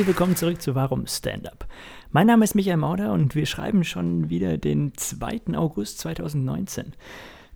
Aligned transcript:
Herzlich 0.00 0.16
willkommen 0.16 0.36
zurück 0.36 0.62
zu 0.62 0.74
Warum 0.74 1.06
Stand-Up. 1.06 1.66
Mein 2.10 2.26
Name 2.26 2.42
ist 2.42 2.54
Michael 2.54 2.78
Mauder 2.78 3.12
und 3.12 3.34
wir 3.34 3.44
schreiben 3.44 3.84
schon 3.84 4.30
wieder 4.30 4.56
den 4.56 4.94
2. 4.96 5.54
August 5.56 5.98
2019. 5.98 6.94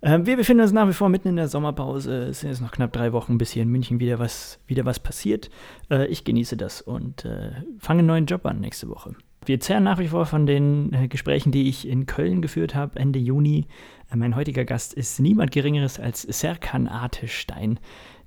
Ähm, 0.03 0.27
wir 0.27 0.37
befinden 0.37 0.63
uns 0.63 0.73
nach 0.73 0.87
wie 0.87 0.93
vor 0.93 1.09
mitten 1.09 1.29
in 1.29 1.37
der 1.37 1.49
Sommerpause. 1.49 2.25
Es 2.25 2.41
sind 2.41 2.51
jetzt 2.51 2.61
noch 2.61 2.73
knapp 2.73 2.93
drei 2.93 3.15
Wochen, 3.15 3.39
bis 3.39 3.53
hier 3.53 3.63
in 3.63 3.71
München 3.71 3.99
wieder 3.99 4.19
was, 4.19 4.59
wieder 4.67 4.85
was 4.85 5.01
passiert. 5.01 5.49
Äh, 5.91 6.07
ich 6.09 6.25
genieße 6.25 6.59
das 6.59 6.83
und 6.83 7.25
äh, 7.25 7.53
fange 7.79 8.01
einen 8.01 8.09
neuen 8.09 8.27
Job 8.27 8.45
an 8.45 8.61
nächste 8.61 8.91
Woche. 8.91 9.17
Wir 9.47 9.59
zehren 9.61 9.85
nach 9.85 9.99
wie 9.99 10.09
vor 10.09 10.27
von 10.27 10.45
den 10.45 10.93
äh, 10.93 11.09
Gesprächen, 11.09 11.51
die 11.51 11.71
ich 11.71 11.89
in 11.89 12.05
Köln 12.05 12.43
geführt 12.43 12.75
habe, 12.75 13.01
Ende 13.01 13.21
Juni. 13.21 13.69
Mein 14.15 14.37
heutiger 14.37 14.67
Gast 14.67 14.93
ist 14.93 15.19
niemand 15.19 15.51
Geringeres 15.51 15.99
als 15.99 16.23
Serkan 16.23 16.89
Artestein. 16.89 17.81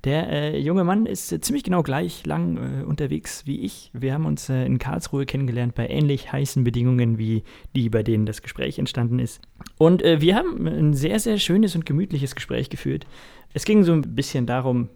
Der 0.07 0.29
äh, 0.29 0.57
junge 0.57 0.85
Mann 0.85 1.05
ist 1.05 1.33
äh, 1.33 1.41
ziemlich 1.41 1.65
genau 1.65 1.83
gleich 1.83 2.25
lang 2.25 2.55
äh, 2.55 2.83
unterwegs 2.85 3.45
wie 3.45 3.59
ich. 3.59 3.91
Wir 3.91 4.13
haben 4.13 4.25
uns 4.25 4.47
äh, 4.47 4.65
in 4.65 4.79
Karlsruhe 4.79 5.25
kennengelernt 5.25 5.75
bei 5.75 5.85
ähnlich 5.89 6.31
heißen 6.31 6.63
Bedingungen 6.63 7.17
wie 7.17 7.43
die, 7.75 7.89
bei 7.89 8.03
denen 8.03 8.25
das 8.25 8.41
Gespräch 8.41 8.79
entstanden 8.79 9.19
ist. 9.19 9.41
Und 9.77 10.01
äh, 10.01 10.21
wir 10.21 10.37
haben 10.37 10.65
ein 10.65 10.93
sehr, 10.93 11.19
sehr 11.19 11.37
schönes 11.39 11.75
und 11.75 11.85
gemütliches 11.85 12.35
Gespräch 12.35 12.69
geführt. 12.69 13.05
Es 13.53 13.65
ging 13.65 13.83
so 13.83 13.91
ein 13.91 14.15
bisschen 14.15 14.45
darum, 14.45 14.87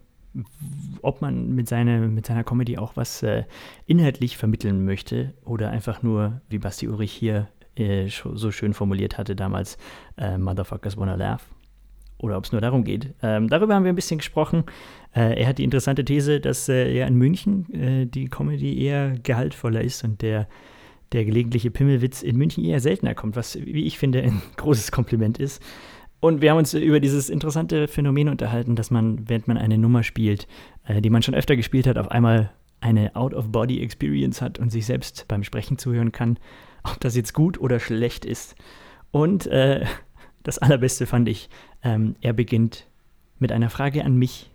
ob 1.02 1.20
man 1.20 1.54
mit, 1.54 1.68
seine, 1.68 2.08
mit 2.08 2.24
seiner 2.24 2.42
Comedy 2.42 2.78
auch 2.78 2.96
was 2.96 3.22
äh, 3.22 3.44
inhaltlich 3.84 4.38
vermitteln 4.38 4.86
möchte 4.86 5.34
oder 5.44 5.68
einfach 5.68 6.02
nur, 6.02 6.40
wie 6.48 6.56
Basti 6.56 6.88
Ulrich 6.88 7.12
hier 7.12 7.48
so 8.34 8.50
schön 8.50 8.74
formuliert 8.74 9.16
hatte 9.16 9.34
damals, 9.34 9.78
Motherfuckers 10.36 10.98
Wanna 10.98 11.14
Laugh 11.14 11.48
oder 12.22 12.38
ob 12.38 12.44
es 12.44 12.52
nur 12.52 12.60
darum 12.60 12.84
geht. 12.84 13.14
Ähm, 13.22 13.48
darüber 13.48 13.74
haben 13.74 13.84
wir 13.84 13.92
ein 13.92 13.96
bisschen 13.96 14.18
gesprochen. 14.18 14.64
Äh, 15.14 15.40
er 15.40 15.48
hat 15.48 15.58
die 15.58 15.64
interessante 15.64 16.04
These, 16.04 16.40
dass 16.40 16.68
äh, 16.68 16.92
ja 16.96 17.06
in 17.06 17.14
München 17.14 17.72
äh, 17.72 18.06
die 18.06 18.28
Comedy 18.28 18.82
eher 18.82 19.18
gehaltvoller 19.22 19.82
ist 19.82 20.04
und 20.04 20.22
der, 20.22 20.48
der 21.12 21.24
gelegentliche 21.24 21.70
Pimmelwitz 21.70 22.22
in 22.22 22.36
München 22.36 22.64
eher 22.64 22.80
seltener 22.80 23.14
kommt, 23.14 23.36
was, 23.36 23.56
wie 23.56 23.84
ich 23.84 23.98
finde, 23.98 24.22
ein 24.22 24.42
großes 24.56 24.92
Kompliment 24.92 25.38
ist. 25.38 25.62
Und 26.20 26.40
wir 26.40 26.52
haben 26.52 26.58
uns 26.58 26.72
über 26.72 27.00
dieses 27.00 27.28
interessante 27.28 27.88
Phänomen 27.88 28.28
unterhalten, 28.28 28.76
dass 28.76 28.92
man, 28.92 29.28
während 29.28 29.48
man 29.48 29.58
eine 29.58 29.76
Nummer 29.76 30.04
spielt, 30.04 30.46
äh, 30.86 31.02
die 31.02 31.10
man 31.10 31.22
schon 31.22 31.34
öfter 31.34 31.56
gespielt 31.56 31.86
hat, 31.86 31.98
auf 31.98 32.12
einmal 32.12 32.52
eine 32.80 33.16
Out-of-Body-Experience 33.16 34.40
hat 34.40 34.60
und 34.60 34.70
sich 34.70 34.86
selbst 34.86 35.26
beim 35.28 35.42
Sprechen 35.42 35.78
zuhören 35.78 36.12
kann, 36.12 36.38
ob 36.84 37.00
das 37.00 37.16
jetzt 37.16 37.34
gut 37.34 37.60
oder 37.60 37.80
schlecht 37.80 38.24
ist. 38.24 38.54
Und 39.10 39.46
äh, 39.48 39.84
das 40.44 40.58
Allerbeste 40.58 41.06
fand 41.06 41.28
ich, 41.28 41.50
ähm, 41.82 42.14
er 42.20 42.32
beginnt 42.32 42.86
mit 43.40 43.50
einer 43.50 43.68
Frage 43.68 44.04
an 44.04 44.16
mich. 44.16 44.51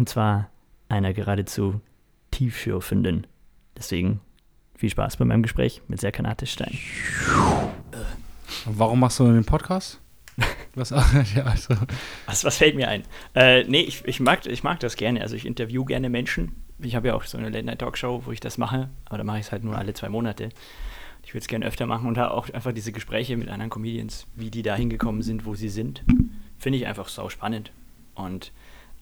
Und 0.00 0.08
zwar 0.08 0.48
einer 0.88 1.12
geradezu 1.12 1.82
tiefschürfenden. 2.30 3.26
Deswegen 3.76 4.20
viel 4.74 4.88
Spaß 4.88 5.18
bei 5.18 5.26
meinem 5.26 5.42
Gespräch 5.42 5.82
mit 5.88 6.00
Serkan 6.00 6.24
Artestein. 6.24 6.78
Warum 8.64 9.00
machst 9.00 9.20
du 9.20 9.30
den 9.30 9.44
Podcast? 9.44 10.00
Was, 10.74 10.88
ja, 11.34 11.42
also. 11.44 11.74
was, 12.24 12.44
was 12.44 12.56
fällt 12.56 12.76
mir 12.76 12.88
ein? 12.88 13.02
Äh, 13.34 13.64
nee, 13.64 13.82
ich, 13.82 14.02
ich, 14.06 14.20
mag, 14.20 14.46
ich 14.46 14.62
mag 14.62 14.80
das 14.80 14.96
gerne. 14.96 15.20
Also 15.20 15.36
ich 15.36 15.44
interview 15.44 15.84
gerne 15.84 16.08
Menschen. 16.08 16.54
Ich 16.78 16.94
habe 16.96 17.08
ja 17.08 17.14
auch 17.14 17.24
so 17.24 17.36
eine 17.36 17.50
Late-Night-Talkshow, 17.50 18.22
wo 18.24 18.32
ich 18.32 18.40
das 18.40 18.56
mache, 18.56 18.88
aber 19.04 19.18
da 19.18 19.24
mache 19.24 19.40
ich 19.40 19.46
es 19.46 19.52
halt 19.52 19.64
nur 19.64 19.76
alle 19.76 19.92
zwei 19.92 20.08
Monate. 20.08 20.48
Ich 21.24 21.34
würde 21.34 21.42
es 21.42 21.48
gerne 21.48 21.66
öfter 21.66 21.84
machen 21.84 22.08
und 22.08 22.14
da 22.14 22.30
auch 22.30 22.48
einfach 22.48 22.72
diese 22.72 22.92
Gespräche 22.92 23.36
mit 23.36 23.50
anderen 23.50 23.68
Comedians, 23.68 24.26
wie 24.34 24.50
die 24.50 24.62
da 24.62 24.76
hingekommen 24.76 25.20
sind, 25.20 25.44
wo 25.44 25.54
sie 25.54 25.68
sind, 25.68 26.02
finde 26.58 26.78
ich 26.78 26.86
einfach 26.86 27.08
sau 27.08 27.28
spannend. 27.28 27.70
Und 28.14 28.52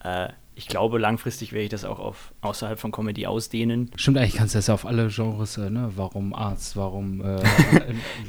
äh, 0.03 0.29
ich 0.59 0.67
glaube, 0.67 0.99
langfristig 0.99 1.53
werde 1.53 1.63
ich 1.63 1.69
das 1.69 1.85
auch 1.85 1.99
auf 1.99 2.33
außerhalb 2.41 2.77
von 2.77 2.91
Comedy 2.91 3.25
ausdehnen. 3.25 3.91
Stimmt, 3.95 4.17
eigentlich 4.17 4.35
kannst 4.35 4.55
du 4.55 4.57
das 4.57 4.67
ja 4.67 4.73
auf 4.73 4.85
alle 4.85 5.07
Genres, 5.07 5.57
äh, 5.57 5.69
ne? 5.69 5.93
Warum 5.95 6.33
Arzt, 6.33 6.75
warum. 6.75 7.21
Äh, 7.29 7.43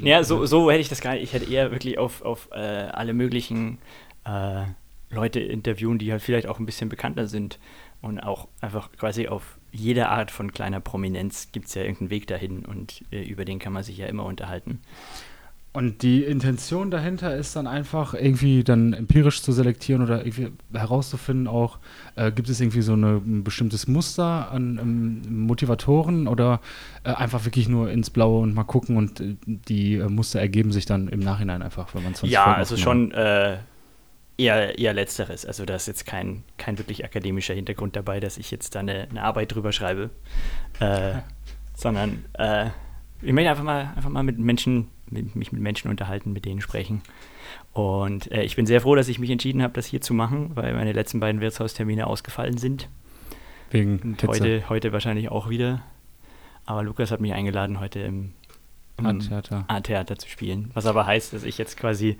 ja, 0.01 0.23
so, 0.23 0.45
so 0.45 0.69
hätte 0.69 0.79
ich 0.79 0.89
das 0.89 1.01
gar 1.01 1.13
nicht. 1.13 1.23
Ich 1.23 1.33
hätte 1.33 1.51
eher 1.51 1.71
wirklich 1.71 1.97
auf, 1.97 2.21
auf 2.21 2.49
äh, 2.51 2.55
alle 2.55 3.13
möglichen 3.13 3.79
äh, 4.25 4.63
Leute 5.09 5.39
interviewen, 5.41 5.97
die 5.97 6.11
halt 6.11 6.21
vielleicht 6.21 6.47
auch 6.47 6.59
ein 6.59 6.65
bisschen 6.65 6.87
bekannter 6.87 7.27
sind 7.27 7.59
und 8.01 8.19
auch 8.19 8.47
einfach 8.61 8.91
quasi 8.93 9.27
auf 9.27 9.57
jede 9.71 10.07
Art 10.07 10.31
von 10.31 10.53
kleiner 10.53 10.79
Prominenz 10.79 11.51
gibt 11.51 11.67
es 11.67 11.73
ja 11.73 11.81
irgendeinen 11.81 12.11
Weg 12.11 12.27
dahin 12.27 12.65
und 12.65 13.03
äh, 13.11 13.23
über 13.23 13.43
den 13.43 13.59
kann 13.59 13.73
man 13.73 13.83
sich 13.83 13.97
ja 13.97 14.07
immer 14.07 14.23
unterhalten. 14.25 14.79
Und 15.73 16.01
die 16.01 16.25
Intention 16.25 16.91
dahinter 16.91 17.33
ist 17.37 17.55
dann 17.55 17.65
einfach 17.65 18.13
irgendwie 18.13 18.61
dann 18.65 18.91
empirisch 18.91 19.41
zu 19.41 19.53
selektieren 19.53 20.03
oder 20.03 20.25
irgendwie 20.25 20.51
herauszufinden 20.73 21.47
auch, 21.47 21.79
äh, 22.17 22.29
gibt 22.33 22.49
es 22.49 22.59
irgendwie 22.59 22.81
so 22.81 22.91
eine, 22.91 23.21
ein 23.25 23.45
bestimmtes 23.45 23.87
Muster 23.87 24.51
an 24.51 24.77
ähm, 24.81 25.45
Motivatoren 25.45 26.27
oder 26.27 26.59
äh, 27.05 27.13
einfach 27.13 27.45
wirklich 27.45 27.69
nur 27.69 27.89
ins 27.89 28.09
Blaue 28.09 28.41
und 28.41 28.53
mal 28.53 28.65
gucken 28.65 28.97
und 28.97 29.21
äh, 29.21 29.37
die 29.45 29.95
äh, 29.95 30.09
Muster 30.09 30.41
ergeben 30.41 30.73
sich 30.73 30.85
dann 30.85 31.07
im 31.07 31.21
Nachhinein 31.21 31.61
einfach, 31.61 31.95
wenn 31.95 32.03
man 32.03 32.11
es 32.11 32.21
Ja, 32.23 32.53
also 32.53 32.75
schon 32.75 33.13
äh, 33.13 33.59
eher, 34.37 34.77
eher 34.77 34.93
letzteres. 34.93 35.45
Also 35.45 35.63
da 35.63 35.75
ist 35.75 35.87
jetzt 35.87 36.05
kein, 36.05 36.43
kein 36.57 36.79
wirklich 36.79 37.05
akademischer 37.05 37.53
Hintergrund 37.53 37.95
dabei, 37.95 38.19
dass 38.19 38.37
ich 38.37 38.51
jetzt 38.51 38.75
da 38.75 38.81
eine, 38.81 39.07
eine 39.09 39.23
Arbeit 39.23 39.55
drüber 39.55 39.71
schreibe, 39.71 40.09
äh, 40.81 41.13
sondern 41.75 42.25
ich 43.23 43.33
möchte 43.33 43.49
einfach 43.49 43.63
mal, 43.63 43.93
einfach 43.95 44.09
mal 44.09 44.23
mit 44.23 44.37
Menschen 44.37 44.87
mich 45.11 45.51
mit 45.51 45.61
Menschen 45.61 45.89
unterhalten, 45.89 46.33
mit 46.33 46.45
denen 46.45 46.61
sprechen. 46.61 47.01
Und 47.73 48.31
äh, 48.31 48.43
ich 48.43 48.55
bin 48.55 48.65
sehr 48.65 48.81
froh, 48.81 48.95
dass 48.95 49.07
ich 49.07 49.19
mich 49.19 49.29
entschieden 49.29 49.61
habe, 49.61 49.73
das 49.73 49.85
hier 49.85 50.01
zu 50.01 50.13
machen, 50.13 50.51
weil 50.55 50.73
meine 50.73 50.93
letzten 50.93 51.19
beiden 51.19 51.41
Wirtshaustermine 51.41 52.07
ausgefallen 52.07 52.57
sind. 52.57 52.89
Wegen 53.69 53.99
Und 54.01 54.23
heute, 54.23 54.69
heute 54.69 54.91
wahrscheinlich 54.91 55.29
auch 55.29 55.49
wieder. 55.49 55.81
Aber 56.65 56.83
Lukas 56.83 57.11
hat 57.11 57.21
mich 57.21 57.33
eingeladen, 57.33 57.79
heute 57.79 57.99
im, 57.99 58.33
im 58.97 59.05
A-Theater 59.67 60.17
zu 60.17 60.29
spielen. 60.29 60.71
Was 60.73 60.85
aber 60.85 61.05
heißt, 61.05 61.33
dass 61.33 61.43
ich 61.43 61.57
jetzt 61.57 61.77
quasi, 61.77 62.17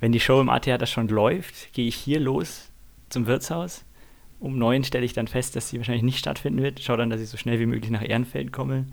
wenn 0.00 0.12
die 0.12 0.20
Show 0.20 0.40
im 0.40 0.48
A-Theater 0.48 0.86
schon 0.86 1.08
läuft, 1.08 1.72
gehe 1.72 1.88
ich 1.88 1.96
hier 1.96 2.20
los 2.20 2.70
zum 3.08 3.26
Wirtshaus. 3.26 3.84
Um 4.38 4.58
neun 4.58 4.82
stelle 4.84 5.04
ich 5.04 5.12
dann 5.12 5.28
fest, 5.28 5.54
dass 5.56 5.68
sie 5.68 5.78
wahrscheinlich 5.78 6.02
nicht 6.02 6.18
stattfinden 6.18 6.62
wird. 6.62 6.80
Schaue 6.80 6.96
dann, 6.96 7.10
dass 7.10 7.20
ich 7.20 7.28
so 7.28 7.36
schnell 7.36 7.60
wie 7.60 7.66
möglich 7.66 7.90
nach 7.90 8.06
Ehrenfeld 8.06 8.52
komme 8.52 8.86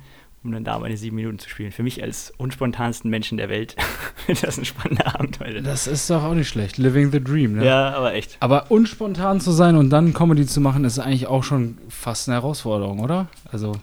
um 0.43 0.51
dann 0.51 0.63
da 0.63 0.79
meine 0.79 0.95
sieben 0.95 1.17
Minuten 1.17 1.39
zu 1.39 1.49
spielen. 1.49 1.71
Für 1.71 1.83
mich 1.83 2.01
als 2.01 2.31
unspontansten 2.37 3.09
Menschen 3.09 3.37
der 3.37 3.49
Welt 3.49 3.75
wird 4.27 4.43
das 4.43 4.57
ein 4.57 4.65
spannender 4.65 5.19
Abend 5.19 5.39
heute. 5.39 5.61
Das 5.61 5.87
ist 5.87 6.09
doch 6.09 6.23
auch 6.23 6.33
nicht 6.33 6.47
schlecht. 6.47 6.77
Living 6.77 7.11
the 7.11 7.21
Dream, 7.21 7.55
ne? 7.55 7.65
Ja, 7.65 7.93
aber 7.93 8.13
echt. 8.13 8.37
Aber 8.39 8.71
unspontan 8.71 9.41
zu 9.41 9.51
sein 9.51 9.75
und 9.75 9.89
dann 9.89 10.13
Comedy 10.13 10.45
zu 10.45 10.61
machen, 10.61 10.85
ist 10.85 10.99
eigentlich 10.99 11.27
auch 11.27 11.43
schon 11.43 11.77
fast 11.89 12.29
eine 12.29 12.35
Herausforderung, 12.35 12.99
oder? 12.99 13.27
Also. 13.51 13.73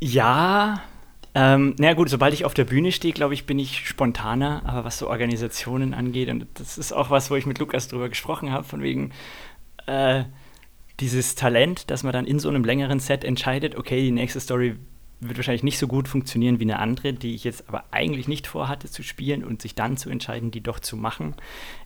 Ja. 0.00 0.82
Ähm, 1.34 1.74
na 1.78 1.94
gut, 1.94 2.10
sobald 2.10 2.34
ich 2.34 2.44
auf 2.44 2.52
der 2.52 2.64
Bühne 2.64 2.92
stehe, 2.92 3.14
glaube 3.14 3.32
ich, 3.32 3.46
bin 3.46 3.58
ich 3.58 3.88
spontaner. 3.88 4.62
Aber 4.66 4.84
was 4.84 4.98
so 4.98 5.08
Organisationen 5.08 5.94
angeht, 5.94 6.28
und 6.28 6.46
das 6.54 6.76
ist 6.76 6.92
auch 6.92 7.08
was, 7.08 7.30
wo 7.30 7.36
ich 7.36 7.46
mit 7.46 7.58
Lukas 7.58 7.88
drüber 7.88 8.10
gesprochen 8.10 8.52
habe, 8.52 8.64
von 8.64 8.82
wegen. 8.82 9.12
Äh, 9.86 10.24
dieses 11.00 11.34
Talent, 11.34 11.90
dass 11.90 12.04
man 12.04 12.12
dann 12.12 12.26
in 12.26 12.38
so 12.38 12.48
einem 12.48 12.64
längeren 12.64 13.00
Set 13.00 13.24
entscheidet, 13.24 13.76
okay, 13.76 14.02
die 14.02 14.12
nächste 14.12 14.38
Story 14.38 14.76
wird 15.22 15.38
wahrscheinlich 15.38 15.62
nicht 15.62 15.78
so 15.78 15.86
gut 15.86 16.08
funktionieren 16.08 16.58
wie 16.58 16.64
eine 16.64 16.78
andere, 16.78 17.12
die 17.12 17.34
ich 17.34 17.44
jetzt 17.44 17.68
aber 17.68 17.84
eigentlich 17.90 18.28
nicht 18.28 18.46
vorhatte 18.46 18.90
zu 18.90 19.02
spielen 19.02 19.44
und 19.44 19.62
sich 19.62 19.74
dann 19.74 19.96
zu 19.96 20.10
entscheiden, 20.10 20.50
die 20.50 20.60
doch 20.60 20.80
zu 20.80 20.96
machen, 20.96 21.34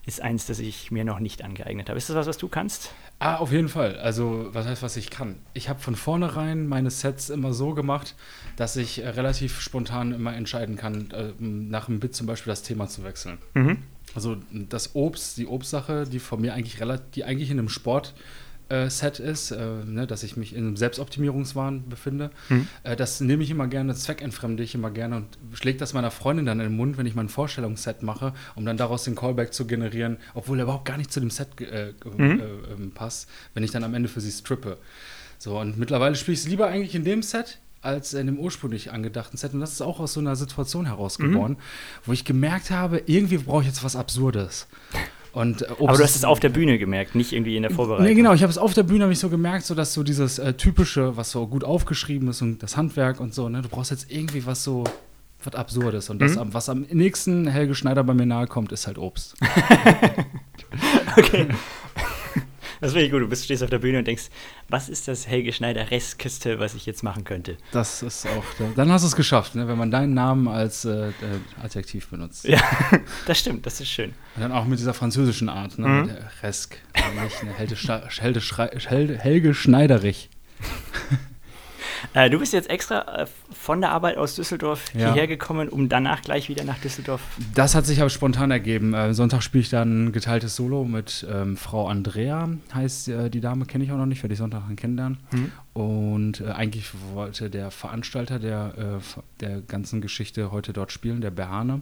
ist 0.07 0.23
eins, 0.23 0.47
das 0.47 0.59
ich 0.59 0.91
mir 0.91 1.05
noch 1.05 1.19
nicht 1.19 1.43
angeeignet 1.43 1.89
habe. 1.89 1.99
Ist 1.99 2.09
das 2.09 2.17
was, 2.17 2.27
was 2.27 2.39
du 2.39 2.49
kannst? 2.49 2.93
Ah, 3.19 3.37
auf 3.37 3.53
jeden 3.53 3.69
Fall. 3.69 3.99
Also, 3.99 4.49
was 4.53 4.67
heißt, 4.67 4.83
was 4.83 4.97
ich 4.97 5.11
kann? 5.11 5.37
Ich 5.55 5.69
habe 5.69 5.81
von 5.81 5.97
vornherein 5.97 6.67
meine 6.67 6.91
Sets 6.91 7.31
immer 7.31 7.53
so 7.53 7.75
gemacht, 7.75 8.15
dass 8.57 8.77
ich 8.77 9.03
äh, 9.03 9.09
relativ 9.09 9.61
spontan 9.61 10.13
immer 10.13 10.35
entscheiden 10.35 10.77
kann, 10.77 11.11
äh, 11.11 11.33
nach 11.39 11.89
einem 11.89 12.01
Bit 12.01 12.15
zum 12.15 12.27
Beispiel 12.27 12.51
das 12.51 12.63
Thema 12.63 12.89
zu 12.89 13.05
wechseln. 13.05 13.39
Mhm. 13.55 13.79
Also 14.15 14.37
das 14.51 14.95
Obst, 14.95 15.37
die 15.37 15.47
Obstsache, 15.47 16.05
die 16.05 16.21
von 16.21 16.41
mir 16.41 16.55
eigentlich 16.55 16.81
relativ, 16.81 17.11
die 17.13 17.25
eigentlich 17.25 17.51
in 17.51 17.59
einem 17.59 17.69
Sport 17.69 18.15
äh, 18.69 18.91
Set 18.91 19.21
ist, 19.21 19.53
äh, 19.53 19.85
ne, 19.85 20.07
dass 20.07 20.23
ich 20.23 20.37
mich 20.37 20.55
in 20.55 20.67
einem 20.67 20.77
Selbstoptimierungswahn 20.77 21.89
befinde. 21.89 22.31
Mhm. 22.49 22.67
Äh, 22.83 22.97
das 22.97 23.21
nehme 23.21 23.43
ich 23.43 23.51
immer 23.51 23.69
gerne, 23.69 23.95
zweckentfremde 23.95 24.63
ich 24.63 24.75
immer 24.75 24.91
gerne 24.91 25.17
und 25.17 25.39
schlägt 25.53 25.81
das 25.81 25.93
meiner 25.93 26.11
Freundin 26.11 26.47
dann 26.47 26.61
in 26.61 26.67
den 26.67 26.77
Mund, 26.77 26.99
wenn 26.99 27.07
ich 27.07 27.15
mein 27.15 27.29
Vorstellungsset 27.29 28.03
mache, 28.03 28.33
um 28.55 28.65
dann 28.65 28.77
daraus 28.77 29.05
den 29.05 29.15
Callback 29.15 29.53
zu 29.53 29.67
generieren, 29.67 30.17
obwohl 30.35 30.59
er 30.59 30.65
überhaupt 30.65 30.85
gar 30.85 30.97
nicht 30.97 31.13
zu 31.13 31.21
dem 31.21 31.31
Set 31.31 31.61
äh, 31.61 31.93
mhm. 32.17 32.41
Äh, 32.41 32.73
ähm, 32.73 32.91
passt, 32.93 33.29
wenn 33.55 33.63
ich 33.63 33.71
dann 33.71 33.85
am 33.85 33.95
Ende 33.95 34.09
für 34.09 34.21
sie 34.21 34.33
strippe. 34.33 34.79
So, 35.39 35.61
und 35.61 35.79
mittlerweile 35.79 36.17
spiele 36.17 36.35
ich 36.35 36.41
es 36.41 36.49
lieber 36.49 36.67
eigentlich 36.67 36.95
in 36.95 37.05
dem 37.05 37.23
Set, 37.23 37.59
als 37.83 38.15
in 38.15 38.27
dem 38.27 38.39
ursprünglich 38.39 38.91
angedachten 38.91 39.37
Set. 39.37 39.55
Und 39.55 39.61
das 39.61 39.73
ist 39.73 39.81
auch 39.81 40.01
aus 40.01 40.15
so 40.15 40.21
einer 40.21 40.35
Situation 40.35 40.87
heraus 40.87 41.19
geworden, 41.19 41.53
mhm. 41.53 42.05
wo 42.05 42.13
ich 42.13 42.25
gemerkt 42.25 42.71
habe, 42.71 43.03
irgendwie 43.07 43.39
brauche 43.39 43.63
ich 43.63 43.69
jetzt 43.69 43.85
was 43.85 43.95
Absurdes. 43.97 44.67
Und, 45.37 45.61
äh, 45.61 45.67
Aber 45.69 45.99
du 45.99 46.03
hast 46.03 46.17
es 46.17 46.25
auf 46.25 46.41
der 46.41 46.49
Bühne 46.49 46.79
gemerkt, 46.79 47.15
nicht 47.15 47.35
irgendwie 47.35 47.57
in 47.57 47.63
der 47.63 47.71
Vorbereitung. 47.71 48.07
Nee, 48.07 48.15
genau, 48.15 48.33
ich 48.33 48.41
habe 48.41 48.51
es 48.51 48.57
auf 48.57 48.73
der 48.73 48.85
Bühne 48.85 49.07
ich 49.13 49.19
so 49.19 49.29
gemerkt, 49.29 49.67
so 49.67 49.75
dass 49.75 49.93
so 49.93 50.03
dieses 50.03 50.39
äh, 50.39 50.55
typische, 50.55 51.19
was 51.19 51.31
so 51.31 51.47
gut 51.47 51.63
aufgeschrieben 51.63 52.29
ist 52.29 52.41
und 52.41 52.63
das 52.63 52.79
Handwerk 52.79 53.21
und 53.21 53.35
so, 53.35 53.51
ne, 53.51 53.61
du 53.61 53.69
brauchst 53.69 53.91
jetzt 53.91 54.11
irgendwie 54.11 54.47
was 54.47 54.65
so 54.65 54.85
was 55.45 55.55
absurdes 55.55 56.09
und 56.09 56.23
das 56.23 56.37
mhm. 56.37 56.55
was 56.55 56.71
am 56.71 56.87
nächsten 56.91 57.47
Helge 57.49 57.75
Schneider 57.75 58.03
bei 58.03 58.15
mir 58.15 58.25
nahe 58.25 58.47
kommt, 58.47 58.73
ist 58.73 58.87
halt 58.87 58.97
Obst. 58.97 59.35
okay. 61.19 61.49
Das 62.81 62.93
finde 62.93 63.07
ich 63.07 63.13
gut. 63.13 63.23
Du 63.23 63.29
bist, 63.29 63.45
stehst 63.45 63.63
auf 63.63 63.71
der 63.71 63.79
Bühne 63.79 63.99
und 63.99 64.07
denkst, 64.07 64.25
was 64.69 64.89
ist 64.89 65.09
das 65.09 65.27
Helge 65.27 65.53
Schneider-Restkiste, 65.53 66.59
was 66.59 66.75
ich 66.75 66.87
jetzt 66.87 67.03
machen 67.03 67.25
könnte? 67.25 67.57
Das 67.73 68.03
ist 68.03 68.27
auch, 68.27 68.45
dann 68.75 68.91
hast 68.91 69.03
du 69.03 69.09
es 69.09 69.17
geschafft, 69.17 69.55
ne? 69.55 69.69
wenn 69.69 69.79
man 69.79 69.91
deinen 69.91 70.15
Namen 70.15 70.49
als 70.49 70.85
äh, 70.85 71.13
Adjektiv 71.63 72.09
benutzt. 72.09 72.45
Ja, 72.45 72.61
das 73.27 73.39
stimmt, 73.39 73.67
das 73.67 73.81
ist 73.81 73.89
schön. 73.89 74.15
Und 74.35 74.43
dann 74.43 74.53
auch 74.53 74.65
mit 74.65 74.79
dieser 74.79 74.95
französischen 74.95 75.49
Art, 75.49 75.79
ne? 75.79 75.89
Mhm. 75.89 76.11
Resk, 76.43 76.77
Helge, 78.89 79.19
Helge 79.19 79.55
Schneiderich. 79.55 80.31
Äh, 82.15 82.31
du 82.31 82.39
bist 82.39 82.53
jetzt 82.53 82.71
extra 82.71 83.23
äh, 83.23 83.27
von 83.53 83.81
der 83.81 83.91
Arbeit 83.91 84.17
aus 84.17 84.35
Düsseldorf 84.35 84.85
ja. 84.95 85.13
hierher 85.13 85.27
gekommen, 85.27 85.69
um 85.69 85.89
danach 85.89 86.23
gleich 86.23 86.49
wieder 86.49 86.65
nach 86.65 86.79
Düsseldorf. 86.79 87.21
Das 87.55 87.75
hat 87.75 87.87
sich 87.87 88.01
aber 88.01 88.11
spontan 88.11 88.51
ergeben. 88.51 88.95
Äh, 88.95 89.15
Sonntag 89.15 89.43
spiele 89.43 89.63
ich 89.63 89.71
dann 89.71 90.13
geteiltes 90.13 90.57
Solo 90.57 90.85
mit 90.85 91.27
ähm, 91.31 91.57
Frau 91.57 91.89
Andrea, 91.89 92.49
heißt 92.75 93.09
äh, 93.09 93.31
die 93.31 93.41
Dame, 93.41 93.67
kenne 93.67 93.85
ich 93.85 93.93
auch 93.93 93.97
noch 93.97 94.07
nicht, 94.07 94.23
werde 94.23 94.33
ich 94.33 94.39
Sonntag 94.39 94.63
dann 94.67 94.77
kennenlernen. 94.77 95.19
Mhm. 95.31 95.53
Und 95.73 96.41
äh, 96.41 96.51
eigentlich 96.51 96.91
wollte 97.13 97.51
der 97.51 97.71
Veranstalter 97.71 98.39
der, 98.39 99.01
äh, 99.01 99.21
der 99.41 99.61
ganzen 99.61 100.01
Geschichte 100.01 100.51
heute 100.51 100.73
dort 100.73 100.93
spielen, 100.93 101.21
der 101.21 101.31
Berhane. 101.31 101.81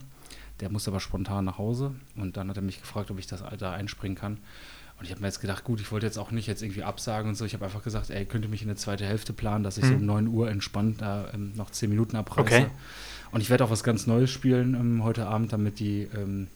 Der 0.61 0.71
musste 0.71 0.91
aber 0.91 1.01
spontan 1.01 1.45
nach 1.45 1.59
Hause 1.59 1.95
und 2.17 2.37
dann 2.37 2.49
hat 2.49 2.57
er 2.57 2.63
mich 2.63 2.81
gefragt, 2.81 3.11
ob 3.11 3.19
ich 3.19 3.27
das 3.27 3.43
da 3.59 3.73
einspringen 3.73 4.17
kann. 4.17 4.39
Und 4.99 5.05
ich 5.05 5.11
habe 5.11 5.21
mir 5.21 5.27
jetzt 5.27 5.41
gedacht, 5.41 5.65
gut, 5.65 5.81
ich 5.81 5.91
wollte 5.91 6.07
jetzt 6.07 6.19
auch 6.19 6.31
nicht 6.31 6.47
jetzt 6.47 6.63
irgendwie 6.63 6.85
absagen 6.85 7.31
und 7.31 7.35
so. 7.35 7.45
Ich 7.45 7.55
habe 7.55 7.65
einfach 7.65 7.83
gesagt, 7.83 8.11
ey, 8.11 8.25
könnte 8.25 8.49
mich 8.49 8.63
in 8.63 8.69
eine 8.69 8.77
zweite 8.77 9.05
Hälfte 9.05 9.33
planen, 9.33 9.65
dass 9.65 9.77
ich 9.77 9.85
mhm. 9.85 9.89
so 9.89 9.95
um 9.95 10.07
9 10.07 10.29
Uhr 10.29 10.51
entspannt 10.51 11.01
da 11.01 11.29
ähm, 11.35 11.53
noch 11.57 11.71
10 11.71 11.91
Minuten 11.91 12.17
abreiße. 12.17 12.41
Okay. 12.41 12.67
Und 13.33 13.41
ich 13.41 13.51
werde 13.51 13.65
auch 13.65 13.71
was 13.71 13.83
ganz 13.83 14.07
Neues 14.07 14.31
spielen 14.31 14.75
ähm, 14.75 15.05
heute 15.05 15.27
Abend, 15.27 15.53
damit 15.53 15.81
die 15.81 16.09
ähm, 16.15 16.47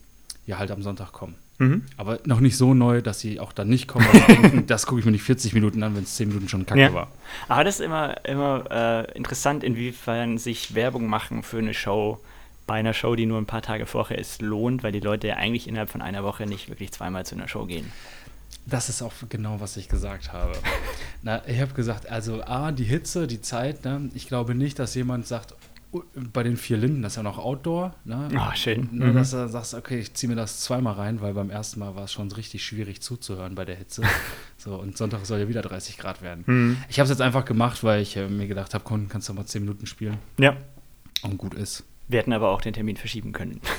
ja 0.46 0.58
halt 0.58 0.70
am 0.70 0.82
Sonntag 0.82 1.12
kommen. 1.12 1.34
Mhm. 1.58 1.82
Aber 1.96 2.20
noch 2.24 2.38
nicht 2.38 2.56
so 2.56 2.72
neu, 2.72 3.02
dass 3.02 3.18
sie 3.18 3.40
auch 3.40 3.52
dann 3.52 3.68
nicht 3.68 3.88
kommen. 3.88 4.06
denken, 4.28 4.66
das 4.68 4.86
gucke 4.86 5.00
ich 5.00 5.04
mir 5.04 5.10
nicht 5.10 5.24
40 5.24 5.54
Minuten 5.54 5.82
an, 5.82 5.96
wenn 5.96 6.04
es 6.04 6.14
10 6.14 6.28
Minuten 6.28 6.48
schon 6.48 6.64
kacke 6.64 6.80
ja. 6.80 6.94
war. 6.94 7.08
Aber 7.48 7.64
das 7.64 7.80
ist 7.80 7.84
immer, 7.84 8.24
immer 8.24 8.64
äh, 8.70 9.12
interessant, 9.16 9.64
inwiefern 9.64 10.38
sich 10.38 10.76
Werbung 10.76 11.08
machen 11.08 11.42
für 11.42 11.58
eine 11.58 11.74
Show 11.74 12.20
bei 12.68 12.74
einer 12.74 12.94
Show, 12.94 13.16
die 13.16 13.26
nur 13.26 13.38
ein 13.38 13.46
paar 13.46 13.62
Tage 13.62 13.86
vorher 13.86 14.18
ist, 14.18 14.42
lohnt, 14.42 14.84
weil 14.84 14.92
die 14.92 15.00
Leute 15.00 15.26
ja 15.26 15.36
eigentlich 15.36 15.66
innerhalb 15.66 15.90
von 15.90 16.02
einer 16.02 16.22
Woche 16.22 16.46
nicht 16.46 16.68
wirklich 16.68 16.92
zweimal 16.92 17.26
zu 17.26 17.34
einer 17.34 17.48
Show 17.48 17.64
gehen. 17.64 17.90
Das 18.68 18.88
ist 18.88 19.02
auch 19.02 19.12
genau, 19.28 19.60
was 19.60 19.76
ich 19.76 19.88
gesagt 19.88 20.32
habe. 20.32 20.52
Na, 21.22 21.42
ich 21.48 21.60
habe 21.60 21.72
gesagt, 21.72 22.10
also 22.10 22.42
A, 22.42 22.70
die 22.70 22.84
Hitze, 22.84 23.26
die 23.26 23.40
Zeit, 23.40 23.84
ne? 23.84 24.10
ich 24.14 24.28
glaube 24.28 24.54
nicht, 24.54 24.78
dass 24.78 24.94
jemand 24.94 25.26
sagt, 25.26 25.54
oh, 25.92 26.02
bei 26.32 26.42
den 26.42 26.56
vier 26.56 26.76
Linden, 26.76 27.02
das 27.02 27.12
ist 27.12 27.16
ja 27.16 27.22
noch 27.22 27.38
Outdoor, 27.38 27.94
ne? 28.04 28.28
Ah, 28.36 28.54
schön. 28.54 28.88
Mhm. 28.92 29.14
Dass 29.14 29.30
du 29.30 29.48
sagst, 29.48 29.72
okay, 29.72 29.98
ich 30.00 30.12
ziehe 30.14 30.28
mir 30.28 30.36
das 30.36 30.60
zweimal 30.60 30.94
rein, 30.94 31.22
weil 31.22 31.32
beim 31.32 31.48
ersten 31.48 31.80
Mal 31.80 31.96
war 31.96 32.04
es 32.04 32.12
schon 32.12 32.30
richtig 32.30 32.62
schwierig 32.64 33.00
zuzuhören 33.00 33.54
bei 33.54 33.64
der 33.64 33.76
Hitze. 33.76 34.02
so, 34.58 34.74
und 34.74 34.98
Sonntag 34.98 35.24
soll 35.24 35.40
ja 35.40 35.48
wieder 35.48 35.62
30 35.62 35.96
Grad 35.96 36.20
werden. 36.20 36.44
Mhm. 36.46 36.76
Ich 36.90 36.98
habe 36.98 37.04
es 37.04 37.10
jetzt 37.10 37.22
einfach 37.22 37.46
gemacht, 37.46 37.82
weil 37.84 38.02
ich 38.02 38.16
äh, 38.16 38.28
mir 38.28 38.48
gedacht 38.48 38.74
habe, 38.74 38.84
komm, 38.84 39.08
kannst 39.08 39.30
du 39.30 39.34
mal 39.34 39.46
10 39.46 39.62
Minuten 39.62 39.86
spielen. 39.86 40.18
Ja. 40.38 40.56
Und 41.22 41.38
gut 41.38 41.54
ist. 41.54 41.84
Wir 42.06 42.20
hätten 42.20 42.32
aber 42.32 42.50
auch 42.50 42.60
den 42.60 42.74
Termin 42.74 42.96
verschieben 42.96 43.32
können. 43.32 43.60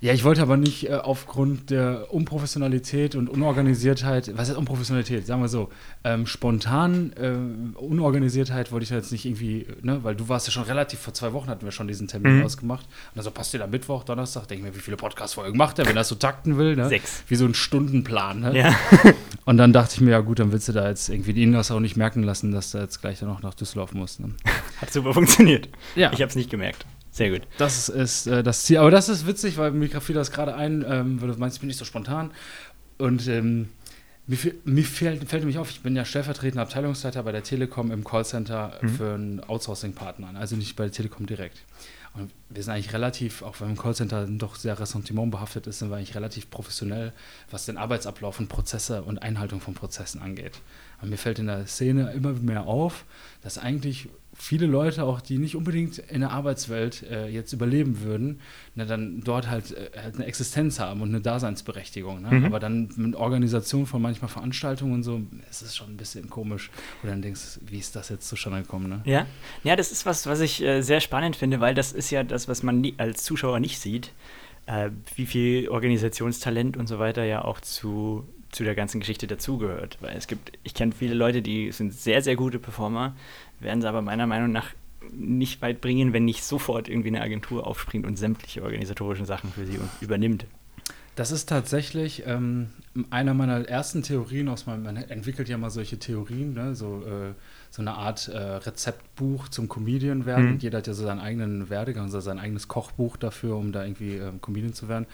Ja, 0.00 0.12
ich 0.12 0.24
wollte 0.24 0.42
aber 0.42 0.56
nicht 0.56 0.88
äh, 0.88 0.94
aufgrund 0.94 1.70
der 1.70 2.12
Unprofessionalität 2.12 3.14
und 3.14 3.28
Unorganisiertheit, 3.28 4.36
was 4.36 4.48
ist 4.48 4.56
Unprofessionalität? 4.56 5.26
Sagen 5.26 5.40
wir 5.40 5.48
so, 5.48 5.70
ähm, 6.04 6.26
spontan 6.26 7.12
äh, 7.14 7.78
Unorganisiertheit 7.78 8.72
wollte 8.72 8.84
ich 8.84 8.90
jetzt 8.90 9.12
nicht 9.12 9.24
irgendwie, 9.24 9.66
ne, 9.82 10.02
weil 10.02 10.14
du 10.14 10.28
warst 10.28 10.46
ja 10.46 10.52
schon 10.52 10.64
relativ, 10.64 11.00
vor 11.00 11.14
zwei 11.14 11.32
Wochen 11.32 11.48
hatten 11.48 11.64
wir 11.64 11.72
schon 11.72 11.88
diesen 11.88 12.08
Termin 12.08 12.38
mhm. 12.38 12.44
ausgemacht. 12.44 12.86
Und 13.14 13.18
also 13.18 13.30
passt 13.30 13.52
dir 13.52 13.58
da 13.58 13.66
Mittwoch, 13.66 14.04
Donnerstag, 14.04 14.48
denke 14.48 14.66
ich 14.66 14.72
mir, 14.72 14.76
wie 14.76 14.82
viele 14.82 14.96
Podcast-Folgen 14.96 15.56
macht 15.56 15.78
er, 15.78 15.86
wenn 15.86 15.96
er 15.96 16.04
so 16.04 16.14
takten 16.14 16.58
will, 16.58 16.76
ne? 16.76 16.88
Sechs. 16.88 17.22
Wie 17.28 17.36
so 17.36 17.46
ein 17.46 17.54
Stundenplan, 17.54 18.40
ne? 18.40 18.56
Ja. 18.56 18.74
Und 19.44 19.58
dann 19.58 19.72
dachte 19.72 19.94
ich 19.94 20.00
mir, 20.00 20.10
ja 20.10 20.20
gut, 20.20 20.38
dann 20.40 20.52
willst 20.52 20.68
du 20.68 20.72
da 20.72 20.88
jetzt 20.88 21.08
irgendwie 21.08 21.32
die 21.32 21.50
das 21.52 21.70
auch 21.70 21.80
nicht 21.80 21.96
merken 21.96 22.22
lassen, 22.22 22.52
dass 22.52 22.72
du 22.72 22.78
jetzt 22.78 23.00
gleich 23.00 23.20
dann 23.20 23.28
noch 23.28 23.42
nach 23.42 23.54
Düsseldorf 23.54 23.94
musst. 23.94 24.20
Ne? 24.20 24.34
Hat 24.80 24.92
super 24.92 25.14
funktioniert. 25.14 25.68
Ja. 25.94 26.12
Ich 26.12 26.20
habe 26.20 26.28
es 26.28 26.36
nicht 26.36 26.50
gemerkt. 26.50 26.84
Sehr 27.16 27.30
gut. 27.30 27.48
Das 27.56 27.88
ist 27.88 28.26
äh, 28.26 28.42
das 28.42 28.64
Ziel. 28.64 28.76
Aber 28.76 28.90
das 28.90 29.08
ist 29.08 29.26
witzig, 29.26 29.56
weil 29.56 29.70
mir 29.70 29.88
fiel 30.02 30.14
das 30.14 30.30
gerade 30.30 30.54
ein, 30.54 30.84
ähm, 30.86 31.22
weil 31.22 31.28
du 31.28 31.38
meinst, 31.38 31.56
ich 31.56 31.60
bin 31.60 31.68
nicht 31.68 31.78
so 31.78 31.86
spontan. 31.86 32.30
Und 32.98 33.26
ähm, 33.26 33.70
mir, 34.26 34.36
mir 34.64 34.84
fällt, 34.84 35.26
fällt 35.26 35.40
nämlich 35.40 35.56
auf, 35.56 35.70
ich 35.70 35.80
bin 35.80 35.96
ja 35.96 36.04
stellvertretender 36.04 36.60
Abteilungsleiter 36.60 37.22
bei 37.22 37.32
der 37.32 37.42
Telekom 37.42 37.90
im 37.90 38.04
Callcenter 38.04 38.78
mhm. 38.82 38.88
für 38.90 39.14
einen 39.14 39.40
Outsourcing-Partner, 39.40 40.38
also 40.38 40.56
nicht 40.56 40.76
bei 40.76 40.84
der 40.84 40.92
Telekom 40.92 41.24
direkt. 41.24 41.62
Und 42.12 42.32
wir 42.50 42.62
sind 42.62 42.74
eigentlich 42.74 42.92
relativ, 42.92 43.40
auch 43.40 43.62
wenn 43.62 43.70
im 43.70 43.78
Callcenter 43.78 44.26
doch 44.26 44.56
sehr 44.56 44.78
Ressentiment 44.78 45.30
behaftet 45.30 45.66
ist, 45.66 45.78
sind 45.78 45.88
wir 45.88 45.96
eigentlich 45.96 46.16
relativ 46.16 46.50
professionell, 46.50 47.14
was 47.50 47.64
den 47.64 47.78
Arbeitsablauf 47.78 48.40
und 48.40 48.48
Prozesse 48.48 49.02
und 49.02 49.22
Einhaltung 49.22 49.62
von 49.62 49.72
Prozessen 49.72 50.20
angeht. 50.20 50.60
Und 51.00 51.08
mir 51.08 51.18
fällt 51.18 51.38
in 51.38 51.46
der 51.46 51.66
Szene 51.66 52.12
immer 52.12 52.32
mehr 52.32 52.66
auf, 52.66 53.04
dass 53.42 53.56
eigentlich 53.56 54.10
viele 54.38 54.66
Leute 54.66 55.04
auch, 55.04 55.20
die 55.20 55.38
nicht 55.38 55.56
unbedingt 55.56 55.98
in 55.98 56.20
der 56.20 56.30
Arbeitswelt 56.30 57.02
äh, 57.02 57.28
jetzt 57.28 57.52
überleben 57.52 58.02
würden, 58.02 58.40
ne, 58.74 58.86
dann 58.86 59.20
dort 59.22 59.48
halt, 59.48 59.72
äh, 59.72 59.90
halt, 60.02 60.16
eine 60.16 60.26
Existenz 60.26 60.78
haben 60.78 61.00
und 61.00 61.08
eine 61.08 61.20
Daseinsberechtigung. 61.20 62.22
Ne? 62.22 62.30
Mhm. 62.30 62.44
Aber 62.44 62.60
dann 62.60 62.90
mit 62.96 63.16
Organisation 63.16 63.86
von 63.86 64.02
manchmal 64.02 64.28
Veranstaltungen 64.28 64.94
und 64.94 65.02
so, 65.02 65.22
ist 65.50 65.62
es 65.62 65.74
schon 65.74 65.90
ein 65.90 65.96
bisschen 65.96 66.28
komisch. 66.28 66.70
Und 67.02 67.10
dann 67.10 67.22
denkst 67.22 67.40
du, 67.54 67.70
wie 67.70 67.78
ist 67.78 67.96
das 67.96 68.08
jetzt 68.08 68.28
zustande 68.28 68.62
gekommen? 68.62 68.88
Ne? 68.88 69.00
Ja. 69.04 69.26
ja, 69.64 69.76
das 69.76 69.90
ist 69.90 70.06
was, 70.06 70.26
was 70.26 70.40
ich 70.40 70.62
äh, 70.62 70.82
sehr 70.82 71.00
spannend 71.00 71.36
finde, 71.36 71.60
weil 71.60 71.74
das 71.74 71.92
ist 71.92 72.10
ja 72.10 72.22
das, 72.22 72.48
was 72.48 72.62
man 72.62 72.80
nie, 72.80 72.94
als 72.98 73.24
Zuschauer 73.24 73.60
nicht 73.60 73.80
sieht, 73.80 74.12
äh, 74.66 74.90
wie 75.14 75.26
viel 75.26 75.68
Organisationstalent 75.68 76.76
und 76.76 76.86
so 76.86 76.98
weiter 76.98 77.24
ja 77.24 77.44
auch 77.44 77.60
zu 77.60 78.26
zu 78.56 78.64
der 78.64 78.74
ganzen 78.74 79.00
Geschichte 79.00 79.26
dazugehört. 79.26 79.98
Weil 80.00 80.16
es 80.16 80.26
gibt, 80.26 80.52
ich 80.62 80.72
kenne 80.72 80.92
viele 80.92 81.14
Leute, 81.14 81.42
die 81.42 81.72
sind 81.72 81.92
sehr, 81.92 82.22
sehr 82.22 82.36
gute 82.36 82.58
Performer, 82.58 83.14
werden 83.60 83.80
sie 83.80 83.88
aber 83.88 84.02
meiner 84.02 84.26
Meinung 84.26 84.52
nach 84.52 84.68
nicht 85.12 85.62
weit 85.62 85.80
bringen, 85.80 86.12
wenn 86.12 86.24
nicht 86.24 86.44
sofort 86.44 86.88
irgendwie 86.88 87.08
eine 87.08 87.22
Agentur 87.22 87.66
aufspringt 87.66 88.06
und 88.06 88.16
sämtliche 88.16 88.62
organisatorischen 88.62 89.26
Sachen 89.26 89.50
für 89.50 89.66
sie 89.66 89.78
übernimmt. 90.00 90.46
Das 91.14 91.30
ist 91.30 91.48
tatsächlich 91.48 92.24
ähm, 92.26 92.68
einer 93.08 93.32
meiner 93.32 93.66
ersten 93.66 94.02
Theorien 94.02 94.50
aus 94.50 94.66
meinem, 94.66 94.82
man 94.82 94.96
entwickelt 94.96 95.48
ja 95.48 95.56
mal 95.56 95.70
solche 95.70 95.98
Theorien, 95.98 96.52
ne? 96.52 96.74
so, 96.74 97.02
äh, 97.06 97.32
so 97.76 97.82
eine 97.82 97.92
Art 97.92 98.28
äh, 98.28 98.38
Rezeptbuch 98.38 99.50
zum 99.50 99.68
Comedian 99.68 100.24
werden. 100.24 100.52
Mhm. 100.52 100.58
Jeder 100.60 100.78
hat 100.78 100.86
ja 100.86 100.94
so 100.94 101.04
seinen 101.04 101.20
eigenen 101.20 101.68
Werdegang, 101.68 102.04
also 102.04 102.20
sein 102.20 102.38
eigenes 102.38 102.68
Kochbuch 102.68 103.18
dafür, 103.18 103.56
um 103.56 103.70
da 103.70 103.84
irgendwie 103.84 104.16
äh, 104.16 104.32
Comedian 104.40 104.72
zu 104.72 104.88
werden. 104.88 105.06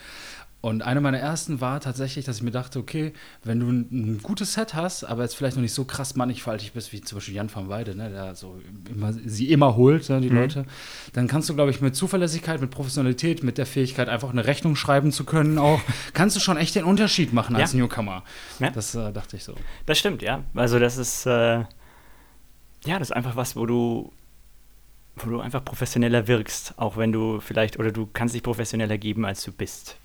Und 0.61 0.81
eine 0.81 1.01
meiner 1.01 1.19
ersten 1.19 1.59
war 1.59 1.81
tatsächlich, 1.81 2.23
dass 2.23 2.37
ich 2.37 2.41
mir 2.41 2.51
dachte, 2.51 2.79
okay, 2.79 3.11
wenn 3.43 3.59
du 3.59 3.67
ein, 3.69 3.87
ein 3.91 4.19
gutes 4.23 4.53
Set 4.53 4.75
hast, 4.75 5.03
aber 5.03 5.23
jetzt 5.23 5.35
vielleicht 5.35 5.57
noch 5.57 5.61
nicht 5.61 5.73
so 5.73 5.83
krass 5.83 6.15
mannigfaltig 6.15 6.71
bist, 6.71 6.93
wie 6.93 7.01
zum 7.01 7.17
Beispiel 7.17 7.35
Jan 7.35 7.53
van 7.53 7.67
Weide, 7.67 7.97
ne, 7.97 8.09
der 8.09 8.33
so 8.35 8.61
immer, 8.89 9.11
sie 9.11 9.51
immer 9.51 9.75
holt, 9.75 10.07
ne, 10.07 10.21
die 10.21 10.29
mhm. 10.29 10.37
Leute, 10.37 10.65
dann 11.11 11.27
kannst 11.27 11.49
du, 11.49 11.55
glaube 11.55 11.71
ich, 11.71 11.81
mit 11.81 11.97
Zuverlässigkeit, 11.97 12.61
mit 12.61 12.71
Professionalität, 12.71 13.43
mit 13.43 13.57
der 13.57 13.65
Fähigkeit, 13.65 14.07
einfach 14.07 14.29
eine 14.29 14.45
Rechnung 14.45 14.77
schreiben 14.77 15.11
zu 15.11 15.25
können, 15.25 15.57
auch, 15.57 15.81
kannst 16.13 16.37
du 16.37 16.39
schon 16.39 16.55
echt 16.55 16.75
den 16.75 16.85
Unterschied 16.85 17.33
machen 17.33 17.57
als 17.57 17.73
ja. 17.73 17.79
Newcomer. 17.79 18.23
Ja. 18.59 18.69
Das 18.69 18.95
äh, 18.95 19.11
dachte 19.11 19.35
ich 19.35 19.43
so. 19.43 19.55
Das 19.85 19.99
stimmt, 19.99 20.21
ja. 20.21 20.45
Also 20.55 20.79
das 20.79 20.97
ist, 20.97 21.25
äh, 21.25 21.65
ja, 22.85 22.99
das 22.99 23.09
ist 23.09 23.15
einfach 23.15 23.35
was, 23.35 23.55
wo 23.55 23.65
du 23.65 24.11
wo 25.15 25.29
du 25.29 25.39
einfach 25.39 25.63
professioneller 25.63 26.27
wirkst, 26.27 26.73
auch 26.77 26.97
wenn 26.97 27.11
du 27.11 27.39
vielleicht, 27.39 27.77
oder 27.77 27.91
du 27.91 28.09
kannst 28.11 28.33
dich 28.33 28.41
professioneller 28.41 28.97
geben, 28.97 29.25
als 29.25 29.43
du 29.43 29.51
bist. 29.51 29.97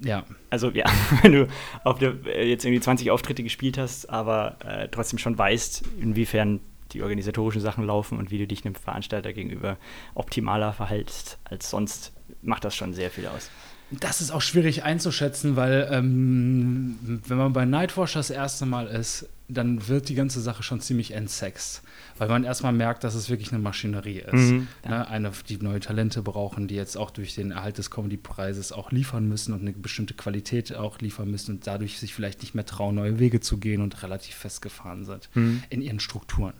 Ja. 0.00 0.24
Also 0.50 0.70
ja, 0.70 0.86
wenn 1.22 1.32
du 1.32 1.48
auf 1.84 1.98
der, 1.98 2.14
äh, 2.26 2.48
jetzt 2.48 2.64
irgendwie 2.64 2.80
20 2.80 3.10
Auftritte 3.10 3.42
gespielt 3.42 3.78
hast, 3.78 4.08
aber 4.08 4.56
äh, 4.64 4.88
trotzdem 4.88 5.18
schon 5.18 5.36
weißt, 5.36 5.84
inwiefern 6.00 6.60
die 6.92 7.02
organisatorischen 7.02 7.60
Sachen 7.60 7.84
laufen 7.84 8.18
und 8.18 8.30
wie 8.30 8.38
du 8.38 8.46
dich 8.46 8.64
einem 8.64 8.74
Veranstalter 8.74 9.34
gegenüber 9.34 9.76
optimaler 10.14 10.72
verhältst 10.72 11.38
als 11.44 11.68
sonst, 11.68 12.12
macht 12.40 12.64
das 12.64 12.74
schon 12.74 12.94
sehr 12.94 13.10
viel 13.10 13.26
aus. 13.26 13.50
Das 13.90 14.20
ist 14.20 14.30
auch 14.30 14.40
schwierig 14.40 14.84
einzuschätzen, 14.84 15.56
weil 15.56 15.88
ähm, 15.90 17.20
wenn 17.26 17.36
man 17.36 17.52
bei 17.52 17.64
Nightwatch 17.64 18.14
das 18.14 18.30
erste 18.30 18.64
Mal 18.64 18.86
ist, 18.86 19.28
dann 19.48 19.88
wird 19.88 20.08
die 20.08 20.14
ganze 20.14 20.40
Sache 20.40 20.62
schon 20.62 20.80
ziemlich 20.80 21.12
entsext 21.12 21.82
weil 22.18 22.28
man 22.28 22.44
erstmal 22.44 22.72
merkt, 22.72 23.04
dass 23.04 23.14
es 23.14 23.30
wirklich 23.30 23.52
eine 23.52 23.62
Maschinerie 23.62 24.18
ist. 24.18 24.32
Mhm, 24.32 24.68
ne? 24.84 25.08
Eine, 25.08 25.32
die 25.48 25.56
neue 25.58 25.80
Talente 25.80 26.22
brauchen, 26.22 26.68
die 26.68 26.74
jetzt 26.74 26.96
auch 26.96 27.10
durch 27.10 27.34
den 27.34 27.52
Erhalt 27.52 27.78
des 27.78 27.90
Comedy-Preises 27.90 28.72
auch 28.72 28.90
liefern 28.90 29.28
müssen 29.28 29.54
und 29.54 29.60
eine 29.60 29.72
bestimmte 29.72 30.14
Qualität 30.14 30.74
auch 30.74 30.98
liefern 30.98 31.30
müssen 31.30 31.56
und 31.56 31.66
dadurch 31.66 31.98
sich 31.98 32.14
vielleicht 32.14 32.42
nicht 32.42 32.54
mehr 32.54 32.66
trauen, 32.66 32.96
neue 32.96 33.18
Wege 33.18 33.40
zu 33.40 33.58
gehen 33.58 33.80
und 33.80 34.02
relativ 34.02 34.34
festgefahren 34.34 35.04
sind 35.04 35.28
mhm. 35.34 35.62
in 35.70 35.80
ihren 35.80 36.00
Strukturen. 36.00 36.54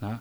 Ne? 0.00 0.20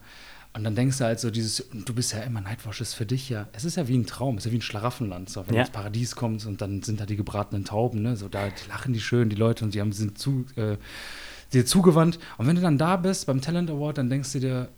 Und 0.54 0.64
dann 0.64 0.76
denkst 0.76 0.98
du 0.98 1.04
halt 1.04 1.20
so, 1.20 1.30
dieses, 1.30 1.68
du 1.72 1.94
bist 1.94 2.12
ja 2.12 2.22
immer, 2.22 2.42
Nightwatch 2.42 2.82
ist 2.82 2.96
für 2.96 3.06
dich 3.06 3.30
ja, 3.30 3.48
es 3.54 3.66
ist 3.66 3.78
ja 3.78 3.88
wie 3.88 3.98
ein 3.98 4.08
Traum, 4.08 4.38
es 4.38 4.46
ist 4.46 4.46
ja 4.48 4.52
wie 4.52 4.58
ein 4.58 4.64
Schlaraffenland. 4.64 5.30
So, 5.30 5.48
wenn 5.48 5.56
ja. 5.56 5.62
das 5.62 5.70
Paradies 5.70 6.16
kommt 6.16 6.46
und 6.46 6.62
dann 6.62 6.82
sind 6.82 7.00
da 7.00 7.06
die 7.06 7.16
gebratenen 7.16 7.66
Tauben, 7.66 8.02
ne? 8.02 8.18
So, 8.18 8.28
da 8.30 8.50
lachen 8.68 8.94
die 8.94 9.00
schön, 9.00 9.30
die 9.30 9.36
Leute, 9.36 9.64
und 9.64 9.76
die 9.76 9.80
haben, 9.80 9.92
sind 9.92 10.18
zu, 10.18 10.46
äh, 10.56 10.78
dir 11.54 11.66
zugewandt. 11.66 12.20
Und 12.38 12.48
wenn 12.48 12.56
du 12.56 12.62
dann 12.62 12.78
da 12.78 12.96
bist 12.98 13.26
beim 13.28 13.42
Talent 13.42 13.70
Award, 13.70 13.98
dann 13.98 14.10
denkst 14.10 14.32
du 14.34 14.40
dir, 14.40 14.70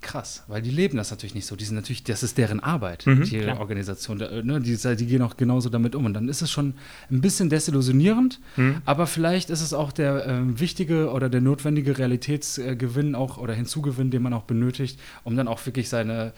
krass, 0.00 0.44
weil 0.46 0.62
die 0.62 0.70
leben 0.70 0.96
das 0.96 1.10
natürlich 1.10 1.34
nicht 1.34 1.46
so. 1.46 1.56
Die 1.56 1.64
sind 1.64 1.74
natürlich, 1.74 2.04
das 2.04 2.22
ist 2.22 2.38
deren 2.38 2.60
Arbeit, 2.60 3.04
Mhm, 3.04 3.24
die 3.24 3.38
klar. 3.40 3.58
Organisation. 3.58 4.18
Ne, 4.18 4.60
die, 4.60 4.76
die 4.76 5.06
gehen 5.06 5.22
auch 5.22 5.36
genauso 5.36 5.70
damit 5.70 5.96
um. 5.96 6.04
Und 6.04 6.14
dann 6.14 6.28
ist 6.28 6.40
es 6.40 6.50
schon 6.52 6.74
ein 7.10 7.20
bisschen 7.20 7.50
desillusionierend, 7.50 8.38
Mhm. 8.56 8.76
aber 8.84 9.08
vielleicht 9.08 9.50
ist 9.50 9.60
es 9.60 9.72
auch 9.72 9.90
der 9.90 10.24
ähm, 10.26 10.60
wichtige 10.60 11.10
oder 11.10 11.28
der 11.28 11.40
notwendige 11.40 11.98
Realitätsgewinn 11.98 13.14
auch 13.16 13.38
oder 13.38 13.54
Hinzugewinn, 13.54 14.10
den 14.12 14.22
man 14.22 14.32
auch 14.34 14.44
benötigt, 14.44 15.00
um 15.24 15.36
dann 15.36 15.48
auch 15.48 15.64
wirklich 15.66 15.88
seine 15.88 16.32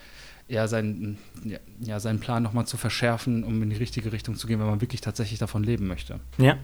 ja, 0.47 0.67
seinen, 0.67 1.17
ja, 1.45 1.59
ja, 1.79 1.99
seinen 2.01 2.19
Plan 2.19 2.43
nochmal 2.43 2.65
zu 2.67 2.75
verschärfen, 2.75 3.45
um 3.45 3.63
in 3.63 3.69
die 3.69 3.77
richtige 3.77 4.11
Richtung 4.11 4.35
zu 4.35 4.47
gehen, 4.47 4.59
wenn 4.59 4.65
man 4.65 4.81
wirklich 4.81 4.99
tatsächlich 4.99 5.39
davon 5.39 5.63
leben 5.63 5.87
möchte. 5.87 6.19
Ja. 6.39 6.57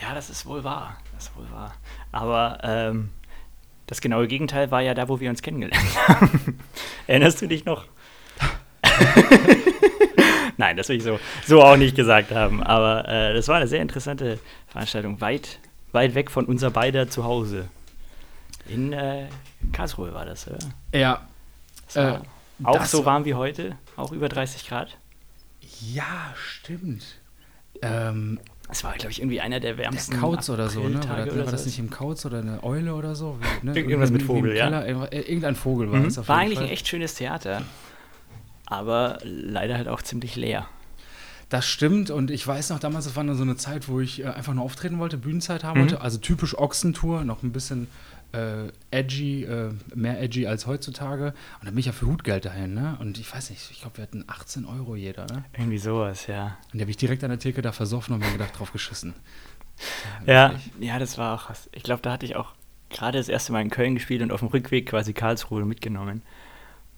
Ja, 0.00 0.14
das 0.14 0.30
ist 0.30 0.46
wohl 0.46 0.62
wahr. 0.64 0.96
Das 1.14 1.24
ist 1.24 1.36
wohl 1.36 1.50
wahr. 1.52 1.74
Aber 2.12 2.58
ähm, 2.62 3.10
das 3.86 4.00
genaue 4.00 4.28
Gegenteil 4.28 4.70
war 4.70 4.80
ja 4.80 4.94
da, 4.94 5.08
wo 5.08 5.18
wir 5.20 5.28
uns 5.30 5.42
kennengelernt 5.42 5.84
haben. 6.08 6.58
Erinnerst 7.06 7.42
du 7.42 7.46
dich 7.48 7.64
noch? 7.64 7.84
Nein, 10.56 10.76
das 10.76 10.88
will 10.88 10.96
ich 10.96 11.04
so, 11.04 11.20
so 11.46 11.62
auch 11.62 11.76
nicht 11.76 11.94
gesagt 11.96 12.32
haben. 12.32 12.62
Aber 12.62 13.06
äh, 13.08 13.34
das 13.34 13.46
war 13.48 13.56
eine 13.56 13.68
sehr 13.68 13.80
interessante 13.82 14.38
Veranstaltung. 14.68 15.20
Weit, 15.20 15.58
weit 15.92 16.14
weg 16.14 16.30
von 16.30 16.46
unser 16.46 16.70
beider 16.70 17.08
zu 17.08 17.24
Hause. 17.24 17.68
In 18.68 18.92
äh, 18.92 19.26
Karlsruhe 19.72 20.12
war 20.14 20.24
das, 20.26 20.46
oder? 20.48 20.58
Ja, 20.92 21.22
Das 21.86 21.96
war 21.96 22.14
Äh, 22.14 22.20
auch 22.64 22.76
das 22.78 22.90
so 22.90 22.98
war- 22.98 23.06
warm 23.14 23.24
wie 23.24 23.34
heute, 23.34 23.76
auch 23.96 24.10
über 24.12 24.28
30 24.28 24.66
Grad. 24.68 24.96
ja, 25.80 26.34
stimmt. 26.36 27.04
Ähm, 27.82 28.40
Es 28.70 28.84
war, 28.84 28.94
glaube 28.94 29.10
ich, 29.10 29.20
irgendwie 29.20 29.40
einer 29.40 29.60
der 29.60 29.74
der 29.74 29.78
wärmsten 29.84 30.14
Kauz 30.16 30.48
oder 30.50 30.68
so, 30.68 30.88
ne? 30.88 30.98
Oder, 30.98 31.12
Apriltage 31.22 31.44
war 31.46 31.52
das 31.52 31.64
nicht 31.66 31.78
im 31.78 31.88
Kauz 31.90 32.26
oder 32.26 32.38
eine 32.40 32.62
Eule 32.62 32.94
oder 32.94 33.14
so? 33.14 33.38
Wie, 33.40 33.66
ne? 33.66 33.74
Irgendwas 33.74 34.10
mit 34.10 34.22
Vogel, 34.22 34.54
ja. 34.56 34.64
Keller, 34.66 35.10
äh, 35.12 35.20
Irgendein 35.20 35.56
Vogel 35.56 35.90
war 35.90 36.00
Mhm. 36.00 36.06
es 36.06 36.18
auf 36.18 36.28
War 36.28 36.36
jeden 36.36 36.46
eigentlich 36.48 36.58
Fall. 36.58 36.68
ein 36.68 36.72
echt 36.72 36.86
schönes 36.88 37.14
Theater, 37.14 37.62
aber 38.66 39.18
leider 39.22 39.76
halt 39.76 39.88
auch 39.88 40.02
ziemlich 40.02 40.36
leer. 40.36 40.66
Das 41.48 41.66
stimmt 41.66 42.10
und 42.10 42.30
ich 42.30 42.46
weiß 42.46 42.68
noch, 42.70 42.78
damals, 42.78 43.06
das 43.06 43.16
war 43.16 43.24
dann 43.24 43.34
so 43.36 43.42
eine 43.42 43.56
Zeit, 43.56 43.88
wo 43.88 44.00
ich 44.00 44.20
äh, 44.22 44.26
einfach 44.26 44.52
nur 44.52 44.64
auftreten 44.64 44.98
wollte, 44.98 45.16
Bühnenzeit 45.16 45.64
haben 45.64 45.78
Mhm. 45.78 45.82
wollte, 45.84 46.00
also 46.02 46.18
typisch 46.18 46.56
Ochsentour, 46.58 47.24
noch 47.24 47.42
ein 47.42 47.52
bisschen 47.52 47.88
äh, 48.32 48.70
edgy, 48.90 49.44
äh, 49.44 49.72
mehr 49.94 50.20
edgy 50.20 50.46
als 50.46 50.66
heutzutage. 50.66 51.28
Und 51.60 51.64
dann 51.64 51.74
bin 51.74 51.78
ich 51.78 51.86
ja 51.86 51.92
für 51.92 52.06
Hutgeld 52.06 52.44
dahin, 52.44 52.74
ne? 52.74 52.96
Und 53.00 53.18
ich 53.18 53.32
weiß 53.32 53.50
nicht, 53.50 53.70
ich 53.70 53.80
glaube, 53.80 53.98
wir 53.98 54.02
hatten 54.02 54.24
18 54.26 54.64
Euro 54.64 54.96
jeder, 54.96 55.26
ne? 55.26 55.44
Irgendwie 55.56 55.78
sowas, 55.78 56.26
ja. 56.26 56.58
Und 56.72 56.78
die 56.78 56.80
habe 56.80 56.90
ich 56.90 56.96
direkt 56.96 57.24
an 57.24 57.30
der 57.30 57.38
Theke 57.38 57.62
da 57.62 57.72
versoffen 57.72 58.14
und 58.14 58.20
mir 58.20 58.32
gedacht, 58.32 58.58
drauf 58.58 58.72
geschissen. 58.72 59.14
Ja, 60.26 60.50
wirklich. 60.50 60.72
ja, 60.80 60.98
das 60.98 61.18
war 61.18 61.34
auch 61.34 61.50
was. 61.50 61.68
Ich 61.72 61.82
glaube, 61.82 62.02
da 62.02 62.12
hatte 62.12 62.26
ich 62.26 62.36
auch 62.36 62.54
gerade 62.90 63.18
das 63.18 63.28
erste 63.28 63.52
Mal 63.52 63.62
in 63.62 63.70
Köln 63.70 63.94
gespielt 63.94 64.22
und 64.22 64.32
auf 64.32 64.40
dem 64.40 64.48
Rückweg 64.48 64.88
quasi 64.88 65.12
Karlsruhe 65.12 65.64
mitgenommen. 65.64 66.22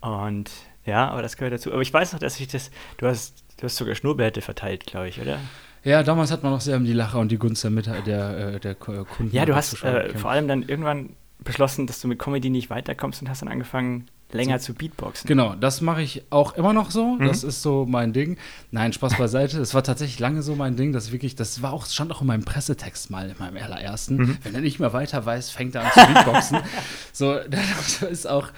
Und 0.01 0.51
ja, 0.85 1.09
aber 1.11 1.23
das 1.23 1.37
gehört 1.37 1.53
dazu. 1.53 1.73
Aber 1.73 1.83
ich 1.83 1.93
weiß 1.93 2.13
noch, 2.13 2.21
dass 2.21 2.41
ich 2.41 2.49
das, 2.49 2.71
du 2.97 3.07
hast, 3.07 3.45
du 3.59 3.65
hast 3.65 3.77
sogar 3.77 3.95
Schnurrbärte 3.95 4.41
verteilt, 4.41 4.87
glaube 4.87 5.09
ich, 5.09 5.21
oder? 5.21 5.39
Ja, 5.85 6.03
damals 6.03 6.31
hat 6.31 6.43
man 6.43 6.53
noch 6.53 6.61
sehr 6.61 6.77
um 6.77 6.85
die 6.85 6.93
Lacher 6.93 7.19
und 7.19 7.31
die 7.33 7.39
Gunst 7.39 7.65
der, 7.65 7.71
der, 7.71 8.39
äh, 8.55 8.61
der 8.61 8.75
Ko- 8.75 9.05
Kunden. 9.05 9.35
Ja, 9.35 9.47
du 9.47 9.55
hast 9.55 9.83
äh, 9.83 10.11
vor 10.17 10.31
allem 10.31 10.47
dann 10.49 10.63
irgendwann 10.63 11.11
beschlossen, 11.43 11.87
dass 11.87 12.01
du 12.01 12.09
mit 12.09 12.19
Comedy 12.19 12.51
nicht 12.51 12.69
weiterkommst 12.71 13.23
und 13.23 13.29
hast 13.31 13.41
dann 13.43 13.49
angefangen, 13.49 14.07
länger 14.33 14.61
zu 14.61 14.75
Beatboxen. 14.75 15.27
Genau, 15.27 15.57
das 15.57 15.81
mache 15.81 16.03
ich 16.03 16.23
auch 16.31 16.55
immer 16.55 16.73
noch 16.73 16.91
so. 16.93 17.17
Mhm. 17.17 17.27
Das 17.27 17.43
ist 17.43 17.63
so 17.63 17.85
mein 17.89 18.13
Ding. 18.13 18.37
Nein, 18.71 18.93
Spaß 18.93 19.17
beiseite. 19.19 19.59
Es 19.59 19.75
war 19.75 19.83
tatsächlich 19.83 20.21
lange 20.21 20.43
so 20.43 20.55
mein 20.55 20.77
Ding, 20.77 20.93
dass 20.93 21.11
wirklich, 21.11 21.35
das 21.35 21.63
war 21.63 21.73
auch, 21.73 21.87
stand 21.87 22.13
auch 22.13 22.21
in 22.21 22.29
meinem 22.29 22.45
Pressetext 22.45 23.11
mal, 23.11 23.29
in 23.31 23.35
meinem 23.41 23.57
allerersten. 23.57 24.17
Mhm. 24.19 24.39
Wenn 24.45 24.55
er 24.55 24.61
nicht 24.61 24.79
mehr 24.79 24.93
weiter 24.93 25.25
weiß, 25.27 25.51
fängt 25.51 25.75
er 25.75 25.83
an 25.87 25.91
zu 25.95 26.13
Beatboxen. 26.13 26.59
so, 27.13 27.39
das 27.51 28.03
ist 28.03 28.29
auch 28.29 28.51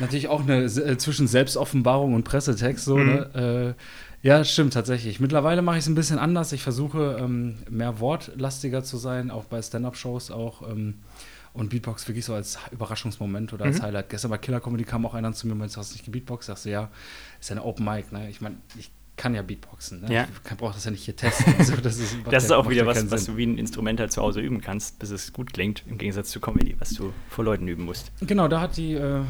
natürlich 0.00 0.26
auch 0.26 0.40
eine 0.42 0.64
äh, 0.64 0.96
zwischen 0.98 1.28
Selbstoffenbarung 1.28 2.14
und 2.14 2.24
Pressetext 2.24 2.84
so, 2.84 2.96
Mhm. 2.96 3.06
ne? 3.06 3.74
Äh, 3.76 3.82
ja, 4.22 4.44
stimmt 4.44 4.72
tatsächlich. 4.74 5.20
Mittlerweile 5.20 5.62
mache 5.62 5.76
ich 5.78 5.84
es 5.84 5.88
ein 5.88 5.94
bisschen 5.94 6.18
anders. 6.18 6.52
Ich 6.52 6.62
versuche 6.62 7.16
ähm, 7.20 7.58
mehr 7.68 7.98
wortlastiger 8.00 8.84
zu 8.84 8.96
sein, 8.96 9.30
auch 9.30 9.44
bei 9.44 9.60
Stand-up-Shows 9.60 10.30
auch. 10.30 10.68
Ähm, 10.70 11.00
und 11.54 11.68
Beatbox 11.68 12.08
wirklich 12.08 12.24
so 12.24 12.32
als 12.32 12.58
Überraschungsmoment 12.70 13.52
oder 13.52 13.66
als 13.66 13.78
Mhm. 13.78 13.82
Highlight. 13.82 14.08
Gestern 14.08 14.30
bei 14.30 14.38
Killer 14.38 14.60
Comedy 14.60 14.84
kam 14.84 15.04
auch 15.04 15.12
einer 15.12 15.32
zu 15.34 15.46
mir 15.46 15.52
und 15.52 15.58
meinte, 15.58 15.76
hast 15.76 15.90
du 15.90 15.94
nicht 15.96 16.04
gebeatboxt? 16.06 16.46
Sagst 16.46 16.64
du, 16.64 16.70
ja, 16.70 16.88
ist 17.40 17.50
ja 17.50 17.56
eine 17.56 17.64
Open 17.64 17.84
Mic, 17.84 18.10
ne? 18.10 18.30
Ich 18.30 18.40
meine, 18.40 18.56
ich 18.78 18.90
kann 19.16 19.34
ja 19.34 19.42
Beatboxen, 19.42 20.00
ne? 20.00 20.12
Ja. 20.12 20.28
Ich 20.50 20.56
brauche 20.56 20.72
das 20.74 20.84
ja 20.84 20.90
nicht 20.90 21.04
hier 21.04 21.14
testen. 21.14 21.54
so, 21.64 21.76
das 21.76 21.98
ist, 21.98 22.16
Das 22.30 22.44
ist 22.44 22.50
ja- 22.50 22.56
auch 22.56 22.68
wieder 22.68 22.82
ja 22.82 22.86
was, 22.86 23.10
was 23.10 23.26
du 23.26 23.36
wie 23.36 23.44
ein 23.46 23.58
Instrument 23.58 24.00
halt 24.00 24.10
zu 24.10 24.22
Hause 24.22 24.40
üben 24.40 24.60
kannst, 24.60 24.98
bis 24.98 25.10
es 25.10 25.32
gut 25.32 25.52
klingt, 25.52 25.84
im 25.86 25.98
Gegensatz 25.98 26.30
zu 26.30 26.40
Comedy, 26.40 26.74
was 26.78 26.90
du 26.94 27.12
vor 27.28 27.44
Leuten 27.44 27.68
üben 27.68 27.84
musst. 27.84 28.10
Genau, 28.20 28.48
da 28.48 28.60
hat 28.62 28.76
die, 28.78 28.94
äh, 28.94 29.20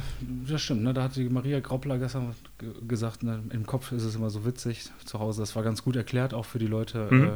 das 0.48 0.62
stimmt, 0.62 0.82
ne? 0.84 0.94
Da 0.94 1.02
hat 1.02 1.16
die 1.16 1.28
Maria 1.28 1.60
Graupler 1.60 1.98
gestern 1.98 2.34
ge- 2.58 2.70
gesagt, 2.86 3.22
ne? 3.24 3.42
im 3.50 3.66
Kopf 3.66 3.90
ist 3.92 4.04
es 4.04 4.14
immer 4.14 4.30
so 4.30 4.44
witzig, 4.46 4.84
zu 5.04 5.18
Hause, 5.18 5.42
das 5.42 5.56
war 5.56 5.62
ganz 5.64 5.82
gut 5.82 5.96
erklärt, 5.96 6.32
auch 6.32 6.44
für 6.46 6.58
die 6.60 6.68
Leute, 6.68 7.08
Mhm. 7.10 7.24
äh, 7.24 7.30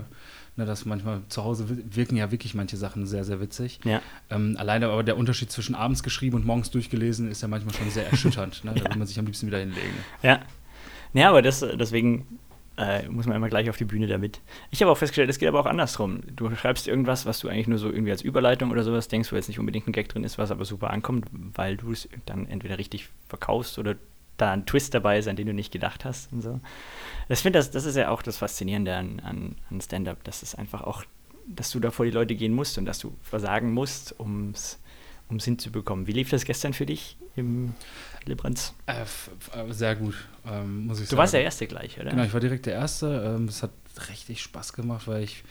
ne, 0.58 0.64
dass 0.64 0.84
manchmal 0.86 1.22
zu 1.28 1.42
Hause 1.44 1.68
wi- 1.68 1.84
wirken 1.96 2.16
ja 2.16 2.30
wirklich 2.30 2.54
manche 2.54 2.76
Sachen 2.76 3.06
sehr, 3.06 3.24
sehr 3.24 3.40
witzig. 3.40 3.80
Ja. 3.84 4.00
Ähm, 4.30 4.54
alleine 4.56 4.86
aber 4.88 5.02
der 5.02 5.16
Unterschied 5.18 5.50
zwischen 5.50 5.74
abends 5.74 6.02
geschrieben 6.04 6.36
und 6.36 6.46
morgens 6.46 6.70
durchgelesen 6.70 7.28
ist 7.30 7.42
ja 7.42 7.48
manchmal 7.48 7.74
schon 7.74 7.90
sehr 7.90 8.08
erschütternd. 8.08 8.64
Ne? 8.64 8.72
Da 8.74 8.84
will 8.90 8.96
man 8.98 9.06
sich 9.08 9.18
am 9.18 9.26
liebsten 9.26 9.48
wieder 9.48 9.58
hinlegen. 9.58 9.90
Ja. 10.22 10.40
Ja, 11.16 11.30
aber 11.30 11.40
das, 11.40 11.60
deswegen 11.60 12.38
äh, 12.76 13.08
muss 13.08 13.26
man 13.26 13.36
immer 13.36 13.48
gleich 13.48 13.70
auf 13.70 13.78
die 13.78 13.86
Bühne 13.86 14.06
damit. 14.06 14.40
Ich 14.70 14.82
habe 14.82 14.92
auch 14.92 14.98
festgestellt, 14.98 15.30
es 15.30 15.38
geht 15.38 15.48
aber 15.48 15.60
auch 15.60 15.66
andersrum. 15.66 16.20
Du 16.34 16.54
schreibst 16.54 16.86
irgendwas, 16.86 17.24
was 17.24 17.38
du 17.38 17.48
eigentlich 17.48 17.68
nur 17.68 17.78
so 17.78 17.88
irgendwie 17.88 18.10
als 18.10 18.20
Überleitung 18.20 18.70
oder 18.70 18.84
sowas 18.84 19.08
denkst, 19.08 19.32
wo 19.32 19.36
jetzt 19.36 19.48
nicht 19.48 19.58
unbedingt 19.58 19.88
ein 19.88 19.92
Gag 19.92 20.10
drin 20.10 20.24
ist, 20.24 20.36
was 20.36 20.50
aber 20.50 20.66
super 20.66 20.90
ankommt, 20.90 21.26
weil 21.54 21.78
du 21.78 21.90
es 21.90 22.06
dann 22.26 22.46
entweder 22.46 22.76
richtig 22.76 23.08
verkaufst 23.28 23.78
oder 23.78 23.96
da 24.36 24.52
ein 24.52 24.66
Twist 24.66 24.92
dabei 24.92 25.18
ist, 25.18 25.26
an 25.26 25.36
den 25.36 25.46
du 25.46 25.54
nicht 25.54 25.72
gedacht 25.72 26.04
hast 26.04 26.30
und 26.34 26.42
so. 26.42 26.60
Ich 27.30 27.38
finde, 27.38 27.60
das, 27.60 27.70
das 27.70 27.86
ist 27.86 27.96
ja 27.96 28.10
auch 28.10 28.20
das 28.20 28.36
Faszinierende 28.36 28.94
an, 28.94 29.20
an, 29.20 29.56
an 29.70 29.80
Stand-up, 29.80 30.22
dass 30.24 30.42
es 30.42 30.54
einfach 30.54 30.82
auch, 30.82 31.02
dass 31.46 31.70
du 31.70 31.80
da 31.80 31.90
vor 31.90 32.04
die 32.04 32.12
Leute 32.12 32.34
gehen 32.34 32.52
musst 32.52 32.76
und 32.76 32.84
dass 32.84 32.98
du 32.98 33.16
versagen 33.22 33.72
musst, 33.72 34.20
ums 34.20 34.78
um's 35.28 35.44
hinzubekommen. 35.44 36.06
Wie 36.06 36.12
lief 36.12 36.30
das 36.30 36.44
gestern 36.44 36.72
für 36.72 36.86
dich 36.86 37.16
im 37.36 37.72
Libranz? 38.24 38.74
Äh, 38.86 39.02
äh, 39.02 39.72
sehr 39.72 39.94
gut, 39.96 40.14
ähm, 40.46 40.86
muss 40.86 40.98
ich 40.98 41.04
Du 41.04 41.10
sagen. 41.10 41.18
warst 41.18 41.34
der 41.34 41.42
Erste 41.42 41.66
gleich, 41.66 41.98
oder? 42.00 42.10
Genau, 42.10 42.24
ich 42.24 42.32
war 42.32 42.40
direkt 42.40 42.66
der 42.66 42.74
Erste. 42.74 43.34
Ähm, 43.36 43.46
es 43.46 43.62
hat 43.62 43.70
richtig 44.10 44.42
Spaß 44.42 44.72
gemacht, 44.72 45.06
weil 45.06 45.22
ich 45.22 45.44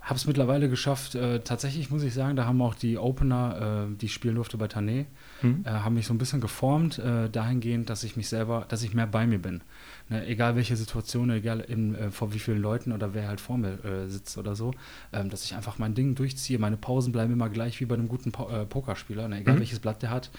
habe 0.00 0.16
es 0.16 0.26
mittlerweile 0.26 0.68
geschafft. 0.68 1.14
Äh, 1.14 1.40
tatsächlich 1.40 1.88
muss 1.90 2.02
ich 2.02 2.12
sagen, 2.12 2.36
da 2.36 2.44
haben 2.44 2.60
auch 2.60 2.74
die 2.74 2.98
Opener, 2.98 3.86
äh, 3.90 3.96
die 3.96 4.04
ich 4.06 4.12
spielen 4.12 4.34
durfte 4.34 4.58
bei 4.58 4.66
Tané, 4.66 5.06
Hm? 5.40 5.64
äh, 5.66 5.70
haben 5.70 5.94
mich 5.94 6.06
so 6.06 6.12
ein 6.12 6.18
bisschen 6.18 6.42
geformt, 6.42 6.98
äh, 6.98 7.30
dahingehend, 7.30 7.88
dass 7.88 8.04
ich 8.04 8.14
mich 8.16 8.28
selber, 8.28 8.66
dass 8.68 8.82
ich 8.82 8.92
mehr 8.92 9.06
bei 9.06 9.26
mir 9.26 9.38
bin. 9.40 9.62
Ne, 10.10 10.26
egal 10.26 10.56
welche 10.56 10.76
Situation, 10.76 11.30
egal 11.30 11.60
in, 11.60 11.94
äh, 11.94 12.10
vor 12.10 12.34
wie 12.34 12.38
vielen 12.38 12.60
Leuten 12.60 12.92
oder 12.92 13.14
wer 13.14 13.28
halt 13.28 13.40
vor 13.40 13.56
mir 13.56 13.78
sitzt 14.06 14.36
oder 14.36 14.54
so, 14.54 14.72
ähm, 15.14 15.30
dass 15.30 15.42
ich 15.46 15.54
einfach 15.54 15.78
mein 15.78 15.94
Ding 15.94 16.14
durchziehe. 16.14 16.58
Meine 16.58 16.76
Pausen 16.76 17.10
bleiben 17.10 17.32
immer 17.32 17.48
gleich 17.48 17.80
wie 17.80 17.86
bei 17.86 17.94
einem 17.94 18.08
guten 18.08 18.30
po 18.30 18.44
Pokerspieler, 18.68 19.26
ne, 19.28 19.40
egal 19.40 19.54
Mhm. 19.56 19.60
welches 19.60 19.80
Blatt 19.80 20.02
der 20.02 20.10
hat. 20.10 20.30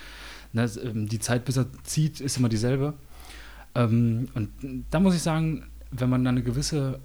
Ne, 0.55 0.71
ähm, 0.81 1.07
die 1.09 1.19
Zeit, 1.19 1.43
bis 1.43 1.57
er 1.57 1.65
zieht, 1.83 2.21
ist 2.21 2.37
immer 2.37 2.47
dieselbe. 2.47 2.93
Ähm, 3.75 4.29
und 4.33 4.49
da 4.89 5.01
muss 5.01 5.13
ich 5.13 5.21
sagen, 5.21 5.65
wenn 5.91 6.09
man 6.09 6.25
eine 6.25 6.41
gewisse 6.41 6.99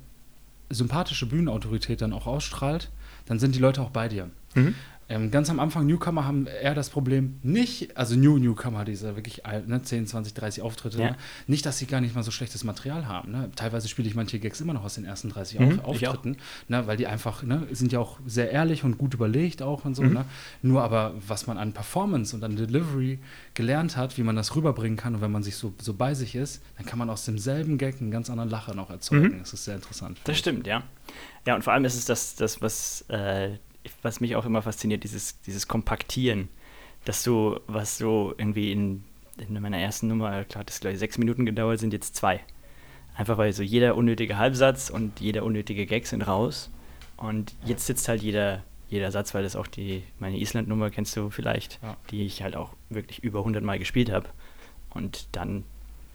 sympathische 0.70 1.26
Bühnenautorität 1.26 2.00
dann 2.00 2.12
auch 2.12 2.28
ausstrahlt, 2.28 2.90
dann 3.26 3.40
sind 3.40 3.56
die 3.56 3.58
Leute 3.58 3.82
auch 3.82 3.90
bei 3.90 4.08
dir. 4.08 4.30
Mhm. 4.54 4.76
Ähm, 5.10 5.32
ganz 5.32 5.50
am 5.50 5.58
Anfang, 5.58 5.86
Newcomer 5.86 6.24
haben 6.24 6.46
eher 6.46 6.72
das 6.74 6.88
Problem, 6.88 7.40
nicht, 7.42 7.96
also 7.96 8.14
New 8.14 8.38
Newcomer, 8.38 8.84
diese 8.84 9.16
wirklich 9.16 9.44
alt, 9.44 9.66
ne, 9.68 9.82
10, 9.82 10.06
20, 10.06 10.34
30 10.34 10.62
Auftritte, 10.62 10.98
Ja. 11.00 11.10
ne, 11.10 11.16
nicht, 11.48 11.66
dass 11.66 11.78
sie 11.78 11.86
gar 11.86 12.00
nicht 12.00 12.14
mal 12.14 12.22
so 12.22 12.30
schlechtes 12.30 12.62
Material 12.62 13.08
haben. 13.08 13.32
Ne? 13.32 13.50
Teilweise 13.56 13.88
spiele 13.88 14.06
ich 14.06 14.14
manche 14.14 14.38
Gags 14.38 14.60
immer 14.60 14.72
noch 14.72 14.84
aus 14.84 14.94
den 14.94 15.04
ersten 15.04 15.28
30 15.28 15.58
Mhm, 15.58 15.80
Auf. 15.80 15.88
Auftritten, 15.88 16.36
ne, 16.68 16.86
weil 16.86 16.96
die 16.96 17.08
einfach, 17.08 17.42
ne, 17.42 17.66
sind 17.72 17.90
ja 17.90 17.98
auch 17.98 18.20
sehr 18.24 18.52
ehrlich 18.52 18.84
und 18.84 18.98
gut 18.98 19.12
überlegt 19.12 19.62
auch 19.62 19.84
und 19.84 19.96
so. 19.96 20.02
Mhm. 20.04 20.12
Ne? 20.12 20.24
Nur 20.62 20.82
aber, 20.84 21.12
was 21.26 21.48
man 21.48 21.58
an 21.58 21.72
Performance 21.72 22.36
und 22.36 22.44
an 22.44 22.54
Delivery 22.54 23.18
gelernt 23.54 23.96
hat, 23.96 24.16
wie 24.16 24.22
man 24.22 24.36
das 24.36 24.54
rüberbringen 24.54 24.96
kann 24.96 25.16
und 25.16 25.22
wenn 25.22 25.32
man 25.32 25.42
sich 25.42 25.56
so, 25.56 25.74
so 25.82 25.92
bei 25.92 26.14
sich 26.14 26.36
ist, 26.36 26.62
dann 26.76 26.86
kann 26.86 27.00
man 27.00 27.10
aus 27.10 27.24
demselben 27.24 27.78
Gag 27.78 28.00
einen 28.00 28.12
ganz 28.12 28.30
anderen 28.30 28.48
Lacher 28.48 28.74
noch 28.74 28.90
erzeugen. 28.90 29.34
Mhm. 29.34 29.38
Das 29.40 29.52
ist 29.52 29.64
sehr 29.64 29.74
interessant. 29.74 30.18
Das 30.22 30.38
stimmt, 30.38 30.68
ja. 30.68 30.84
Ja, 31.46 31.56
und 31.56 31.64
vor 31.64 31.72
allem 31.72 31.84
ist 31.84 31.96
es 31.96 32.04
das, 32.04 32.36
das 32.36 32.62
was, 32.62 33.04
äh, 33.08 33.56
was 34.02 34.20
mich 34.20 34.36
auch 34.36 34.44
immer 34.44 34.62
fasziniert, 34.62 35.04
dieses, 35.04 35.40
dieses 35.42 35.68
Kompaktieren, 35.68 36.48
dass 37.04 37.22
du, 37.22 37.58
was 37.66 37.98
so 37.98 38.34
irgendwie 38.36 38.72
in, 38.72 39.04
in 39.38 39.60
meiner 39.60 39.78
ersten 39.78 40.08
Nummer, 40.08 40.44
klar, 40.44 40.64
das 40.64 40.80
gleich 40.80 40.98
sechs 40.98 41.16
Minuten 41.18 41.46
gedauert, 41.46 41.78
sind 41.80 41.92
jetzt 41.92 42.14
zwei. 42.16 42.40
Einfach 43.16 43.38
weil 43.38 43.52
so 43.52 43.62
jeder 43.62 43.96
unnötige 43.96 44.36
Halbsatz 44.38 44.90
und 44.90 45.20
jeder 45.20 45.44
unnötige 45.44 45.86
Gag 45.86 46.06
sind 46.06 46.22
raus. 46.22 46.70
Und 47.16 47.54
jetzt 47.64 47.86
sitzt 47.86 48.08
halt 48.08 48.22
jeder, 48.22 48.62
jeder 48.88 49.10
Satz, 49.12 49.34
weil 49.34 49.42
das 49.42 49.56
auch 49.56 49.66
die, 49.66 50.02
meine 50.18 50.38
Island-Nummer 50.38 50.90
kennst 50.90 51.16
du 51.16 51.30
vielleicht, 51.30 51.78
Ja. 51.82 51.96
die 52.10 52.24
ich 52.24 52.42
halt 52.42 52.56
auch 52.56 52.70
wirklich 52.88 53.22
über 53.22 53.40
100 53.40 53.62
Mal 53.62 53.78
gespielt 53.78 54.10
habe. 54.10 54.28
Und 54.90 55.28
dann 55.32 55.64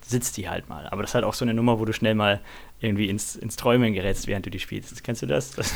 sitzt 0.01 0.37
die 0.37 0.49
halt 0.49 0.69
mal. 0.69 0.87
Aber 0.87 1.01
das 1.01 1.11
ist 1.11 1.15
halt 1.15 1.25
auch 1.25 1.33
so 1.33 1.45
eine 1.45 1.53
Nummer, 1.53 1.79
wo 1.79 1.85
du 1.85 1.93
schnell 1.93 2.15
mal 2.15 2.41
irgendwie 2.79 3.09
ins, 3.09 3.35
ins 3.35 3.55
Träumen 3.55 3.93
gerätst, 3.93 4.27
während 4.27 4.45
du 4.45 4.49
die 4.51 4.59
spielst. 4.59 5.03
Kennst 5.03 5.21
du 5.21 5.25
das? 5.27 5.51
das 5.51 5.73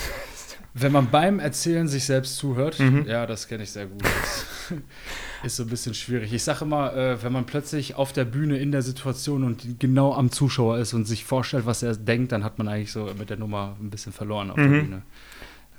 Wenn 0.73 0.91
man 0.91 1.09
beim 1.09 1.39
Erzählen 1.39 1.87
sich 1.87 2.05
selbst 2.05 2.37
zuhört, 2.37 2.79
mhm. 2.79 3.05
ja, 3.07 3.25
das 3.25 3.47
kenne 3.47 3.63
ich 3.63 3.71
sehr 3.71 3.87
gut. 3.87 4.03
Das 4.03 4.45
ist 5.43 5.55
so 5.55 5.63
ein 5.63 5.69
bisschen 5.69 5.93
schwierig. 5.93 6.31
Ich 6.31 6.43
sage 6.43 6.65
immer, 6.65 6.95
äh, 6.95 7.23
wenn 7.23 7.33
man 7.33 7.45
plötzlich 7.45 7.95
auf 7.95 8.13
der 8.13 8.25
Bühne 8.25 8.57
in 8.57 8.71
der 8.71 8.81
Situation 8.81 9.43
und 9.43 9.79
genau 9.79 10.13
am 10.13 10.31
Zuschauer 10.31 10.77
ist 10.77 10.93
und 10.93 11.05
sich 11.05 11.25
vorstellt, 11.25 11.65
was 11.65 11.81
er 11.81 11.95
denkt, 11.95 12.31
dann 12.31 12.43
hat 12.43 12.59
man 12.59 12.67
eigentlich 12.67 12.91
so 12.91 13.09
mit 13.17 13.29
der 13.29 13.37
Nummer 13.37 13.75
ein 13.79 13.89
bisschen 13.89 14.13
verloren 14.13 14.51
auf 14.51 14.57
mhm. 14.57 14.71
der 14.71 14.81
Bühne. 14.81 15.01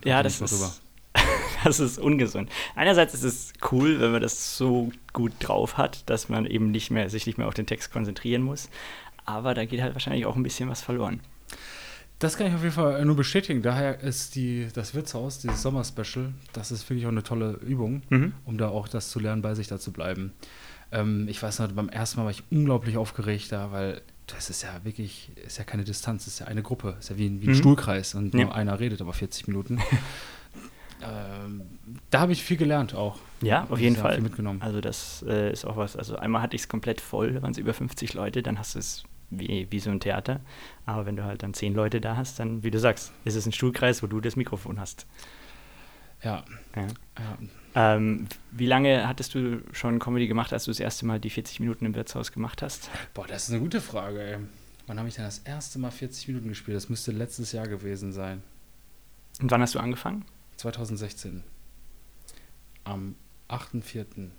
Ja, 0.05 0.23
das 0.23 0.41
ist, 0.41 0.83
das 1.65 1.79
ist 1.79 1.99
ungesund. 1.99 2.51
Einerseits 2.75 3.15
ist 3.15 3.23
es 3.23 3.53
cool, 3.71 4.01
wenn 4.01 4.11
man 4.13 4.23
das 4.23 4.57
so 4.57 4.91
gut 5.13 5.33
drauf 5.39 5.77
hat, 5.79 6.09
dass 6.11 6.29
man 6.29 6.47
eben 6.47 6.71
nicht 6.71 6.91
mehr, 6.91 7.09
sich 7.11 7.27
nicht 7.27 7.39
mehr 7.39 7.47
auf 7.47 7.55
den 7.55 7.67
Text 7.67 7.93
konzentrieren 7.93 8.43
muss. 8.43 8.69
Aber 9.25 9.55
da 9.55 9.65
geht 9.65 9.83
halt 9.83 9.95
wahrscheinlich 9.95 10.27
auch 10.27 10.35
ein 10.35 10.43
bisschen 10.43 10.69
was 10.69 10.83
verloren. 10.83 11.21
Das 12.21 12.37
kann 12.37 12.47
ich 12.47 12.55
auf 12.55 12.63
jeden 12.63 12.75
Fall 12.75 13.03
nur 13.07 13.17
bestätigen. 13.17 13.63
Daher 13.63 14.01
ist 14.01 14.35
die, 14.35 14.69
das 14.75 14.95
Wirtshaus, 14.95 15.39
dieses 15.39 15.63
Sommer-Special, 15.63 16.33
das 16.53 16.71
ist 16.71 16.89
wirklich 16.89 17.07
auch 17.07 17.11
eine 17.11 17.23
tolle 17.23 17.53
Übung, 17.67 18.03
mhm. 18.11 18.35
um 18.45 18.59
da 18.59 18.69
auch 18.69 18.89
das 18.89 19.09
zu 19.09 19.19
lernen, 19.21 19.41
bei 19.41 19.55
sich 19.55 19.69
da 19.69 19.79
zu 19.79 19.91
bleiben. 19.91 20.35
Ähm, 20.93 21.27
ich 21.29 21.43
weiß 21.43 21.61
noch, 21.61 21.73
beim 21.73 21.89
ersten 21.89 22.21
Mal 22.21 22.25
war 22.25 22.31
ich 22.31 22.45
unglaublich 22.51 22.99
aufgeregt 22.99 23.51
da, 23.53 23.73
weil 23.73 24.03
das 24.27 24.51
ist 24.51 24.63
ja 24.63 24.85
wirklich, 24.85 25.33
ist 25.47 25.57
ja 25.57 25.65
keine 25.65 25.83
Distanz, 25.83 26.27
ist 26.27 26.41
ja 26.41 26.47
eine 26.47 26.63
Gruppe, 26.63 26.97
ist 26.99 27.09
ja 27.09 27.17
wie 27.17 27.27
ein, 27.27 27.41
wie 27.41 27.47
ein 27.47 27.53
mhm. 27.53 27.57
Stuhlkreis 27.57 28.15
und 28.15 28.35
nur 28.35 28.45
ja. 28.45 28.53
einer 28.53 28.79
redet 28.79 29.01
aber 29.01 29.15
40 29.15 29.49
Minuten. 29.49 29.81
ähm, 31.03 31.63
da 32.11 32.21
habe 32.21 32.33
ich 32.33 32.45
viel 32.45 32.59
gelernt 32.59 32.95
auch. 32.95 33.19
Ja, 33.41 33.67
auf 33.71 33.81
jeden 33.81 33.97
Fall. 33.97 34.21
mitgenommen. 34.21 34.61
Also 34.61 34.83
das 34.83 35.25
äh, 35.27 35.53
ist 35.53 35.65
auch 35.65 35.79
was. 35.79 35.97
Also 35.97 36.17
einmal 36.17 36.43
hatte 36.43 36.55
ich 36.55 36.63
es 36.63 36.69
komplett 36.69 37.01
voll, 37.01 37.33
da 37.33 37.41
waren 37.41 37.53
es 37.53 37.59
über 37.59 37.73
50 37.73 38.13
Leute, 38.13 38.43
dann 38.43 38.59
hast 38.59 38.75
du 38.75 38.79
es 38.79 39.05
wie, 39.31 39.67
wie 39.71 39.81
so 39.81 39.91
ein 39.91 40.01
Theater. 40.01 40.41
Aber 40.87 41.07
wenn 41.07 41.17
du 41.17 41.25
halt 41.25 41.43
dann 41.43 41.55
zehn 41.55 41.75
Leute 41.75 42.01
da 42.01 42.17
hast, 42.17 42.39
dann, 42.39 42.63
wie 42.63 42.71
du 42.71 42.79
sagst, 42.79 43.13
ist 43.25 43.37
es 43.37 43.47
ein 43.47 43.53
Stuhlkreis, 43.53 44.03
wo 44.03 44.07
du 44.07 44.21
das 44.21 44.37
Mikrofon 44.37 44.81
hast. 44.81 45.07
Ja. 46.23 46.45
ja. 46.77 46.87
ja. 47.19 47.39
Ähm, 47.75 48.27
wie 48.51 48.67
lange 48.67 49.07
hattest 49.07 49.35
du 49.35 49.63
schon 49.73 49.99
Comedy 49.99 50.27
gemacht, 50.27 50.53
als 50.53 50.65
du 50.65 50.71
das 50.71 50.81
erste 50.81 51.07
Mal 51.07 51.21
die 51.21 51.31
40 51.31 51.61
Minuten 51.61 51.87
im 51.87 51.95
Wirtshaus 51.95 52.33
gemacht 52.33 52.63
hast? 52.63 52.91
Boah, 53.15 53.27
das 53.27 53.45
ist 53.45 53.51
eine 53.51 53.61
gute 53.61 53.81
Frage, 53.81 54.21
ey. 54.23 54.39
Wann 54.87 54.99
habe 54.99 55.09
ich 55.09 55.15
denn 55.15 55.25
das 55.25 55.39
erste 55.39 55.79
Mal 55.79 55.93
40 55.93 56.29
Minuten 56.29 56.49
gespielt? 56.49 56.77
Das 56.77 56.89
müsste 56.89 57.13
letztes 57.13 57.53
Jahr 57.53 57.69
gewesen 57.69 58.13
sein. 58.13 58.43
Und 59.41 59.51
wann 59.51 59.63
hast 59.63 59.75
du 59.75 59.79
angefangen? 59.79 60.25
2016. 60.57 61.45
Am 62.83 63.15
8.4. 63.49 64.31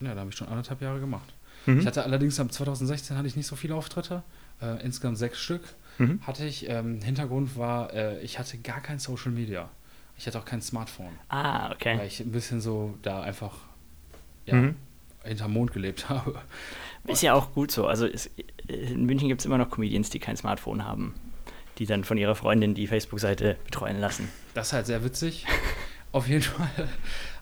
Ja, 0.00 0.14
da 0.14 0.20
habe 0.20 0.30
ich 0.30 0.36
schon 0.36 0.48
anderthalb 0.48 0.80
Jahre 0.80 1.00
gemacht. 1.00 1.34
Mhm. 1.66 1.80
Ich 1.80 1.86
hatte 1.86 2.04
allerdings 2.04 2.40
am 2.40 2.50
2016 2.50 3.16
hatte 3.16 3.28
ich 3.28 3.36
nicht 3.36 3.46
so 3.46 3.56
viele 3.56 3.74
Auftritte, 3.74 4.22
äh, 4.62 4.82
insgesamt 4.84 5.18
sechs 5.18 5.38
Stück. 5.38 5.62
Mhm. 5.98 6.20
Hatte 6.26 6.44
ich. 6.44 6.68
Ähm, 6.68 7.00
Hintergrund 7.02 7.56
war, 7.56 7.92
äh, 7.92 8.20
ich 8.20 8.38
hatte 8.38 8.58
gar 8.58 8.80
kein 8.80 8.98
Social 8.98 9.32
Media. 9.32 9.68
Ich 10.16 10.26
hatte 10.26 10.38
auch 10.38 10.44
kein 10.44 10.60
Smartphone. 10.60 11.12
Ah, 11.28 11.70
okay. 11.72 11.98
Weil 11.98 12.06
ich 12.06 12.20
ein 12.20 12.32
bisschen 12.32 12.60
so 12.60 12.94
da 13.02 13.22
einfach 13.22 13.54
ja, 14.46 14.54
mhm. 14.54 14.76
hinterm 15.24 15.52
Mond 15.52 15.72
gelebt 15.72 16.08
habe. 16.08 16.40
Ist 17.06 17.22
ja 17.22 17.34
auch 17.34 17.52
gut 17.52 17.70
so. 17.70 17.86
Also 17.86 18.06
es, 18.06 18.30
in 18.66 19.06
München 19.06 19.28
gibt 19.28 19.40
es 19.40 19.46
immer 19.46 19.58
noch 19.58 19.70
Comedians, 19.70 20.10
die 20.10 20.18
kein 20.18 20.36
Smartphone 20.36 20.84
haben, 20.84 21.14
die 21.78 21.86
dann 21.86 22.04
von 22.04 22.18
ihrer 22.18 22.34
Freundin 22.34 22.74
die 22.74 22.86
Facebook-Seite 22.86 23.56
betreuen 23.64 24.00
lassen. 24.00 24.28
Das 24.54 24.68
ist 24.68 24.72
halt 24.72 24.86
sehr 24.86 25.04
witzig. 25.04 25.46
Auf 26.12 26.28
jeden 26.28 26.42
Fall. 26.42 26.88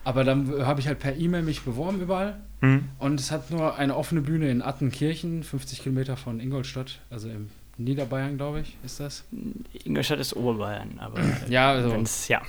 Aber 0.04 0.22
dann 0.22 0.64
habe 0.64 0.80
ich 0.80 0.86
halt 0.86 1.00
per 1.00 1.16
E-Mail 1.16 1.42
mich 1.42 1.62
beworben 1.62 2.00
überall. 2.00 2.36
Mhm. 2.60 2.88
Und 2.98 3.20
es 3.20 3.30
hat 3.30 3.50
nur 3.50 3.76
eine 3.76 3.96
offene 3.96 4.20
Bühne 4.20 4.50
in 4.50 4.62
Attenkirchen, 4.62 5.42
50 5.42 5.82
Kilometer 5.82 6.16
von 6.16 6.40
Ingolstadt, 6.40 7.00
also 7.10 7.28
im 7.28 7.50
Niederbayern, 7.76 8.36
glaube 8.36 8.60
ich, 8.60 8.76
ist 8.84 9.00
das. 9.00 9.24
Ingolstadt 9.84 10.18
ist 10.18 10.34
Oberbayern, 10.34 10.98
aber 10.98 11.20
ja, 11.48 11.72
also, 11.72 12.04
ja, 12.28 12.42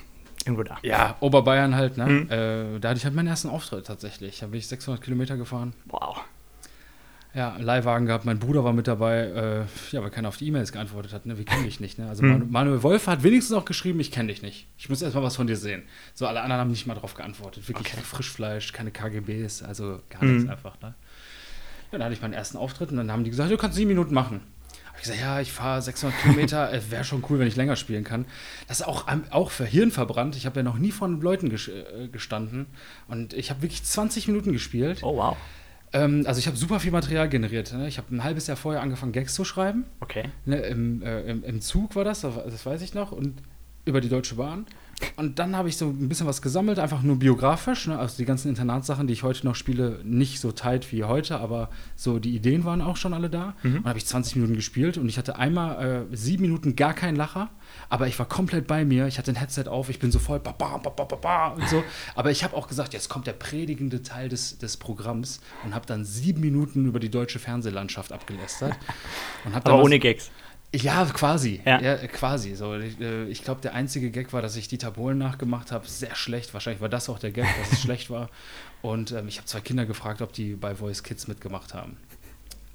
irgendwo 0.46 0.64
da. 0.64 0.78
Ja, 0.84 1.18
Oberbayern 1.20 1.76
halt, 1.76 1.98
ne? 1.98 2.06
Mhm. 2.06 2.30
Äh, 2.30 2.80
da 2.80 2.90
hatte 2.90 2.98
ich 2.98 3.06
halt 3.06 3.16
meinen 3.16 3.28
ersten 3.28 3.50
Auftritt 3.50 3.88
tatsächlich. 3.88 4.40
Da 4.40 4.48
bin 4.48 4.60
ich 4.60 4.68
600 4.68 5.02
Kilometer 5.02 5.36
gefahren. 5.36 5.74
Wow. 5.86 6.22
Ja, 7.34 7.56
Leihwagen 7.58 8.08
gehabt, 8.08 8.26
mein 8.26 8.40
Bruder 8.40 8.64
war 8.64 8.74
mit 8.74 8.88
dabei, 8.88 9.18
äh, 9.20 9.66
ja, 9.92 10.02
weil 10.02 10.10
keiner 10.10 10.30
auf 10.30 10.38
die 10.38 10.48
E-Mails 10.48 10.72
geantwortet 10.72 11.14
hat, 11.14 11.26
ne? 11.26 11.38
Wir 11.38 11.46
kennen 11.46 11.66
dich 11.66 11.80
nicht, 11.80 12.00
ne? 12.00 12.10
Also 12.10 12.24
hm. 12.24 12.50
Manuel 12.50 12.82
Wolf 12.84 13.06
hat 13.08 13.22
wenigstens 13.22 13.56
auch 13.56 13.66
geschrieben, 13.66 14.00
ich 14.00 14.12
kenne 14.12 14.30
dich 14.30 14.42
nicht. 14.42 14.68
Ich 14.78 14.90
muss 14.90 15.02
erstmal 15.02 15.24
was 15.24 15.36
von 15.36 15.46
dir 15.46 15.58
sehen. 15.58 15.84
So, 16.16 16.26
alle 16.26 16.42
anderen 16.42 16.62
haben 16.62 16.72
nicht 16.72 16.88
mal 16.88 16.96
drauf 16.96 17.14
geantwortet. 17.14 17.68
Wirklich 17.68 17.94
okay. 17.94 18.02
Frischfleisch, 18.02 18.72
keine 18.72 18.92
KGBs, 18.92 19.62
also 19.62 20.00
gar 20.10 20.24
nichts 20.24 20.44
hm. 20.44 20.50
einfach, 20.50 20.80
ne? 20.82 20.96
Ja, 21.92 22.00
dann 22.00 22.06
hatte 22.06 22.14
ich 22.14 22.22
meinen 22.22 22.34
ersten 22.34 22.58
Auftritt 22.58 22.92
und 22.92 22.98
dann 22.98 23.12
haben 23.12 23.24
die 23.24 23.30
gesagt, 23.30 23.52
du 23.52 23.58
kannst 23.58 23.78
sieben 23.78 23.90
Minuten 23.90 24.14
machen. 24.14 24.42
Hab 24.88 24.96
ich 24.96 25.04
gesagt, 25.04 25.22
ja, 25.22 25.40
ich 25.40 25.52
fahre 25.52 25.82
600 25.82 26.20
Kilometer, 26.22 26.74
äh, 26.74 26.82
wäre 26.90 27.04
schon 27.04 27.24
cool, 27.30 27.40
wenn 27.40 27.48
ich 27.48 27.56
länger 27.56 27.76
spielen 27.76 28.04
kann. 28.04 28.26
Das 28.68 28.80
ist 28.80 28.88
auch, 28.88 29.06
auch 29.30 29.52
für 29.52 29.66
Hirn 29.66 29.92
verbrannt. 29.92 30.36
Ich 30.36 30.46
habe 30.46 30.60
ja 30.60 30.64
noch 30.64 30.80
nie 30.80 30.92
von 30.92 31.22
Leuten 31.22 31.52
äh, 31.52 32.08
gestanden 32.08 32.66
und 33.08 33.34
ich 33.34 33.52
habe 33.52 33.62
wirklich 33.62 33.84
20 33.84 34.28
Minuten 34.28 34.54
gespielt. 34.54 35.04
Oh, 35.04 35.18
wow. 35.18 35.38
Ähm, 35.98 36.24
also 36.26 36.40
ich 36.40 36.48
habe 36.48 36.58
super 36.58 36.80
viel 36.80 36.92
Material 36.92 37.30
generiert. 37.30 37.74
Ne? 37.74 37.88
Ich 37.88 37.98
habe 37.98 38.14
ein 38.16 38.24
halbes 38.24 38.48
Jahr 38.48 38.58
vorher 38.58 38.82
angefangen, 38.82 39.12
Gags 39.12 39.34
zu 39.34 39.44
schreiben. 39.44 39.86
Okay. 40.00 40.26
Ne, 40.46 40.58
im, 40.58 41.02
äh, 41.02 41.22
im, 41.22 41.44
im, 41.44 41.62
Zug 41.62 41.96
war 41.96 42.04
das, 42.04 42.22
das 42.22 42.66
weiß 42.66 42.82
ich 42.82 42.94
noch, 42.94 43.12
und 43.12 43.42
über 43.86 44.02
die 44.02 44.10
Deutsche 44.10 44.36
Bahn. 44.36 44.66
Und 45.16 45.40
dann 45.40 45.56
habe 45.56 45.70
ich 45.70 45.78
so 45.78 45.88
ein 45.88 46.10
bisschen 46.10 46.28
was 46.28 46.42
gesammelt, 46.42 46.80
einfach 46.80 47.02
nur 47.02 47.18
biografisch. 47.18 47.88
Ne? 47.88 47.98
Also 47.98 48.18
die 48.18 48.26
ganzen 48.26 48.50
Internatssachen, 48.50 49.08
die 49.08 49.14
ich 49.14 49.24
heute 49.24 49.46
noch 49.46 49.56
spiele, 49.56 50.00
nicht 50.04 50.40
so 50.40 50.52
tight 50.52 50.92
wie 50.92 51.04
heute, 51.04 51.40
aber 51.40 51.70
so 51.96 52.20
die 52.20 52.36
Ideen 52.36 52.66
waren 52.66 52.82
auch 52.82 52.98
schon 52.98 53.14
alle 53.14 53.30
da. 53.30 53.56
Mhm. 53.64 53.78
Und 53.78 53.86
habe 53.86 53.98
ich 53.98 54.06
20 54.06 54.38
Minuten 54.38 54.56
gespielt 54.56 54.98
und 54.98 55.08
ich 55.08 55.18
hatte 55.18 55.38
einmal 55.38 56.08
äh, 56.12 56.16
sieben 56.16 56.44
Minuten 56.44 56.76
gar 56.76 56.94
keinen 56.94 57.16
Lacher, 57.16 57.50
aber 57.90 58.08
ich 58.08 58.18
war 58.18 58.28
komplett 58.28 58.68
bei 58.68 58.86
mir. 58.86 59.08
Ich 59.08 59.18
hatte 59.18 59.32
ein 59.32 59.36
Headset 59.36 59.66
auf, 59.68 59.90
ich 59.90 60.00
bin 60.00 60.12
so 60.12 60.20
voll 60.20 60.40
ba, 60.40 60.52
ba, 60.52 60.78
ba, 60.78 60.90
ba, 60.90 61.04
ba, 61.04 61.48
und 61.50 61.68
so. 61.70 61.84
Aber 62.16 62.32
ich 62.32 62.44
habe 62.44 62.56
auch 62.56 62.68
gesagt, 62.68 62.94
jetzt 62.94 63.10
kommt 63.10 63.28
der 63.28 63.34
predigende 63.34 64.02
Teil 64.02 64.30
des, 64.30 64.58
des 64.58 64.78
Programms 64.78 65.42
und 65.64 65.76
habe 65.76 65.86
dann 65.86 66.06
sieben 66.06 66.42
Minuten 66.42 66.86
über 66.88 67.00
die 67.00 67.10
deutsche 67.10 67.40
Fernsehlandschaft 67.40 68.12
abgelästert. 68.12 68.76
aber 69.54 69.84
ohne 69.84 70.00
Gags. 70.00 70.32
Ja, 70.74 71.06
quasi. 71.06 71.62
Ja. 71.66 71.82
ja 71.82 71.96
quasi. 72.08 72.56
So, 72.56 72.76
ich, 72.76 73.00
äh, 73.00 73.26
ich 73.26 73.44
glaube, 73.44 73.62
der 73.62 73.74
einzige 73.74 74.12
Gag 74.12 74.34
war, 74.34 74.42
dass 74.42 74.56
ich 74.56 74.68
Dieter 74.68 74.92
Bohlen 74.92 75.18
nachgemacht 75.18 75.72
habe. 75.72 75.88
Sehr 75.88 76.16
schlecht. 76.16 76.54
Wahrscheinlich 76.54 76.82
war 76.82 76.90
das 76.90 77.10
auch 77.10 77.20
der 77.20 77.32
Gag, 77.32 77.48
dass 77.60 77.74
es 77.74 77.82
schlecht 77.84 78.10
war. 78.10 78.30
Und 78.82 79.12
ähm, 79.12 79.28
ich 79.28 79.38
habe 79.38 79.48
zwei 79.48 79.62
Kinder 79.62 79.86
gefragt, 79.86 80.22
ob 80.22 80.34
die 80.34 80.56
bei 80.56 80.76
Voice 80.76 81.04
Kids 81.04 81.28
mitgemacht 81.28 81.74
haben. 81.74 81.98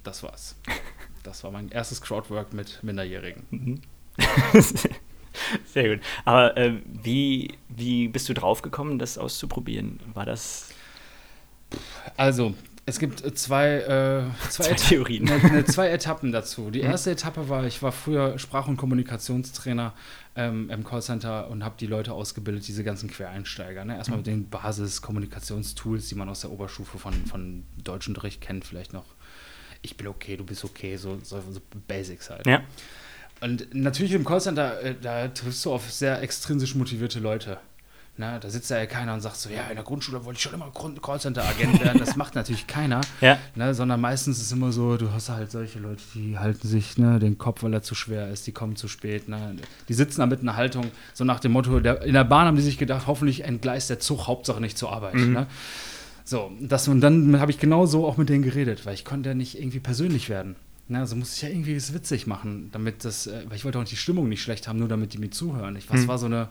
Das 0.03 0.23
war's. 0.23 0.55
Das 1.23 1.43
war 1.43 1.51
mein 1.51 1.69
erstes 1.69 2.01
Crowdwork 2.01 2.53
mit 2.53 2.83
Minderjährigen. 2.83 3.45
Mhm. 3.51 3.81
Sehr 5.65 5.95
gut. 5.95 6.05
Aber 6.25 6.57
äh, 6.57 6.73
wie, 6.85 7.53
wie 7.69 8.07
bist 8.07 8.27
du 8.27 8.33
draufgekommen, 8.33 8.99
das 8.99 9.17
auszuprobieren? 9.17 9.99
War 10.13 10.25
das. 10.25 10.69
Also, 12.17 12.53
es 12.85 12.99
gibt 12.99 13.23
äh, 13.23 13.33
zwei, 13.33 13.75
äh, 13.77 14.23
zwei, 14.49 14.63
zwei 14.63 14.73
Theorien. 14.73 15.25
Ne, 15.25 15.37
ne, 15.37 15.65
zwei 15.65 15.89
Etappen 15.89 16.31
dazu. 16.31 16.69
Die 16.69 16.79
mhm. 16.79 16.87
erste 16.87 17.09
mhm. 17.09 17.17
Etappe 17.17 17.49
war, 17.49 17.65
ich 17.65 17.81
war 17.81 17.91
früher 17.91 18.37
Sprach- 18.39 18.67
und 18.67 18.77
Kommunikationstrainer 18.77 19.93
ähm, 20.35 20.69
im 20.69 20.83
Callcenter 20.83 21.49
und 21.49 21.63
habe 21.63 21.75
die 21.79 21.87
Leute 21.87 22.13
ausgebildet, 22.13 22.67
diese 22.67 22.83
ganzen 22.83 23.09
Quereinsteiger. 23.09 23.85
Ne? 23.85 23.95
Erstmal 23.95 24.17
mhm. 24.17 24.25
mit 24.25 24.27
den 24.27 24.49
Basis-Kommunikationstools, 24.49 26.09
die 26.09 26.15
man 26.15 26.27
aus 26.29 26.41
der 26.41 26.51
Oberstufe 26.51 26.97
von, 26.97 27.13
von 27.25 27.63
Deutschunterricht 27.83 28.41
kennt, 28.41 28.65
vielleicht 28.65 28.93
noch. 28.93 29.05
Ich 29.81 29.97
bin 29.97 30.07
okay, 30.07 30.37
du 30.37 30.45
bist 30.45 30.63
okay, 30.63 30.97
so, 30.97 31.19
so, 31.23 31.41
so 31.49 31.59
Basics 31.87 32.29
halt. 32.29 32.47
Ja. 32.47 32.63
Und 33.41 33.73
natürlich 33.73 34.13
im 34.13 34.23
Callcenter, 34.23 34.81
äh, 34.81 34.95
da 34.99 35.27
triffst 35.27 35.65
du 35.65 35.73
auf 35.73 35.91
sehr 35.91 36.21
extrinsisch 36.21 36.75
motivierte 36.75 37.19
Leute. 37.19 37.59
Na, 38.15 38.37
da 38.37 38.47
sitzt 38.47 38.69
ja 38.69 38.85
keiner 38.85 39.15
und 39.15 39.21
sagt 39.21 39.37
so, 39.37 39.49
ja, 39.49 39.67
in 39.69 39.75
der 39.75 39.83
Grundschule 39.83 40.23
wollte 40.23 40.37
ich 40.37 40.43
schon 40.43 40.53
immer 40.53 40.71
Callcenter-Agent 40.71 41.83
werden. 41.83 41.97
Das 41.97 42.15
macht 42.15 42.35
natürlich 42.35 42.67
keiner. 42.67 43.01
Ja. 43.21 43.37
Ne, 43.55 43.73
sondern 43.73 44.01
meistens 44.01 44.37
ist 44.37 44.47
es 44.47 44.51
immer 44.51 44.73
so, 44.73 44.97
du 44.97 45.11
hast 45.11 45.29
halt 45.29 45.49
solche 45.49 45.79
Leute, 45.79 46.01
die 46.13 46.37
halten 46.37 46.67
sich 46.67 46.97
ne, 46.97 47.19
den 47.19 47.37
Kopf, 47.37 47.63
weil 47.63 47.73
er 47.73 47.81
zu 47.81 47.95
schwer 47.95 48.29
ist, 48.29 48.45
die 48.47 48.51
kommen 48.51 48.75
zu 48.75 48.89
spät. 48.89 49.29
Ne. 49.29 49.55
Die 49.87 49.93
sitzen 49.93 50.19
da 50.19 50.25
mit 50.25 50.41
einer 50.41 50.57
Haltung, 50.57 50.91
so 51.13 51.23
nach 51.23 51.39
dem 51.39 51.53
Motto, 51.53 51.79
der, 51.79 52.01
in 52.01 52.13
der 52.13 52.25
Bahn 52.25 52.47
haben 52.47 52.57
die 52.57 52.61
sich 52.61 52.77
gedacht, 52.77 53.07
hoffentlich 53.07 53.45
entgleist 53.45 53.89
der 53.89 53.99
Zug, 53.99 54.27
Hauptsache 54.27 54.59
nicht 54.59 54.77
zur 54.77 54.91
Arbeit. 54.91 55.15
Mhm. 55.15 55.33
Ne. 55.33 55.47
So, 56.25 56.51
das, 56.59 56.87
und 56.87 57.01
dann 57.01 57.39
habe 57.39 57.51
ich 57.51 57.59
genau 57.59 57.85
so 57.85 58.05
auch 58.05 58.17
mit 58.17 58.29
denen 58.29 58.43
geredet, 58.43 58.85
weil 58.85 58.93
ich 58.93 59.05
konnte 59.05 59.29
ja 59.29 59.35
nicht 59.35 59.57
irgendwie 59.57 59.79
persönlich 59.79 60.29
werden. 60.29 60.55
Na, 60.87 60.99
also 60.99 61.15
musste 61.15 61.35
ich 61.37 61.41
ja 61.43 61.49
irgendwie 61.49 61.75
es 61.75 61.93
witzig 61.93 62.27
machen, 62.27 62.69
damit 62.73 63.05
das, 63.05 63.27
äh, 63.27 63.43
weil 63.47 63.55
ich 63.55 63.63
wollte 63.63 63.79
auch 63.79 63.83
die 63.85 63.95
Stimmung 63.95 64.27
nicht 64.27 64.41
schlecht 64.41 64.67
haben, 64.67 64.79
nur 64.79 64.89
damit 64.89 65.13
die 65.13 65.17
mir 65.17 65.29
zuhören. 65.29 65.75
Ich, 65.77 65.89
was 65.89 66.01
mhm. 66.01 66.07
war 66.07 66.17
so 66.17 66.25
eine, 66.25 66.49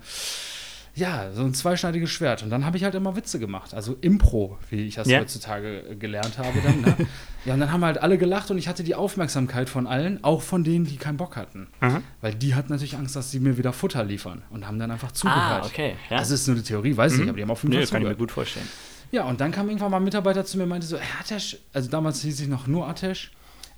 ja, 0.95 1.33
so 1.33 1.43
ein 1.43 1.55
zweischneidiges 1.55 2.11
Schwert. 2.11 2.43
Und 2.43 2.51
dann 2.51 2.67
habe 2.67 2.77
ich 2.77 2.85
halt 2.85 2.95
immer 2.95 3.17
Witze 3.17 3.39
gemacht. 3.39 3.73
Also 3.73 3.97
Impro, 4.03 4.59
wie 4.69 4.87
ich 4.87 4.97
das 4.97 5.09
ja. 5.09 5.21
heutzutage 5.21 5.91
äh, 5.91 5.97
gelernt 5.97 6.37
habe 6.37 6.61
dann. 6.63 6.81
Ne? 6.83 6.97
ja, 7.47 7.55
und 7.55 7.61
dann 7.61 7.73
haben 7.73 7.85
halt 7.85 7.99
alle 7.99 8.19
gelacht 8.19 8.51
und 8.51 8.59
ich 8.59 8.69
hatte 8.69 8.85
die 8.85 8.95
Aufmerksamkeit 8.95 9.71
von 9.71 9.87
allen, 9.87 10.23
auch 10.23 10.43
von 10.43 10.65
denen, 10.65 10.85
die 10.85 10.97
keinen 10.97 11.17
Bock 11.17 11.37
hatten. 11.37 11.69
Mhm. 11.81 12.03
Weil 12.21 12.35
die 12.35 12.55
hatten 12.55 12.71
natürlich 12.71 12.97
Angst, 12.97 13.17
dass 13.17 13.31
sie 13.31 13.41
mir 13.41 13.57
wieder 13.57 13.73
Futter 13.73 14.05
liefern 14.05 14.43
und 14.51 14.67
haben 14.67 14.79
dann 14.79 14.91
einfach 14.91 15.13
zugehört. 15.13 15.65
Ah, 15.65 15.67
okay. 15.67 15.97
Ja. 16.11 16.19
Das 16.19 16.31
ist 16.31 16.47
nur 16.47 16.57
eine 16.57 16.65
Theorie, 16.65 16.95
weiß 16.95 17.13
ich 17.13 17.19
mhm. 17.19 17.25
nicht, 17.25 17.31
aber 17.31 17.37
die 17.37 17.43
haben 17.43 17.51
auf 17.51 17.63
jeden 17.63 17.73
Fall 17.73 17.83
nee, 17.83 17.91
kann 17.91 18.03
ich 18.03 18.09
mir 18.09 18.17
gut 18.17 18.33
vorstellen. 18.33 18.69
Ja, 19.13 19.25
und 19.25 19.41
dann 19.41 19.51
kam 19.51 19.69
irgendwann 19.69 19.91
mal 19.91 19.99
ein 19.99 20.05
Mitarbeiter 20.05 20.45
zu 20.45 20.59
mir 20.59 20.65
und 20.65 20.71
meinte 20.71 20.87
so, 20.87 20.99
Herr 20.99 21.21
Atesh, 21.21 21.59
also 21.73 21.91
damals 21.91 22.21
hieß 22.23 22.41
ich 22.41 22.49
noch 22.49 22.67
nur 22.67 22.89
Atesh, 22.89 23.31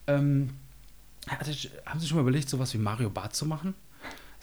ähm, 0.06 0.50
Atesh, 1.28 1.70
haben 1.86 2.00
Sie 2.00 2.06
schon 2.06 2.16
mal 2.16 2.22
überlegt, 2.22 2.48
sowas 2.48 2.74
wie 2.74 2.78
Mario 2.78 3.08
Bart 3.08 3.34
zu 3.34 3.46
machen? 3.46 3.74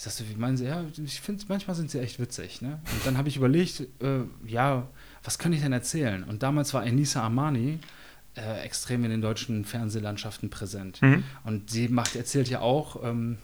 Ich 0.02 0.06
sagte, 0.06 0.28
wie 0.28 0.36
meinen 0.36 0.58
Sie? 0.58 0.66
Ja, 0.66 0.84
ich 0.98 1.22
finde, 1.22 1.46
manchmal 1.48 1.76
sind 1.76 1.92
sie 1.92 2.00
echt 2.00 2.20
witzig. 2.20 2.64
Ne? 2.64 2.80
Und 2.92 3.06
dann 3.06 3.20
habe 3.20 3.30
ich 3.30 3.38
überlegt, 3.38 3.82
äh, 4.02 4.22
ja, 4.48 4.88
was 5.24 5.38
kann 5.38 5.54
ich 5.54 5.62
denn 5.62 5.74
erzählen? 5.74 6.24
Und 6.24 6.42
damals 6.42 6.74
war 6.74 6.84
Enisa 6.84 7.22
Armani 7.22 7.78
äh, 8.36 8.62
extrem 8.64 9.04
in 9.04 9.12
den 9.12 9.22
deutschen 9.22 9.64
Fernsehlandschaften 9.64 10.50
präsent. 10.50 11.04
Mhm. 11.04 11.24
Und 11.44 11.70
sie 11.70 11.88
macht, 11.88 12.16
erzählt 12.16 12.50
ja 12.50 12.62
auch, 12.62 13.04
ähm, 13.04 13.38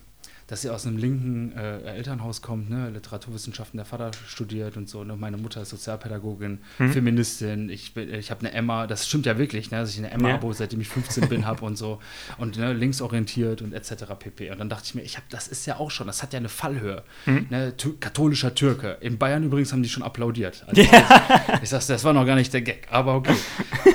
dass 0.47 0.61
sie 0.61 0.69
aus 0.69 0.87
einem 0.87 0.97
linken 0.97 1.51
äh, 1.57 1.81
Elternhaus 1.81 2.41
kommt, 2.41 2.69
ne? 2.69 2.89
Literaturwissenschaften, 2.89 3.77
der 3.77 3.85
Vater 3.85 4.11
studiert 4.27 4.77
und 4.77 4.87
so. 4.87 5.03
Ne? 5.03 5.17
Meine 5.17 5.35
Mutter 5.35 5.61
ist 5.61 5.69
Sozialpädagogin, 5.69 6.59
mhm. 6.79 6.91
Feministin. 6.93 7.69
Ich, 7.69 7.95
ich 7.97 8.31
habe 8.31 8.41
eine 8.41 8.53
Emma, 8.53 8.87
das 8.87 9.07
stimmt 9.07 9.25
ja 9.25 9.37
wirklich, 9.37 9.71
ne? 9.71 9.79
dass 9.79 9.91
ich 9.91 9.97
eine 9.97 10.09
Emma-Abo, 10.09 10.47
ja. 10.47 10.53
seitdem 10.53 10.79
ich 10.79 10.87
15 10.87 11.27
bin, 11.27 11.45
habe 11.45 11.65
und 11.65 11.77
so. 11.77 11.99
Und 12.37 12.57
ne, 12.57 12.71
linksorientiert 12.71 13.61
und 13.61 13.73
etc. 13.73 14.05
pp. 14.17 14.51
Und 14.51 14.59
dann 14.59 14.69
dachte 14.69 14.83
ich 14.85 14.95
mir, 14.95 15.01
ich 15.01 15.17
habe, 15.17 15.27
das 15.29 15.49
ist 15.49 15.65
ja 15.65 15.77
auch 15.77 15.91
schon, 15.91 16.07
das 16.07 16.23
hat 16.23 16.31
ja 16.31 16.39
eine 16.39 16.49
Fallhöhe. 16.49 17.03
Mhm. 17.25 17.47
Ne? 17.49 17.73
katholischer 17.99 18.55
Türke. 18.55 18.97
In 19.01 19.17
Bayern 19.17 19.43
übrigens 19.43 19.73
haben 19.73 19.83
die 19.83 19.89
schon 19.89 20.03
applaudiert. 20.03 20.65
Also, 20.67 20.81
ja. 20.81 21.59
Ich 21.61 21.69
sag's, 21.69 21.87
das 21.87 22.03
war 22.03 22.13
noch 22.13 22.25
gar 22.25 22.35
nicht 22.35 22.53
der 22.53 22.61
Gag, 22.61 22.87
aber 22.91 23.15
okay. 23.15 23.35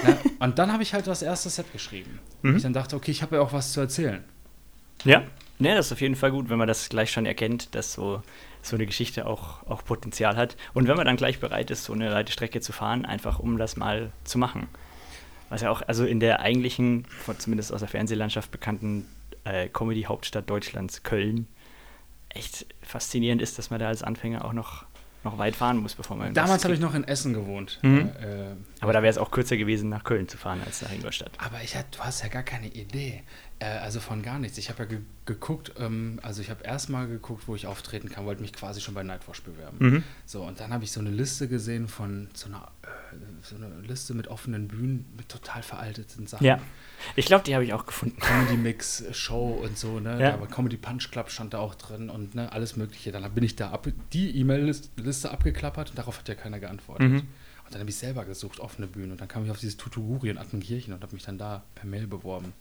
ne? 0.04 0.18
Und 0.38 0.58
dann 0.58 0.72
habe 0.72 0.82
ich 0.82 0.94
halt 0.94 1.06
das 1.06 1.22
erste 1.22 1.50
Set 1.50 1.70
geschrieben. 1.72 2.18
Mhm. 2.42 2.56
Ich 2.56 2.62
dann 2.62 2.72
dachte, 2.72 2.96
okay, 2.96 3.10
ich 3.10 3.22
habe 3.22 3.36
ja 3.36 3.42
auch 3.42 3.52
was 3.52 3.72
zu 3.72 3.80
erzählen. 3.80 4.24
Ja. 5.04 5.22
Ne, 5.62 5.76
das 5.76 5.86
ist 5.86 5.92
auf 5.92 6.00
jeden 6.00 6.16
Fall 6.16 6.32
gut, 6.32 6.50
wenn 6.50 6.58
man 6.58 6.66
das 6.66 6.88
gleich 6.88 7.12
schon 7.12 7.24
erkennt, 7.24 7.76
dass 7.76 7.92
so, 7.92 8.20
so 8.62 8.74
eine 8.74 8.84
Geschichte 8.84 9.26
auch, 9.26 9.64
auch 9.68 9.84
Potenzial 9.84 10.34
hat. 10.34 10.56
Und 10.74 10.88
wenn 10.88 10.96
man 10.96 11.06
dann 11.06 11.16
gleich 11.16 11.38
bereit 11.38 11.70
ist, 11.70 11.84
so 11.84 11.92
eine 11.92 12.12
weite 12.12 12.32
Strecke 12.32 12.60
zu 12.60 12.72
fahren, 12.72 13.06
einfach 13.06 13.38
um 13.38 13.58
das 13.58 13.76
mal 13.76 14.10
zu 14.24 14.38
machen. 14.38 14.66
Was 15.50 15.62
ja 15.62 15.70
auch, 15.70 15.82
also 15.82 16.04
in 16.04 16.18
der 16.18 16.40
eigentlichen, 16.40 17.06
zumindest 17.38 17.72
aus 17.72 17.78
der 17.78 17.88
Fernsehlandschaft 17.88 18.50
bekannten 18.50 19.06
äh, 19.44 19.68
Comedy-Hauptstadt 19.68 20.50
Deutschlands, 20.50 21.04
Köln, 21.04 21.46
echt 22.30 22.66
faszinierend 22.82 23.40
ist, 23.40 23.56
dass 23.56 23.70
man 23.70 23.78
da 23.78 23.86
als 23.86 24.02
Anfänger 24.02 24.44
auch 24.44 24.54
noch 24.54 24.86
noch 25.24 25.38
weit 25.38 25.54
fahren 25.54 25.76
muss, 25.76 25.94
bevor 25.94 26.16
man. 26.16 26.34
Damals 26.34 26.64
habe 26.64 26.74
ich 26.74 26.80
noch 26.80 26.94
in 26.94 27.04
Essen 27.04 27.32
gewohnt. 27.32 27.78
Mhm. 27.82 28.10
Äh, 28.20 28.56
aber 28.80 28.92
da 28.92 29.02
wäre 29.02 29.10
es 29.10 29.18
auch 29.18 29.30
kürzer 29.30 29.56
gewesen, 29.56 29.88
nach 29.88 30.04
Köln 30.04 30.28
zu 30.28 30.36
fahren, 30.36 30.60
als 30.64 30.82
nach 30.82 30.92
Ingolstadt. 30.92 31.30
Aber 31.38 31.62
ich, 31.62 31.72
du 31.72 31.98
hast 32.00 32.22
ja 32.22 32.28
gar 32.28 32.42
keine 32.42 32.66
Idee. 32.66 33.22
Äh, 33.62 33.78
also 33.78 34.00
von 34.00 34.22
gar 34.22 34.40
nichts. 34.40 34.58
Ich 34.58 34.70
habe 34.70 34.82
ja 34.82 34.88
ge 34.88 34.98
geguckt, 35.24 35.74
ähm, 35.78 36.18
also 36.22 36.42
ich 36.42 36.50
habe 36.50 36.64
erstmal 36.64 37.06
geguckt, 37.06 37.46
wo 37.46 37.54
ich 37.54 37.68
auftreten 37.68 38.08
kann, 38.08 38.24
wollte 38.24 38.42
mich 38.42 38.52
quasi 38.52 38.80
schon 38.80 38.92
bei 38.92 39.04
Nightwatch 39.04 39.42
bewerben. 39.42 39.76
Mhm. 39.78 40.04
So, 40.26 40.42
und 40.42 40.58
dann 40.58 40.72
habe 40.72 40.82
ich 40.82 40.90
so 40.90 40.98
eine 40.98 41.10
Liste 41.10 41.46
gesehen 41.46 41.86
von 41.86 42.26
so 42.34 42.48
einer, 42.48 42.72
äh, 42.82 43.14
so 43.42 43.54
eine 43.54 43.68
Liste 43.86 44.14
mit 44.14 44.26
offenen 44.26 44.66
Bühnen 44.66 45.04
mit 45.16 45.28
total 45.28 45.62
veralteten 45.62 46.26
Sachen. 46.26 46.44
Ja. 46.44 46.58
Ich 47.14 47.26
glaube, 47.26 47.44
die 47.44 47.54
habe 47.54 47.64
ich 47.64 47.72
auch 47.72 47.86
gefunden. 47.86 48.18
Comedy 48.18 48.56
Mix, 48.56 49.04
Show 49.12 49.60
und 49.62 49.78
so, 49.78 50.00
ne? 50.00 50.20
Ja. 50.20 50.34
Aber 50.34 50.48
Comedy 50.48 50.76
Punch 50.76 51.12
Club 51.12 51.30
stand 51.30 51.54
da 51.54 51.58
auch 51.58 51.76
drin 51.76 52.10
und 52.10 52.34
ne, 52.34 52.50
alles 52.50 52.74
Mögliche. 52.74 53.12
Dann 53.12 53.30
bin 53.32 53.44
ich 53.44 53.54
da 53.54 53.70
ab, 53.70 53.86
die 54.12 54.36
E-Mail-Liste 54.40 55.30
abgeklappert 55.30 55.90
und 55.90 55.98
darauf 55.98 56.18
hat 56.18 56.28
ja 56.28 56.34
keiner 56.34 56.58
geantwortet. 56.58 57.08
Mhm. 57.08 57.18
Und 57.18 57.70
dann 57.70 57.78
habe 57.78 57.90
ich 57.90 57.96
selber 57.96 58.24
gesucht, 58.24 58.58
offene 58.58 58.88
Bühnen. 58.88 59.12
Und 59.12 59.20
dann 59.20 59.28
kam 59.28 59.44
ich 59.44 59.52
auf 59.52 59.60
dieses 59.60 59.76
Tutuguri 59.76 60.30
in 60.30 60.38
Attenkirchen 60.38 60.92
und 60.92 61.00
habe 61.00 61.14
mich 61.14 61.24
dann 61.24 61.38
da 61.38 61.62
per 61.76 61.86
Mail 61.86 62.08
beworben. 62.08 62.52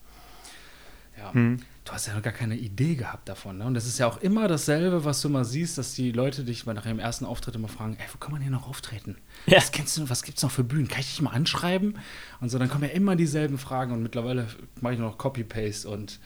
Ja, 1.18 1.34
hm. 1.34 1.58
du 1.86 1.92
hast 1.92 2.08
ja 2.08 2.16
noch 2.16 2.22
gar 2.22 2.34
keine 2.34 2.56
Idee 2.56 2.96
gehabt 2.96 3.28
davon. 3.28 3.58
Ne? 3.58 3.66
Und 3.66 3.74
das 3.74 3.86
ist 3.86 4.00
ja 4.00 4.08
auch 4.08 4.22
immer 4.22 4.48
dasselbe, 4.48 5.06
was 5.06 5.22
du 5.22 5.30
mal 5.30 5.46
siehst, 5.46 5.78
dass 5.78 5.94
die 5.94 6.12
Leute 6.12 6.44
dich 6.44 6.66
nach 6.66 6.86
ihrem 6.86 7.00
ersten 7.00 7.26
Auftritt 7.26 7.56
immer 7.56 7.68
fragen: 7.68 7.98
Ey, 8.00 8.06
wo 8.12 8.18
kann 8.18 8.32
man 8.32 8.42
hier 8.42 8.52
noch 8.52 8.68
auftreten? 8.68 9.18
Ja. 9.46 9.58
Was 9.58 9.72
kennst 9.72 9.98
du, 9.98 10.10
was 10.10 10.24
gibt's 10.24 10.44
noch 10.44 10.52
für 10.52 10.64
Bühnen? 10.64 10.88
Kann 10.88 11.02
ich 11.02 11.10
dich 11.10 11.22
mal 11.22 11.32
anschreiben? 11.32 11.98
Und 12.40 12.50
so, 12.50 12.58
dann 12.58 12.70
kommen 12.70 12.84
ja 12.84 12.90
immer 12.90 13.16
dieselben 13.16 13.58
Fragen 13.58 13.92
und 13.94 14.02
mittlerweile 14.04 14.48
mache 14.80 14.94
ich 14.94 15.00
nur 15.00 15.10
noch 15.10 15.18
Copy-Paste 15.18 15.90
und 15.90 16.20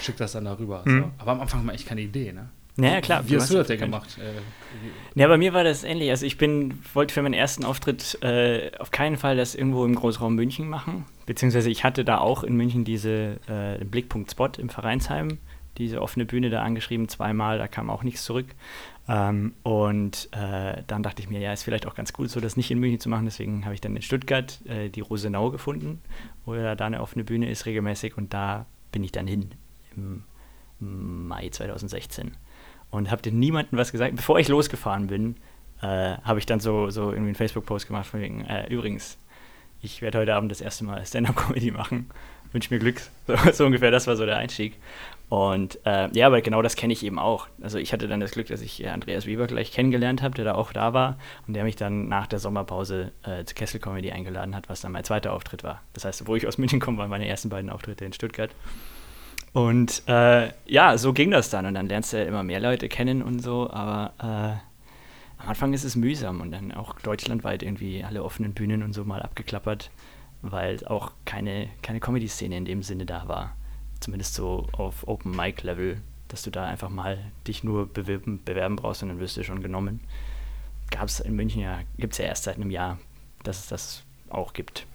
schicke 0.00 0.18
das 0.18 0.32
dann 0.32 0.44
darüber. 0.44 0.84
Hm. 0.84 1.00
So. 1.00 1.10
Aber 1.18 1.32
am 1.32 1.40
Anfang 1.40 1.66
ich 1.68 1.74
echt 1.74 1.86
keine 1.86 2.02
Idee, 2.02 2.32
ne? 2.32 2.48
Ja, 2.76 3.00
klar. 3.00 3.28
Wie 3.28 3.36
hast 3.36 3.50
du 3.50 3.56
das 3.56 3.66
denn 3.66 3.80
gemacht? 3.80 4.18
Äh, 4.18 5.20
ja, 5.20 5.28
bei 5.28 5.36
mir 5.36 5.52
war 5.52 5.62
das 5.62 5.84
ähnlich. 5.84 6.08
Also 6.10 6.24
ich 6.24 6.38
bin, 6.38 6.78
wollte 6.94 7.12
für 7.12 7.22
meinen 7.22 7.34
ersten 7.34 7.64
Auftritt 7.64 8.18
äh, 8.22 8.70
auf 8.78 8.90
keinen 8.90 9.18
Fall 9.18 9.36
das 9.36 9.54
irgendwo 9.54 9.84
im 9.84 9.94
Großraum 9.94 10.34
München 10.34 10.68
machen. 10.68 11.04
Beziehungsweise 11.26 11.70
ich 11.70 11.84
hatte 11.84 12.04
da 12.04 12.18
auch 12.18 12.44
in 12.44 12.56
München 12.56 12.84
diese 12.84 13.38
äh, 13.46 13.84
Blickpunkt-Spot 13.84 14.50
im 14.58 14.70
Vereinsheim, 14.70 15.38
diese 15.76 16.00
offene 16.00 16.24
Bühne 16.24 16.48
da 16.48 16.62
angeschrieben, 16.62 17.08
zweimal, 17.08 17.58
da 17.58 17.68
kam 17.68 17.90
auch 17.90 18.02
nichts 18.02 18.24
zurück. 18.24 18.46
Ähm, 19.06 19.54
und 19.62 20.30
äh, 20.32 20.82
dann 20.86 21.02
dachte 21.02 21.20
ich 21.20 21.28
mir, 21.28 21.40
ja, 21.40 21.52
ist 21.52 21.64
vielleicht 21.64 21.86
auch 21.86 21.94
ganz 21.94 22.14
gut, 22.14 22.30
so 22.30 22.40
das 22.40 22.56
nicht 22.56 22.70
in 22.70 22.78
München 22.78 23.00
zu 23.00 23.10
machen. 23.10 23.26
Deswegen 23.26 23.64
habe 23.64 23.74
ich 23.74 23.82
dann 23.82 23.94
in 23.94 24.02
Stuttgart 24.02 24.60
äh, 24.66 24.88
die 24.88 25.00
Rosenau 25.00 25.50
gefunden, 25.50 26.00
wo 26.46 26.54
da 26.54 26.74
eine 26.74 27.02
offene 27.02 27.24
Bühne 27.24 27.50
ist 27.50 27.66
regelmäßig. 27.66 28.16
Und 28.16 28.32
da 28.32 28.64
bin 28.92 29.04
ich 29.04 29.12
dann 29.12 29.26
hin 29.26 29.50
im 29.94 30.24
Mai 30.78 31.48
2016 31.50 32.32
und 32.92 33.10
habe 33.10 33.22
dir 33.22 33.32
niemandem 33.32 33.78
was 33.78 33.90
gesagt. 33.90 34.14
Bevor 34.14 34.38
ich 34.38 34.46
losgefahren 34.46 35.08
bin, 35.08 35.36
äh, 35.80 36.16
habe 36.22 36.38
ich 36.38 36.46
dann 36.46 36.60
so, 36.60 36.90
so 36.90 37.10
irgendwie 37.10 37.28
einen 37.28 37.34
Facebook-Post 37.34 37.88
gemacht 37.88 38.06
von 38.06 38.20
wegen, 38.20 38.44
äh, 38.44 38.68
übrigens, 38.68 39.18
ich 39.80 40.00
werde 40.00 40.18
heute 40.18 40.34
Abend 40.34 40.52
das 40.52 40.60
erste 40.60 40.84
Mal 40.84 41.04
Stand-Up-Comedy 41.04 41.72
machen. 41.72 42.08
Wünsche 42.52 42.72
mir 42.72 42.78
Glück. 42.78 43.00
So, 43.26 43.36
so, 43.52 43.66
ungefähr, 43.66 43.90
das 43.90 44.06
war 44.06 44.16
so 44.16 44.26
der 44.26 44.36
Einstieg. 44.36 44.76
Und 45.28 45.78
äh, 45.86 46.10
ja, 46.12 46.26
aber 46.26 46.42
genau 46.42 46.60
das 46.60 46.76
kenne 46.76 46.92
ich 46.92 47.02
eben 47.02 47.18
auch. 47.18 47.48
Also 47.62 47.78
ich 47.78 47.94
hatte 47.94 48.06
dann 48.06 48.20
das 48.20 48.32
Glück, 48.32 48.48
dass 48.48 48.60
ich 48.60 48.86
Andreas 48.86 49.24
Weber 49.24 49.46
gleich 49.46 49.72
kennengelernt 49.72 50.20
habe, 50.20 50.34
der 50.34 50.44
da 50.44 50.54
auch 50.54 50.72
da 50.72 50.92
war 50.92 51.16
und 51.46 51.54
der 51.54 51.64
mich 51.64 51.76
dann 51.76 52.08
nach 52.08 52.26
der 52.26 52.38
Sommerpause 52.38 53.12
äh, 53.22 53.44
zu 53.44 53.54
Kessel 53.54 53.80
Comedy 53.80 54.12
eingeladen 54.12 54.54
hat, 54.54 54.68
was 54.68 54.82
dann 54.82 54.92
mein 54.92 55.04
zweiter 55.04 55.32
Auftritt 55.32 55.64
war. 55.64 55.80
Das 55.94 56.04
heißt, 56.04 56.26
wo 56.26 56.36
ich 56.36 56.46
aus 56.46 56.58
München 56.58 56.80
komme, 56.80 56.98
waren 56.98 57.08
meine 57.08 57.26
ersten 57.26 57.48
beiden 57.48 57.70
Auftritte 57.70 58.04
in 58.04 58.12
Stuttgart. 58.12 58.50
Und 59.52 60.02
äh, 60.08 60.50
ja, 60.66 60.96
so 60.96 61.12
ging 61.12 61.30
das 61.30 61.50
dann. 61.50 61.66
Und 61.66 61.74
dann 61.74 61.86
lernst 61.86 62.12
du 62.12 62.18
ja 62.18 62.24
immer 62.24 62.42
mehr 62.42 62.60
Leute 62.60 62.88
kennen 62.88 63.22
und 63.22 63.40
so. 63.40 63.70
Aber 63.70 64.12
äh, 64.18 65.42
am 65.42 65.48
Anfang 65.48 65.74
ist 65.74 65.84
es 65.84 65.96
mühsam 65.96 66.40
und 66.40 66.52
dann 66.52 66.72
auch 66.72 66.98
deutschlandweit 67.00 67.62
irgendwie 67.62 68.04
alle 68.04 68.24
offenen 68.24 68.54
Bühnen 68.54 68.82
und 68.82 68.92
so 68.92 69.04
mal 69.04 69.22
abgeklappert, 69.22 69.90
weil 70.40 70.84
auch 70.86 71.12
keine, 71.24 71.68
keine 71.82 72.00
Comedy-Szene 72.00 72.56
in 72.56 72.64
dem 72.64 72.82
Sinne 72.82 73.04
da 73.04 73.28
war. 73.28 73.54
Zumindest 74.00 74.34
so 74.34 74.68
auf 74.72 75.06
Open-Mic-Level, 75.06 76.00
dass 76.28 76.42
du 76.42 76.50
da 76.50 76.64
einfach 76.64 76.88
mal 76.88 77.18
dich 77.46 77.62
nur 77.62 77.86
bewerben, 77.86 78.40
bewerben 78.44 78.76
brauchst 78.76 79.02
und 79.02 79.10
dann 79.10 79.20
wirst 79.20 79.36
du 79.36 79.44
schon 79.44 79.62
genommen. 79.62 80.00
Gab 80.90 81.08
es 81.08 81.20
in 81.20 81.36
München 81.36 81.60
ja, 81.60 81.80
gibt 81.98 82.14
es 82.14 82.18
ja 82.18 82.24
erst 82.24 82.44
seit 82.44 82.56
einem 82.56 82.70
Jahr, 82.70 82.98
dass 83.42 83.60
es 83.60 83.66
das 83.66 84.04
auch 84.34 84.52
gibt. 84.52 84.86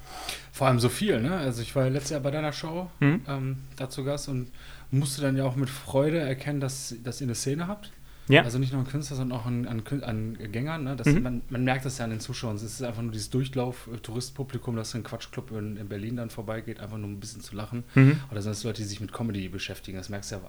Vor 0.51 0.67
allem 0.67 0.79
so 0.79 0.89
viel, 0.89 1.21
ne? 1.21 1.37
Also 1.37 1.61
ich 1.61 1.75
war 1.75 1.83
ja 1.83 1.89
letztes 1.89 2.11
Jahr 2.11 2.21
bei 2.21 2.31
deiner 2.31 2.51
Show 2.51 2.89
mhm. 2.99 3.21
ähm, 3.27 3.57
dazu 3.75 4.03
Gast 4.03 4.27
und 4.27 4.51
musste 4.91 5.21
dann 5.21 5.37
ja 5.37 5.43
auch 5.43 5.55
mit 5.55 5.69
Freude 5.69 6.19
erkennen, 6.19 6.59
dass, 6.59 6.95
dass 7.03 7.21
ihr 7.21 7.25
eine 7.25 7.35
Szene 7.35 7.67
habt. 7.67 7.91
Ja. 8.29 8.43
Also 8.43 8.59
nicht 8.59 8.73
nur 8.73 8.81
an 8.81 8.87
Künstler, 8.87 9.15
sondern 9.15 9.39
auch 9.39 9.45
an, 9.45 9.65
an, 9.67 9.83
an 10.03 10.37
Gängern. 10.51 10.83
Ne? 10.83 10.95
Das, 10.95 11.07
mhm. 11.07 11.23
man, 11.23 11.41
man, 11.49 11.63
merkt 11.63 11.85
das 11.85 11.97
ja 11.97 12.05
an 12.05 12.09
den 12.09 12.19
Zuschauern. 12.19 12.57
Es 12.57 12.63
ist 12.63 12.81
einfach 12.83 13.01
nur 13.01 13.11
dieses 13.11 13.29
Durchlauf-Touristenpublikum, 13.29 14.75
das 14.75 14.93
in 14.93 15.03
Quatschclub 15.03 15.51
in, 15.51 15.77
in, 15.77 15.87
Berlin 15.87 16.17
dann 16.17 16.29
vorbeigeht, 16.29 16.79
einfach 16.79 16.97
nur 16.97 17.09
ein 17.09 17.19
bisschen 17.19 17.41
zu 17.41 17.55
lachen. 17.55 17.83
Mhm. 17.95 18.19
Oder 18.29 18.41
sind 18.41 18.51
das 18.51 18.63
Leute, 18.63 18.81
die 18.81 18.87
sich 18.87 18.99
mit 18.99 19.13
Comedy 19.13 19.47
beschäftigen. 19.47 19.97
Das 19.97 20.09
merkst 20.09 20.31
du 20.31 20.35
ja, 20.35 20.41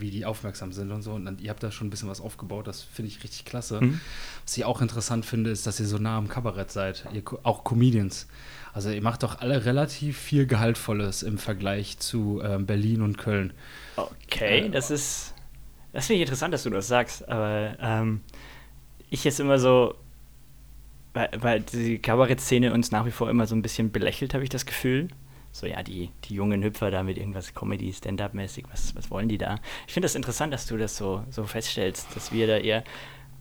wie 0.00 0.10
die 0.10 0.24
aufmerksam 0.26 0.72
sind 0.72 0.90
und 0.90 1.02
so. 1.02 1.12
Und 1.12 1.24
dann, 1.24 1.38
ihr 1.38 1.50
habt 1.50 1.62
da 1.62 1.70
schon 1.70 1.86
ein 1.86 1.90
bisschen 1.90 2.08
was 2.08 2.20
aufgebaut. 2.20 2.66
Das 2.66 2.82
finde 2.82 3.10
ich 3.10 3.22
richtig 3.22 3.44
klasse. 3.44 3.80
Mhm. 3.80 4.00
Was 4.44 4.56
ich 4.56 4.64
auch 4.64 4.80
interessant 4.80 5.24
finde, 5.26 5.50
ist, 5.50 5.66
dass 5.66 5.80
ihr 5.80 5.86
so 5.86 5.98
nah 5.98 6.16
am 6.16 6.28
Kabarett 6.28 6.70
seid. 6.70 7.04
Ihr, 7.12 7.22
auch 7.42 7.64
Comedians. 7.64 8.26
Also 8.72 8.90
ihr 8.90 9.02
macht 9.02 9.22
doch 9.22 9.40
alle 9.40 9.64
relativ 9.64 10.18
viel 10.18 10.46
Gehaltvolles 10.46 11.22
im 11.22 11.38
Vergleich 11.38 11.98
zu 11.98 12.40
ähm, 12.44 12.66
Berlin 12.66 13.02
und 13.02 13.18
Köln. 13.18 13.52
Okay, 13.96 14.66
äh, 14.66 14.70
das 14.70 14.90
ist. 14.90 15.34
Das 15.92 16.06
finde 16.06 16.18
ich 16.18 16.22
interessant, 16.22 16.52
dass 16.52 16.64
du 16.64 16.70
das 16.70 16.86
sagst, 16.86 17.26
aber 17.28 17.74
ähm, 17.80 18.20
ich 19.08 19.24
jetzt 19.24 19.40
immer 19.40 19.58
so, 19.58 19.94
weil, 21.14 21.30
weil 21.38 21.60
die 21.60 21.98
Kabarettszene 21.98 22.72
uns 22.72 22.90
nach 22.90 23.06
wie 23.06 23.10
vor 23.10 23.30
immer 23.30 23.46
so 23.46 23.56
ein 23.56 23.62
bisschen 23.62 23.90
belächelt, 23.90 24.34
habe 24.34 24.44
ich 24.44 24.50
das 24.50 24.66
Gefühl. 24.66 25.08
So, 25.52 25.66
ja, 25.66 25.82
die, 25.82 26.10
die 26.24 26.34
jungen 26.34 26.62
Hüpfer 26.62 26.90
da 26.90 27.02
mit 27.02 27.18
irgendwas 27.18 27.54
Comedy, 27.54 27.92
Stand-up-mäßig, 27.92 28.66
was, 28.70 28.94
was 28.94 29.10
wollen 29.10 29.28
die 29.28 29.38
da? 29.38 29.58
Ich 29.86 29.92
finde 29.92 30.06
das 30.06 30.14
interessant, 30.14 30.52
dass 30.52 30.66
du 30.66 30.76
das 30.76 30.96
so, 30.96 31.24
so 31.30 31.44
feststellst, 31.44 32.14
dass 32.14 32.32
wir 32.32 32.46
da 32.46 32.58
eher. 32.58 32.84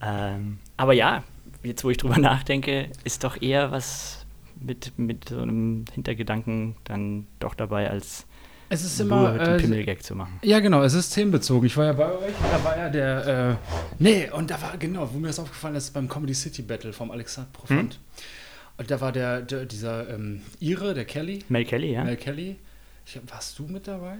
Ähm, 0.01 0.59
aber 0.77 0.93
ja, 0.93 1.23
jetzt 1.63 1.83
wo 1.83 1.89
ich 1.89 1.97
drüber 1.97 2.17
nachdenke, 2.19 2.89
ist 3.03 3.23
doch 3.23 3.41
eher 3.41 3.71
was, 3.71 4.25
mit, 4.59 4.97
mit 4.97 5.29
so 5.29 5.39
einem 5.39 5.85
Hintergedanken 5.93 6.75
dann 6.83 7.27
doch 7.39 7.53
dabei, 7.53 7.89
als 7.89 8.25
es 8.69 8.83
ist 8.83 8.99
immer 8.99 9.29
einen 9.29 9.39
äh, 9.39 9.57
Pimmelgag 9.57 10.03
zu 10.03 10.13
machen. 10.13 10.39
Ja, 10.43 10.59
genau, 10.59 10.83
es 10.83 10.93
ist 10.93 11.11
themenbezogen. 11.11 11.67
Ich 11.67 11.77
war 11.77 11.85
ja 11.85 11.93
bei 11.93 12.11
euch, 12.11 12.33
da 12.51 12.63
war 12.65 12.77
ja 12.77 12.89
der, 12.89 13.27
äh, 13.27 13.55
nee, 13.97 14.29
und 14.29 14.51
da 14.51 14.61
war, 14.61 14.77
genau, 14.77 15.09
wo 15.13 15.19
mir 15.19 15.27
das 15.27 15.39
aufgefallen 15.39 15.75
ist, 15.75 15.93
beim 15.93 16.09
Comedy 16.09 16.33
City 16.33 16.63
Battle 16.63 16.91
vom 16.91 17.11
Alexander 17.11 17.49
Profant. 17.53 17.93
Hm? 17.93 17.99
Und 18.77 18.91
da 18.91 19.01
war 19.01 19.11
der, 19.11 19.41
der 19.41 19.65
dieser 19.65 20.09
ähm, 20.09 20.41
Ire, 20.59 20.93
der 20.93 21.05
Kelly. 21.05 21.43
Mel 21.49 21.65
Kelly, 21.65 21.93
ja. 21.93 22.03
Mel 22.03 22.17
Kelly. 22.17 22.57
Ich, 23.05 23.19
warst 23.27 23.57
du 23.57 23.67
mit 23.67 23.87
dabei? 23.87 24.17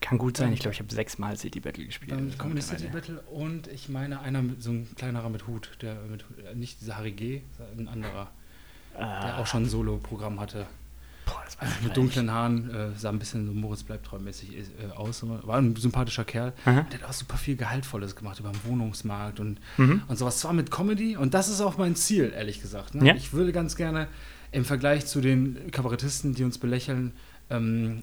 Kann 0.00 0.18
gut 0.18 0.36
sein. 0.36 0.52
Ich 0.52 0.60
glaube, 0.60 0.74
ich 0.74 0.80
habe 0.80 0.92
sechsmal 0.92 1.36
City 1.36 1.58
Battle 1.58 1.84
gespielt. 1.84 2.10
Beim 2.10 2.36
Comedy 2.38 2.60
City 2.60 2.86
Battle 2.88 3.20
und 3.22 3.66
ich 3.68 3.88
meine 3.88 4.20
einer 4.20 4.42
mit 4.42 4.62
so 4.62 4.70
ein 4.70 4.86
kleinerer 4.94 5.30
mit 5.30 5.46
Hut, 5.46 5.70
der 5.80 5.96
mit 6.02 6.24
nicht 6.54 6.80
dieser 6.80 6.98
Harry 6.98 7.12
G, 7.12 7.42
ein 7.76 7.88
anderer 7.88 8.30
der 8.98 9.38
auch 9.38 9.46
schon 9.46 9.64
ein 9.64 9.68
Solo-Programm 9.68 10.40
hatte. 10.40 10.66
Boah, 11.26 11.42
mit 11.82 11.96
dunklen 11.96 12.30
Haaren, 12.30 12.70
äh, 12.70 12.88
sah 12.96 13.10
ein 13.10 13.18
bisschen 13.18 13.46
so 13.46 13.52
Moritz 13.52 13.82
bleibt 13.82 14.08
mäßig 14.20 14.50
äh, 14.56 14.96
aus. 14.96 15.22
War 15.26 15.58
ein 15.58 15.76
sympathischer 15.76 16.24
Kerl. 16.24 16.52
Aha. 16.64 16.86
Der 16.90 17.00
hat 17.00 17.08
auch 17.08 17.12
super 17.12 17.36
viel 17.36 17.56
Gehaltvolles 17.56 18.16
gemacht 18.16 18.40
über 18.40 18.50
den 18.50 18.64
Wohnungsmarkt 18.64 19.40
und, 19.40 19.60
mhm. 19.76 20.02
und 20.08 20.16
sowas. 20.16 20.38
Zwar 20.38 20.52
mit 20.52 20.70
Comedy 20.70 21.16
und 21.16 21.34
das 21.34 21.48
ist 21.48 21.60
auch 21.60 21.76
mein 21.76 21.96
Ziel, 21.96 22.32
ehrlich 22.34 22.62
gesagt. 22.62 22.94
Ne? 22.94 23.08
Ja. 23.08 23.14
Ich 23.14 23.32
würde 23.32 23.52
ganz 23.52 23.76
gerne 23.76 24.08
im 24.52 24.64
Vergleich 24.64 25.06
zu 25.06 25.20
den 25.20 25.70
Kabarettisten, 25.70 26.34
die 26.34 26.44
uns 26.44 26.58
belächeln, 26.58 27.12
ähm, 27.50 28.02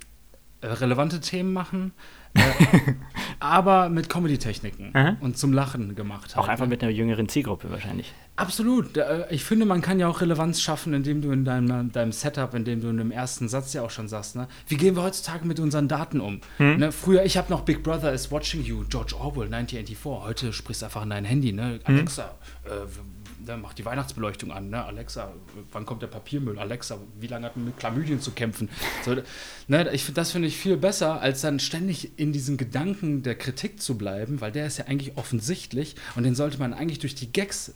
äh, 0.62 0.68
relevante 0.68 1.20
Themen 1.20 1.52
machen, 1.54 1.92
äh, 1.92 2.23
aber 3.39 3.89
mit 3.89 4.10
Comedy-Techniken 4.10 5.17
und 5.22 5.38
zum 5.38 5.54
Lachen 5.54 5.96
gemacht. 5.96 6.34
Auch 6.36 6.41
halt, 6.41 6.50
einfach 6.50 6.65
ne? 6.65 6.72
mit 6.72 6.84
einer 6.84 6.91
jüngeren 6.91 7.30
Zielgruppe 7.30 7.69
wahrscheinlich. 7.69 8.13
Absolut. 8.36 8.98
Äh, 8.98 9.26
ich 9.30 9.43
finde, 9.43 9.65
man 9.65 9.82
kann 9.82 10.00
ja 10.00 10.08
auch 10.08 10.22
Relevanz 10.22 10.62
schaffen, 10.62 10.93
indem 10.93 11.22
du 11.22 11.32
in 11.32 11.46
deinem, 11.46 11.91
deinem 11.91 12.12
Setup, 12.12 12.54
indem 12.56 12.82
du 12.82 12.89
in 12.89 12.98
dem 12.98 13.12
ersten 13.12 13.48
Satz 13.48 13.74
ja 13.74 13.84
auch 13.84 13.91
schon 13.91 14.08
sagst, 14.08 14.36
ne? 14.36 14.48
wie 14.67 14.78
gehen 14.78 14.96
wir 14.96 15.04
heutzutage 15.04 15.46
mit 15.46 15.60
unseren 15.60 15.88
Daten 15.88 16.19
um? 16.19 16.41
Hm. 16.58 16.78
Ne? 16.78 16.91
Früher, 16.91 17.24
ich 17.24 17.38
habe 17.38 17.52
noch 17.52 17.62
Big 17.62 17.84
Brother 17.84 18.12
is 18.12 18.32
watching 18.32 18.63
you, 18.63 18.84
George 18.89 19.15
Orwell, 19.15 19.54
1984. 19.54 20.26
Heute 20.26 20.54
sprichst 20.54 20.82
du 20.82 20.86
einfach 20.88 21.04
in 21.04 21.12
dein 21.12 21.26
Handy, 21.26 21.54
ne? 21.54 21.80
Hm. 21.86 21.96
Alexa, 21.96 22.36
äh, 22.65 22.69
ne, 23.45 23.58
macht 23.58 23.77
die 23.77 23.86
Weihnachtsbeleuchtung 23.86 24.51
an, 24.51 24.69
ne? 24.69 24.84
Alexa, 24.84 25.34
wann 25.71 25.86
kommt 25.86 26.01
der 26.01 26.08
Papiermüll? 26.08 26.60
Alexa, 26.60 26.97
wie 27.19 27.27
lange 27.27 27.45
hat 27.45 27.56
man 27.56 27.65
mit 27.65 27.77
Chlamydien 27.77 28.19
zu 28.19 28.32
kämpfen? 28.32 28.69
So, 29.03 29.15
ne, 29.67 29.91
ich, 29.93 30.13
das 30.13 30.32
finde 30.32 30.47
ich 30.47 30.58
viel 30.58 30.77
besser, 30.77 31.21
als 31.21 31.41
dann 31.41 31.60
ständig 31.60 32.17
in 32.17 32.34
diesem 32.34 32.58
Gedanken 32.58 33.23
der 33.23 33.36
Kritik 33.36 33.82
zu 33.82 33.97
bleiben, 33.97 34.41
weil 34.41 34.51
der 34.51 34.67
ist 34.67 34.77
ja 34.77 34.86
eigentlich 34.86 35.17
offensichtlich 35.17 35.95
und 36.15 36.23
den 36.23 36.36
sollte 36.36 36.58
man 36.60 36.73
eigentlich 36.73 36.99
durch 36.99 37.15
die 37.15 37.32
Gags 37.32 37.73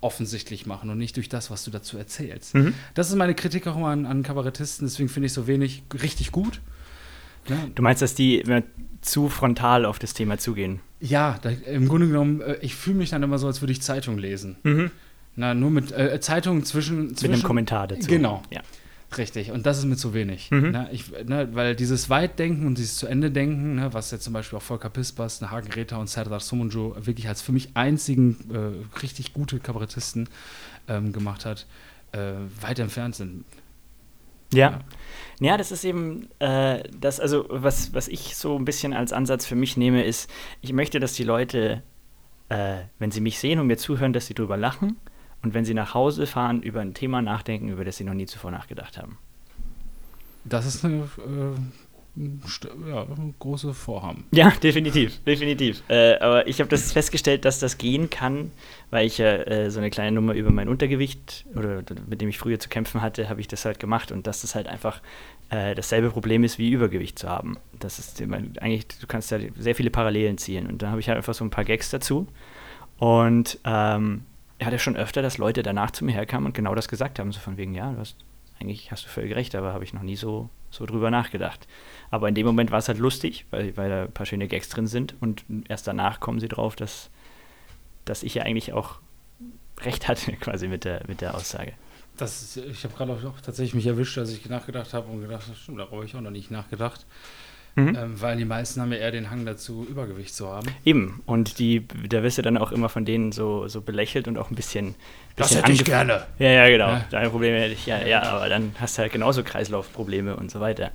offensichtlich 0.00 0.66
machen 0.66 0.90
und 0.90 0.98
nicht 0.98 1.16
durch 1.16 1.28
das, 1.28 1.50
was 1.50 1.64
du 1.64 1.70
dazu 1.70 1.98
erzählst. 1.98 2.54
Mhm. 2.54 2.74
Das 2.94 3.08
ist 3.08 3.16
meine 3.16 3.34
Kritik 3.34 3.66
auch 3.66 3.76
immer 3.76 3.88
an, 3.88 4.06
an 4.06 4.22
Kabarettisten, 4.22 4.86
deswegen 4.86 5.08
finde 5.08 5.26
ich 5.26 5.32
so 5.32 5.46
wenig 5.46 5.82
richtig 6.02 6.30
gut. 6.30 6.60
Ja. 7.48 7.56
Du 7.74 7.82
meinst, 7.82 8.02
dass 8.02 8.14
die 8.14 8.44
zu 9.00 9.28
frontal 9.28 9.84
auf 9.84 9.98
das 9.98 10.14
Thema 10.14 10.38
zugehen? 10.38 10.80
Ja, 11.00 11.38
da, 11.42 11.50
im 11.50 11.88
Grunde 11.88 12.08
genommen, 12.08 12.40
äh, 12.40 12.58
ich 12.60 12.74
fühle 12.74 12.96
mich 12.96 13.10
dann 13.10 13.22
immer 13.22 13.38
so, 13.38 13.46
als 13.46 13.62
würde 13.62 13.72
ich 13.72 13.82
Zeitung 13.82 14.18
lesen. 14.18 14.56
Mhm. 14.62 14.90
Na, 15.38 15.54
nur 15.54 15.70
mit 15.70 15.92
äh, 15.92 16.18
Zeitungen 16.20 16.64
zwischen, 16.64 17.14
zwischen. 17.14 17.30
Mit 17.30 17.38
einem 17.38 17.46
Kommentar 17.46 17.86
dazu. 17.86 18.08
Genau. 18.08 18.42
Ja. 18.50 18.60
Richtig, 19.16 19.52
und 19.52 19.64
das 19.64 19.78
ist 19.78 19.84
mir 19.84 19.96
zu 19.96 20.12
wenig. 20.12 20.50
Mhm. 20.50 20.72
Ne? 20.72 20.88
Ich, 20.90 21.10
ne, 21.24 21.48
weil 21.52 21.76
dieses 21.76 22.10
Weitdenken 22.10 22.66
und 22.66 22.76
dieses 22.76 22.96
zu 22.96 23.06
Ende 23.06 23.30
denken, 23.30 23.76
ne, 23.76 23.94
was 23.94 24.10
jetzt 24.10 24.24
zum 24.24 24.32
Beispiel 24.32 24.58
auch 24.58 24.62
Volker 24.62 24.90
Pispers, 24.90 25.40
ne, 25.40 25.50
Hagen 25.52 25.68
Greta 25.70 25.96
und 25.96 26.10
Serdar 26.10 26.40
Somunjo 26.40 26.94
wirklich 26.98 27.28
als 27.28 27.40
für 27.40 27.52
mich 27.52 27.70
einzigen 27.74 28.36
äh, 28.52 28.98
richtig 29.00 29.32
gute 29.32 29.60
Kabarettisten 29.60 30.28
ähm, 30.88 31.12
gemacht 31.12 31.46
hat, 31.46 31.66
äh, 32.10 32.32
weit 32.60 32.80
entfernt 32.80 33.14
sind. 33.14 33.44
Ja. 34.52 34.70
ja. 34.70 34.80
Ja, 35.38 35.56
das 35.56 35.70
ist 35.70 35.84
eben 35.84 36.28
äh, 36.40 36.82
das, 37.00 37.20
also 37.20 37.46
was, 37.48 37.94
was 37.94 38.08
ich 38.08 38.34
so 38.34 38.58
ein 38.58 38.64
bisschen 38.64 38.92
als 38.92 39.12
Ansatz 39.12 39.46
für 39.46 39.54
mich 39.54 39.76
nehme, 39.76 40.02
ist, 40.02 40.28
ich 40.62 40.72
möchte, 40.72 40.98
dass 40.98 41.12
die 41.12 41.24
Leute, 41.24 41.82
äh, 42.48 42.78
wenn 42.98 43.12
sie 43.12 43.20
mich 43.20 43.38
sehen 43.38 43.60
und 43.60 43.68
mir 43.68 43.78
zuhören, 43.78 44.12
dass 44.12 44.26
sie 44.26 44.34
drüber 44.34 44.56
lachen 44.56 44.96
und 45.42 45.54
wenn 45.54 45.64
sie 45.64 45.74
nach 45.74 45.94
Hause 45.94 46.26
fahren, 46.26 46.62
über 46.62 46.80
ein 46.80 46.94
Thema 46.94 47.22
nachdenken, 47.22 47.68
über 47.68 47.84
das 47.84 47.96
sie 47.96 48.04
noch 48.04 48.14
nie 48.14 48.26
zuvor 48.26 48.50
nachgedacht 48.50 48.98
haben. 48.98 49.18
Das 50.44 50.66
ist 50.66 50.84
eine 50.84 51.04
äh, 51.18 51.58
ja, 52.90 53.06
große 53.38 53.74
Vorhaben. 53.74 54.24
Ja, 54.32 54.50
definitiv, 54.62 55.22
definitiv. 55.24 55.82
Äh, 55.88 56.18
aber 56.18 56.46
ich 56.46 56.60
habe 56.60 56.68
das 56.68 56.92
festgestellt, 56.92 57.44
dass 57.44 57.60
das 57.60 57.78
gehen 57.78 58.10
kann, 58.10 58.50
weil 58.90 59.06
ich 59.06 59.18
ja 59.18 59.36
äh, 59.36 59.70
so 59.70 59.78
eine 59.78 59.90
kleine 59.90 60.12
Nummer 60.12 60.34
über 60.34 60.50
mein 60.50 60.68
Untergewicht 60.68 61.46
oder 61.54 61.82
mit 62.08 62.20
dem 62.20 62.28
ich 62.28 62.38
früher 62.38 62.58
zu 62.58 62.68
kämpfen 62.68 63.02
hatte, 63.02 63.28
habe 63.28 63.40
ich 63.40 63.48
das 63.48 63.64
halt 63.64 63.78
gemacht 63.78 64.10
und 64.10 64.26
dass 64.26 64.40
das 64.40 64.54
halt 64.54 64.66
einfach 64.66 65.00
äh, 65.50 65.74
dasselbe 65.74 66.10
Problem 66.10 66.44
ist 66.44 66.58
wie 66.58 66.70
Übergewicht 66.70 67.18
zu 67.18 67.28
haben. 67.28 67.56
Das 67.78 67.98
ist 67.98 68.20
eigentlich, 68.20 68.86
du 68.88 69.06
kannst 69.06 69.30
ja 69.30 69.38
sehr 69.56 69.74
viele 69.74 69.90
Parallelen 69.90 70.38
ziehen 70.38 70.66
und 70.66 70.82
da 70.82 70.90
habe 70.90 71.00
ich 71.00 71.08
halt 71.08 71.18
einfach 71.18 71.34
so 71.34 71.44
ein 71.44 71.50
paar 71.50 71.64
Gags 71.64 71.90
dazu 71.90 72.26
und 72.98 73.58
ähm, 73.64 74.22
hatte 74.66 74.78
schon 74.78 74.96
öfter, 74.96 75.22
dass 75.22 75.38
Leute 75.38 75.62
danach 75.62 75.90
zu 75.90 76.04
mir 76.04 76.12
herkamen 76.12 76.46
und 76.46 76.54
genau 76.54 76.74
das 76.74 76.88
gesagt 76.88 77.18
haben, 77.18 77.32
so 77.32 77.40
von 77.40 77.56
wegen, 77.56 77.74
ja, 77.74 77.92
du 77.92 77.98
hast, 77.98 78.16
eigentlich 78.60 78.90
hast 78.90 79.04
du 79.04 79.08
völlig 79.08 79.34
recht, 79.34 79.54
aber 79.54 79.72
habe 79.72 79.84
ich 79.84 79.92
noch 79.92 80.02
nie 80.02 80.16
so, 80.16 80.50
so 80.70 80.84
drüber 80.84 81.10
nachgedacht. 81.10 81.68
Aber 82.10 82.28
in 82.28 82.34
dem 82.34 82.46
Moment 82.46 82.70
war 82.70 82.78
es 82.78 82.88
halt 82.88 82.98
lustig, 82.98 83.46
weil, 83.50 83.76
weil 83.76 83.88
da 83.88 84.02
ein 84.04 84.12
paar 84.12 84.26
schöne 84.26 84.48
Gags 84.48 84.68
drin 84.68 84.86
sind 84.86 85.14
und 85.20 85.44
erst 85.68 85.86
danach 85.86 86.20
kommen 86.20 86.40
sie 86.40 86.48
drauf, 86.48 86.76
dass, 86.76 87.10
dass 88.04 88.22
ich 88.22 88.34
ja 88.34 88.42
eigentlich 88.42 88.72
auch 88.72 88.98
recht 89.80 90.08
hatte, 90.08 90.32
quasi 90.40 90.68
mit 90.68 90.84
der, 90.84 91.02
mit 91.06 91.20
der 91.20 91.34
Aussage. 91.34 91.72
Das, 92.16 92.56
ich 92.56 92.82
habe 92.82 92.94
gerade 92.94 93.12
auch 93.12 93.40
tatsächlich 93.40 93.74
mich 93.74 93.86
erwischt, 93.86 94.16
dass 94.16 94.30
ich 94.30 94.48
nachgedacht 94.48 94.92
habe 94.92 95.08
und 95.08 95.20
gedacht, 95.20 95.44
stimmt, 95.56 95.78
darüber 95.78 95.98
habe 95.98 96.06
ich 96.06 96.16
auch 96.16 96.20
noch 96.20 96.32
nicht 96.32 96.50
nachgedacht. 96.50 97.06
Mhm. 97.78 97.96
Ähm, 97.96 98.20
weil 98.20 98.36
die 98.36 98.44
meisten 98.44 98.80
haben 98.80 98.90
ja 98.90 98.98
eher 98.98 99.12
den 99.12 99.30
Hang 99.30 99.46
dazu, 99.46 99.86
Übergewicht 99.88 100.34
zu 100.34 100.48
haben. 100.48 100.66
Eben. 100.84 101.22
Und 101.26 101.60
die, 101.60 101.86
da 102.08 102.24
wirst 102.24 102.36
du 102.36 102.42
dann 102.42 102.58
auch 102.58 102.72
immer 102.72 102.88
von 102.88 103.04
denen 103.04 103.30
so, 103.30 103.68
so 103.68 103.80
belächelt 103.82 104.26
und 104.26 104.36
auch 104.36 104.50
ein 104.50 104.56
bisschen. 104.56 104.96
Das 105.36 105.54
hätte 105.54 105.70
ich 105.70 105.84
gerne. 105.84 106.26
Ja, 106.40 106.48
ja, 106.48 106.68
genau. 106.68 106.88
Ja. 106.88 107.04
Deine 107.10 107.30
Probleme 107.30 107.60
hätte 107.60 107.74
ich, 107.74 107.86
ja, 107.86 108.04
ja, 108.04 108.22
aber 108.22 108.48
dann 108.48 108.74
hast 108.80 108.98
du 108.98 109.02
halt 109.02 109.12
genauso 109.12 109.44
Kreislaufprobleme 109.44 110.34
und 110.34 110.50
so 110.50 110.58
weiter. 110.58 110.90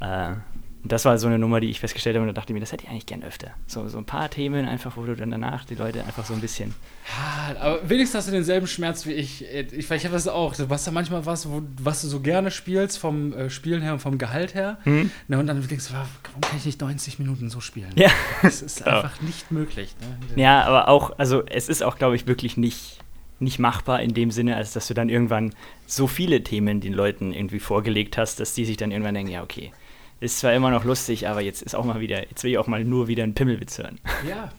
Äh, 0.00 0.34
das 0.82 1.04
war 1.04 1.18
so 1.18 1.26
eine 1.26 1.38
Nummer, 1.38 1.60
die 1.60 1.68
ich 1.68 1.80
festgestellt 1.80 2.16
habe 2.16 2.22
und 2.22 2.28
da 2.28 2.32
dachte 2.32 2.52
ich 2.52 2.54
mir, 2.54 2.60
das 2.60 2.72
hätte 2.72 2.84
ich 2.84 2.90
eigentlich 2.90 3.06
gern 3.06 3.22
öfter. 3.22 3.50
So, 3.66 3.86
so 3.88 3.98
ein 3.98 4.06
paar 4.06 4.30
Themen 4.30 4.66
einfach, 4.66 4.96
wo 4.96 5.04
du 5.04 5.14
dann 5.14 5.30
danach 5.30 5.64
die 5.64 5.74
Leute 5.74 6.04
einfach 6.04 6.24
so 6.24 6.32
ein 6.32 6.40
bisschen. 6.40 6.74
Ja, 7.06 7.60
aber 7.60 7.88
wenigstens 7.88 8.18
hast 8.18 8.28
du 8.28 8.32
denselben 8.32 8.66
Schmerz 8.66 9.04
wie 9.04 9.12
ich. 9.12 9.44
Ich, 9.44 9.90
ich 9.90 10.04
habe 10.04 10.14
das 10.14 10.26
auch. 10.26 10.54
Du 10.54 10.68
hast 10.68 10.86
ja 10.86 10.92
manchmal 10.92 11.26
was, 11.26 11.48
wo, 11.50 11.62
was 11.78 12.00
du 12.02 12.08
so 12.08 12.20
gerne 12.20 12.50
spielst, 12.50 12.98
vom 12.98 13.32
äh, 13.34 13.50
Spielen 13.50 13.82
her 13.82 13.92
und 13.92 13.98
vom 14.00 14.16
Gehalt 14.16 14.54
her. 14.54 14.78
Mhm. 14.84 15.10
Na, 15.28 15.38
und 15.38 15.46
dann 15.46 15.66
denkst 15.66 15.88
du, 15.88 15.92
warum 15.92 16.08
kann 16.40 16.56
ich 16.56 16.64
nicht 16.64 16.80
90 16.80 17.18
Minuten 17.18 17.50
so 17.50 17.60
spielen? 17.60 17.92
Ja. 17.96 18.10
Das 18.42 18.62
ist 18.62 18.86
einfach 18.86 19.20
nicht 19.20 19.50
möglich. 19.50 19.94
Ne? 20.00 20.06
Ja, 20.40 20.64
aber 20.64 20.88
auch, 20.88 21.18
also 21.18 21.44
es 21.44 21.68
ist 21.68 21.82
auch, 21.82 21.96
glaube 21.98 22.16
ich, 22.16 22.26
wirklich 22.26 22.56
nicht 22.56 23.00
nicht 23.40 23.58
machbar 23.58 24.02
in 24.02 24.12
dem 24.12 24.30
Sinne, 24.30 24.56
als 24.56 24.74
dass 24.74 24.86
du 24.86 24.92
dann 24.94 25.08
irgendwann 25.08 25.54
so 25.86 26.06
viele 26.06 26.44
Themen 26.44 26.80
den 26.80 26.92
Leuten 26.92 27.32
irgendwie 27.32 27.58
vorgelegt 27.58 28.18
hast, 28.18 28.38
dass 28.38 28.52
die 28.52 28.66
sich 28.66 28.76
dann 28.76 28.90
irgendwann 28.90 29.14
denken, 29.14 29.32
ja, 29.32 29.42
okay, 29.42 29.72
ist 30.20 30.38
zwar 30.38 30.52
immer 30.52 30.70
noch 30.70 30.84
lustig, 30.84 31.28
aber 31.28 31.40
jetzt 31.40 31.62
ist 31.62 31.74
auch 31.74 31.84
mal 31.84 32.00
wieder, 32.00 32.28
jetzt 32.28 32.44
will 32.44 32.52
ich 32.52 32.58
auch 32.58 32.66
mal 32.66 32.84
nur 32.84 33.08
wieder 33.08 33.24
einen 33.24 33.34
Pimmelwitz 33.34 33.78
hören. 33.78 33.98
Ja, 34.28 34.50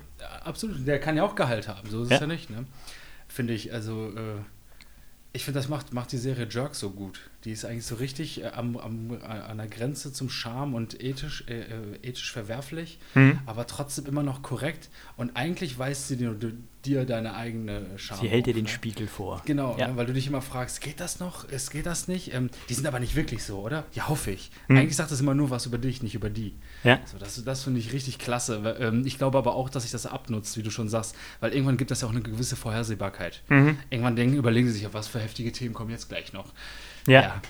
absolut. 0.44 0.86
Der 0.88 1.00
kann 1.00 1.18
ja 1.18 1.24
auch 1.24 1.36
Gehalt 1.36 1.68
haben, 1.68 1.90
so 1.90 2.04
ist 2.04 2.10
ja. 2.10 2.16
es 2.16 2.22
ja 2.22 2.28
nicht, 2.28 2.50
ne? 2.50 2.66
Finde 3.28 3.54
ich, 3.54 3.74
also 3.74 4.10
äh, 4.10 4.42
ich 5.34 5.46
finde, 5.46 5.60
das 5.60 5.70
macht, 5.70 5.94
macht 5.94 6.12
die 6.12 6.18
Serie 6.18 6.48
Jerk 6.50 6.76
so 6.76 6.90
gut. 6.90 7.30
Die 7.44 7.52
ist 7.52 7.66
eigentlich 7.66 7.86
so 7.86 7.96
richtig 7.96 8.44
äh, 8.44 8.48
am, 8.48 8.78
am, 8.78 9.18
äh, 9.20 9.26
an 9.26 9.58
der 9.58 9.68
Grenze 9.68 10.14
zum 10.14 10.30
Charme 10.30 10.76
und 10.76 11.02
ethisch, 11.02 11.44
äh, 11.48 11.62
äh, 11.62 11.68
ethisch 12.04 12.32
verwerflich, 12.32 13.00
mhm. 13.16 13.40
aber 13.48 13.66
trotzdem 13.66 14.06
immer 14.06 14.22
noch 14.22 14.44
korrekt. 14.44 14.90
Und 15.18 15.36
eigentlich 15.36 15.80
weist 15.80 16.08
sie 16.08 16.18
dir, 16.18 16.36
dir 16.86 17.06
deine 17.06 17.36
eigene 17.36 17.86
Charme. 17.98 18.22
Sie 18.22 18.30
hält 18.30 18.46
dir 18.46 18.54
den 18.54 18.66
ne? 18.66 18.70
Spiegel 18.70 19.08
vor. 19.08 19.42
Genau, 19.46 19.76
ja. 19.78 19.88
ne, 19.88 19.98
weil 19.98 20.06
du 20.06 20.14
dich 20.14 20.28
immer 20.28 20.44
fragst, 20.44 20.82
geht 20.82 21.00
das 21.00 21.20
noch? 21.20 21.50
Es 21.50 21.72
geht 21.72 21.88
das 21.88 22.08
nicht? 22.08 22.32
Ähm, 22.32 22.52
die 22.70 22.76
sind 22.76 22.86
aber 22.86 23.00
nicht 23.00 23.16
wirklich 23.16 23.44
so, 23.44 23.60
oder? 23.60 23.86
Ja, 23.94 24.08
hoffe 24.08 24.30
ich. 24.30 24.52
Mhm. 24.68 24.78
Eigentlich 24.78 24.96
sagt 24.96 25.12
das 25.12 25.20
immer 25.20 25.34
nur 25.34 25.50
was 25.50 25.66
über 25.66 25.80
dich, 25.80 26.04
nicht 26.04 26.14
über 26.14 26.30
die. 26.30 26.54
Ja. 26.84 27.00
So, 27.06 27.18
das 27.18 27.44
das 27.44 27.64
finde 27.64 27.80
ich 27.80 27.92
richtig 27.92 28.20
klasse. 28.20 28.78
Ähm, 28.80 29.04
ich 29.06 29.18
glaube 29.18 29.40
aber 29.40 29.56
auch, 29.56 29.70
dass 29.70 29.82
sich 29.82 29.92
das 29.92 30.06
abnutzt, 30.06 30.58
wie 30.58 30.64
du 30.64 30.70
schon 30.70 30.90
sagst, 30.90 31.16
weil 31.40 31.54
irgendwann 31.54 31.78
gibt 31.78 31.90
es 31.90 32.02
ja 32.02 32.08
auch 32.08 32.12
eine 32.12 32.22
gewisse 32.22 32.56
Vorhersehbarkeit. 32.56 33.42
Mhm. 33.50 33.78
Irgendwann 33.90 34.16
denken, 34.16 34.36
überlegen 34.36 34.68
sie 34.68 34.74
sich, 34.74 34.86
auf 34.86 34.94
was 34.94 35.08
für 35.08 35.20
heftige 35.20 35.52
Themen 35.52 35.74
kommen 35.74 35.90
jetzt 35.90 36.08
gleich 36.08 36.34
noch. 36.34 36.54
Ja. 37.08 37.22
ja. 37.22 37.42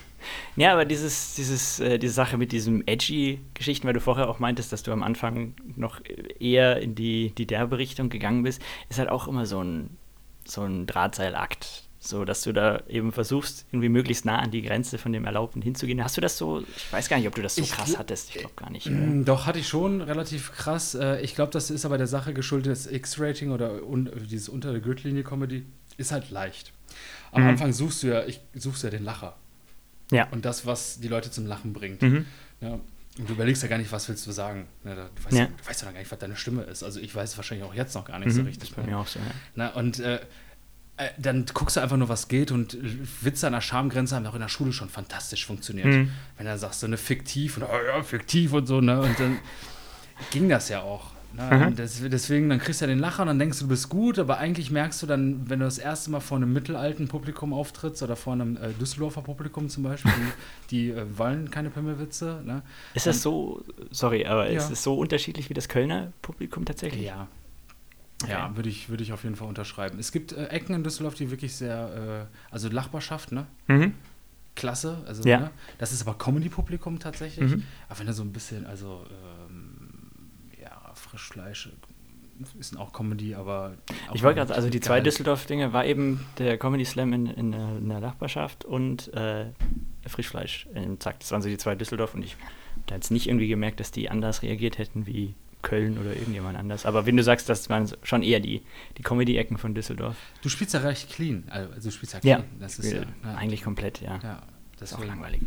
Ja, 0.56 0.72
aber 0.72 0.84
dieses, 0.84 1.34
dieses, 1.34 1.80
äh, 1.80 1.98
diese 1.98 2.12
Sache 2.12 2.36
mit 2.36 2.52
diesem 2.52 2.82
edgy 2.86 3.40
Geschichten, 3.54 3.86
weil 3.86 3.94
du 3.94 4.00
vorher 4.00 4.28
auch 4.28 4.38
meintest, 4.38 4.72
dass 4.72 4.82
du 4.82 4.92
am 4.92 5.02
Anfang 5.02 5.54
noch 5.76 6.00
eher 6.38 6.80
in 6.80 6.94
die, 6.94 7.32
die 7.36 7.46
derbe 7.46 7.78
Richtung 7.78 8.08
gegangen 8.08 8.42
bist, 8.42 8.62
ist 8.88 8.98
halt 8.98 9.08
auch 9.08 9.28
immer 9.28 9.46
so 9.46 9.62
ein, 9.62 9.96
so 10.44 10.62
ein 10.62 10.86
Drahtseilakt. 10.86 11.84
So, 12.04 12.24
dass 12.24 12.42
du 12.42 12.52
da 12.52 12.82
eben 12.88 13.12
versuchst, 13.12 13.64
irgendwie 13.70 13.88
möglichst 13.88 14.24
nah 14.24 14.40
an 14.40 14.50
die 14.50 14.62
Grenze 14.62 14.98
von 14.98 15.12
dem 15.12 15.24
Erlaubten 15.24 15.62
hinzugehen. 15.62 16.02
Hast 16.02 16.16
du 16.16 16.20
das 16.20 16.36
so, 16.36 16.58
ich 16.58 16.92
weiß 16.92 17.08
gar 17.08 17.16
nicht, 17.16 17.28
ob 17.28 17.36
du 17.36 17.42
das 17.42 17.54
so 17.54 17.62
ich 17.62 17.70
krass 17.70 17.96
hattest. 17.96 18.30
Ich 18.30 18.40
glaube 18.40 18.56
gar 18.56 18.70
nicht. 18.70 18.88
Oder? 18.88 18.96
Mm, 18.96 19.24
doch, 19.24 19.46
hatte 19.46 19.60
ich 19.60 19.68
schon 19.68 20.00
relativ 20.00 20.50
krass. 20.50 20.96
Äh, 20.96 21.20
ich 21.20 21.36
glaube, 21.36 21.52
das 21.52 21.70
ist 21.70 21.84
aber 21.84 21.98
der 21.98 22.08
Sache 22.08 22.34
geschuldet, 22.34 22.72
das 22.72 22.88
X-Rating 22.88 23.52
oder 23.52 23.78
dieses 24.28 24.48
unter 24.48 24.72
der 24.72 24.80
Gürtellinie 24.80 25.22
Comedy 25.22 25.64
ist 25.96 26.10
halt 26.10 26.30
leicht. 26.32 26.72
Am 27.32 27.42
mhm. 27.42 27.48
Anfang 27.48 27.72
suchst 27.72 28.02
du 28.02 28.08
ja, 28.08 28.24
ich 28.24 28.40
suchst 28.54 28.84
ja 28.84 28.90
den 28.90 29.04
Lacher. 29.04 29.36
Ja. 30.10 30.28
Und 30.30 30.44
das, 30.44 30.66
was 30.66 31.00
die 31.00 31.08
Leute 31.08 31.30
zum 31.30 31.46
Lachen 31.46 31.72
bringt. 31.72 32.02
Mhm. 32.02 32.26
Ja. 32.60 32.78
Und 33.18 33.28
du 33.28 33.34
überlegst 33.34 33.62
ja 33.62 33.68
gar 33.68 33.78
nicht, 33.78 33.92
was 33.92 34.08
willst 34.08 34.26
du 34.26 34.32
sagen. 34.32 34.66
Ja, 34.84 34.94
du, 34.94 35.02
weißt 35.24 35.36
ja. 35.36 35.46
du 35.46 35.68
weißt 35.68 35.82
ja 35.82 35.86
noch 35.86 35.94
gar 35.94 36.00
nicht, 36.00 36.12
was 36.12 36.18
deine 36.18 36.36
Stimme 36.36 36.62
ist. 36.62 36.82
Also 36.82 37.00
ich 37.00 37.14
weiß 37.14 37.30
es 37.30 37.36
wahrscheinlich 37.36 37.66
auch 37.66 37.74
jetzt 37.74 37.94
noch 37.94 38.04
gar 38.04 38.18
nicht 38.18 38.28
mhm. 38.28 38.32
so 38.32 38.42
richtig. 38.42 38.70
Das 38.70 38.76
bei 38.76 38.90
mir 38.90 38.98
auch 38.98 39.06
so, 39.06 39.18
ja. 39.18 39.26
Na, 39.54 39.68
und 39.70 39.98
äh, 39.98 40.20
äh, 40.98 41.08
dann 41.18 41.46
guckst 41.52 41.76
du 41.76 41.80
einfach 41.80 41.96
nur, 41.96 42.08
was 42.08 42.28
geht 42.28 42.50
und 42.50 42.76
Witze 43.22 43.46
an 43.46 43.54
der 43.54 43.60
Schamgrenze 43.60 44.14
haben 44.14 44.26
auch 44.26 44.34
in 44.34 44.40
der 44.40 44.48
Schule 44.48 44.72
schon 44.72 44.88
fantastisch 44.88 45.46
funktioniert. 45.46 45.86
Mhm. 45.86 46.10
Wenn 46.36 46.46
du 46.46 46.58
sagst, 46.58 46.80
so 46.80 46.86
eine 46.86 46.98
fiktiv 46.98 47.56
und 47.56 47.64
oh 47.64 47.86
ja, 47.86 48.02
fiktiv 48.02 48.52
und 48.52 48.66
so, 48.66 48.80
ne? 48.80 49.00
Und 49.00 49.18
dann 49.18 49.38
ging 50.30 50.48
das 50.48 50.68
ja 50.68 50.82
auch. 50.82 51.12
Ne? 51.34 51.68
Mhm. 51.70 51.76
Das, 51.76 52.00
deswegen, 52.00 52.48
dann 52.48 52.58
kriegst 52.58 52.80
du 52.80 52.84
ja 52.84 52.88
den 52.88 52.98
Lacher 52.98 53.22
und 53.22 53.28
dann 53.28 53.38
denkst 53.38 53.58
du, 53.58 53.64
du 53.64 53.70
bist 53.70 53.88
gut, 53.88 54.18
aber 54.18 54.38
eigentlich 54.38 54.70
merkst 54.70 55.02
du 55.02 55.06
dann, 55.06 55.48
wenn 55.48 55.60
du 55.60 55.64
das 55.64 55.78
erste 55.78 56.10
Mal 56.10 56.20
vor 56.20 56.36
einem 56.36 56.52
mittelalten 56.52 57.08
Publikum 57.08 57.52
auftrittst 57.52 58.02
oder 58.02 58.16
vor 58.16 58.34
einem 58.34 58.56
äh, 58.56 58.72
Düsseldorfer 58.80 59.22
Publikum 59.22 59.68
zum 59.68 59.82
Beispiel, 59.82 60.12
die, 60.70 60.70
die 60.70 60.90
äh, 60.90 61.06
wollen 61.16 61.50
keine 61.50 61.70
Pimmelwitze. 61.70 62.42
Ne? 62.44 62.62
Ist 62.94 63.06
das 63.06 63.22
so, 63.22 63.64
sorry, 63.90 64.26
aber 64.26 64.50
ja. 64.50 64.58
ist 64.58 64.70
es 64.70 64.82
so 64.82 64.94
unterschiedlich 64.94 65.48
wie 65.48 65.54
das 65.54 65.68
Kölner 65.68 66.12
Publikum 66.22 66.64
tatsächlich? 66.64 67.04
Ja. 67.04 67.28
Okay. 68.22 68.32
Ja, 68.32 68.56
würde 68.56 68.68
ich, 68.68 68.88
würd 68.88 69.00
ich 69.00 69.12
auf 69.12 69.24
jeden 69.24 69.34
Fall 69.34 69.48
unterschreiben. 69.48 69.98
Es 69.98 70.12
gibt 70.12 70.32
äh, 70.32 70.46
Ecken 70.46 70.74
in 70.74 70.84
Düsseldorf, 70.84 71.14
die 71.14 71.30
wirklich 71.30 71.56
sehr, 71.56 72.28
äh, 72.30 72.52
also 72.52 72.68
Nachbarschaft, 72.68 73.32
ne? 73.32 73.46
Mhm. 73.66 73.94
Klasse, 74.54 75.02
also 75.06 75.26
ja. 75.26 75.40
ne? 75.40 75.50
das 75.78 75.92
ist 75.92 76.06
aber 76.06 76.16
Comedy-Publikum 76.18 76.98
tatsächlich. 76.98 77.50
Mhm. 77.50 77.64
Aber 77.88 77.98
wenn 77.98 78.06
du 78.06 78.12
so 78.12 78.22
ein 78.22 78.32
bisschen, 78.32 78.66
also 78.66 79.06
Frischfleisch 81.12 81.68
ist 82.58 82.78
auch 82.78 82.92
Comedy, 82.92 83.34
aber. 83.34 83.74
Auch 84.08 84.14
ich 84.14 84.22
wollte 84.22 84.40
gerade, 84.40 84.54
also 84.54 84.70
die 84.70 84.80
zwei 84.80 85.00
Düsseldorf-Dinge 85.00 85.74
war 85.74 85.84
eben 85.84 86.26
der 86.38 86.56
Comedy 86.56 86.86
Slam 86.86 87.12
in, 87.12 87.26
in, 87.26 87.52
in 87.52 87.88
der 87.88 88.00
Nachbarschaft 88.00 88.64
und 88.64 89.12
äh, 89.12 89.46
Frischfleisch 90.06 90.66
in 90.74 90.98
Zack. 91.00 91.20
Das 91.20 91.30
waren 91.30 91.42
so 91.42 91.50
die 91.50 91.58
zwei 91.58 91.74
Düsseldorf 91.74 92.14
und 92.14 92.24
ich 92.24 92.36
habe 92.86 92.94
jetzt 92.94 93.10
nicht 93.10 93.28
irgendwie 93.28 93.48
gemerkt, 93.48 93.78
dass 93.78 93.90
die 93.90 94.08
anders 94.08 94.42
reagiert 94.42 94.78
hätten 94.78 95.06
wie 95.06 95.34
Köln 95.60 95.98
oder 95.98 96.16
irgendjemand 96.16 96.58
anders. 96.58 96.86
Aber 96.86 97.04
wenn 97.04 97.18
du 97.18 97.22
sagst, 97.22 97.50
das 97.50 97.68
waren 97.68 97.88
schon 98.02 98.22
eher 98.22 98.40
die, 98.40 98.62
die 98.96 99.02
Comedy-Ecken 99.02 99.58
von 99.58 99.74
Düsseldorf. 99.74 100.16
Du 100.40 100.48
spielst 100.48 100.72
ja 100.72 100.80
recht 100.80 101.10
clean. 101.10 101.44
Also 101.50 101.90
du 101.90 101.90
spielst 101.90 102.14
ja 102.14 102.20
clean. 102.20 102.40
Ja, 102.40 102.44
das 102.58 102.78
ist 102.78 102.90
ja, 102.90 103.02
ja, 103.02 103.34
eigentlich 103.36 103.62
komplett, 103.62 104.00
ja. 104.00 104.18
ja. 104.22 104.42
Das 104.78 104.90
ist 104.90 104.98
auch 104.98 105.04
langweilig. 105.04 105.40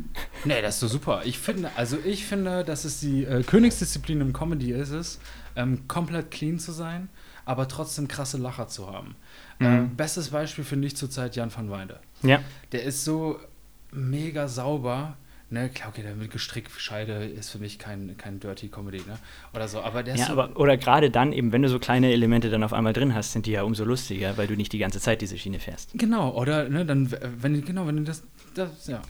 Nee, 0.45 0.61
das 0.61 0.75
ist 0.75 0.79
so 0.79 0.87
super. 0.87 1.23
Ich 1.25 1.39
finde, 1.39 1.69
also 1.75 1.97
ich 2.05 2.25
finde, 2.25 2.63
dass 2.63 2.85
es 2.85 3.01
die 3.01 3.25
äh, 3.25 3.43
Königsdisziplin 3.43 4.21
im 4.21 4.31
Comedy 4.31 4.71
ist 4.71 4.91
es, 4.91 5.19
ähm, 5.55 5.87
komplett 5.87 6.31
clean 6.31 6.59
zu 6.59 6.71
sein, 6.71 7.09
aber 7.45 7.67
trotzdem 7.67 8.07
krasse 8.07 8.37
Lacher 8.37 8.67
zu 8.67 8.91
haben. 8.91 9.15
Mhm. 9.59 9.65
Ähm, 9.65 9.95
bestes 9.95 10.29
Beispiel 10.29 10.63
finde 10.63 10.87
ich 10.87 10.95
zurzeit 10.95 11.35
Jan 11.35 11.55
van 11.55 11.69
Weinde. 11.69 11.99
Ja. 12.23 12.41
Der 12.71 12.83
ist 12.83 13.03
so 13.03 13.39
mega 13.91 14.47
sauber. 14.47 15.17
Ne, 15.51 15.69
klar, 15.69 15.89
okay, 15.89 16.01
der 16.01 16.15
mit 16.15 16.31
Gestrickscheide 16.31 17.23
ist 17.23 17.51
für 17.51 17.59
mich 17.59 17.77
kein, 17.77 18.17
kein 18.17 18.39
Dirty 18.39 18.67
Comedy, 18.67 18.97
ne? 18.97 19.19
Oder 19.53 19.67
so, 19.67 19.79
aber 19.79 20.01
der 20.01 20.15
ja, 20.15 20.25
so 20.25 20.31
aber, 20.33 20.59
oder 20.59 20.75
gerade 20.75 21.11
dann 21.11 21.31
eben, 21.31 21.51
wenn 21.51 21.61
du 21.61 21.69
so 21.69 21.77
kleine 21.77 22.11
Elemente 22.11 22.49
dann 22.49 22.63
auf 22.63 22.73
einmal 22.73 22.93
drin 22.93 23.13
hast, 23.13 23.31
sind 23.31 23.45
die 23.45 23.51
ja 23.51 23.61
umso 23.61 23.85
lustiger, 23.85 24.37
weil 24.37 24.47
du 24.47 24.55
nicht 24.55 24.73
die 24.73 24.79
ganze 24.79 24.99
Zeit 24.99 25.21
diese 25.21 25.37
Schiene 25.37 25.59
fährst. 25.59 25.91
Genau, 25.93 26.31
oder 26.31 26.67
ne, 26.67 26.83
dann, 26.83 27.11
wenn, 27.39 27.63
genau, 27.63 27.85
wenn 27.85 27.97
du 27.97 28.03
das, 28.03 28.23
das 28.55 28.87
ja, 28.87 29.03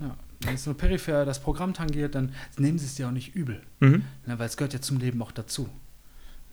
ja. 0.00 0.16
Wenn 0.40 0.54
es 0.54 0.66
nur 0.66 0.76
peripher 0.76 1.24
das 1.24 1.40
Programm 1.40 1.72
tangiert, 1.72 2.14
dann 2.14 2.34
nehmen 2.58 2.78
sie 2.78 2.86
es 2.86 2.96
dir 2.96 3.08
auch 3.08 3.12
nicht 3.12 3.34
übel. 3.34 3.62
Mhm. 3.80 4.04
Ne, 4.26 4.38
weil 4.38 4.46
es 4.46 4.56
gehört 4.56 4.74
ja 4.74 4.80
zum 4.80 4.98
Leben 4.98 5.22
auch 5.22 5.32
dazu. 5.32 5.68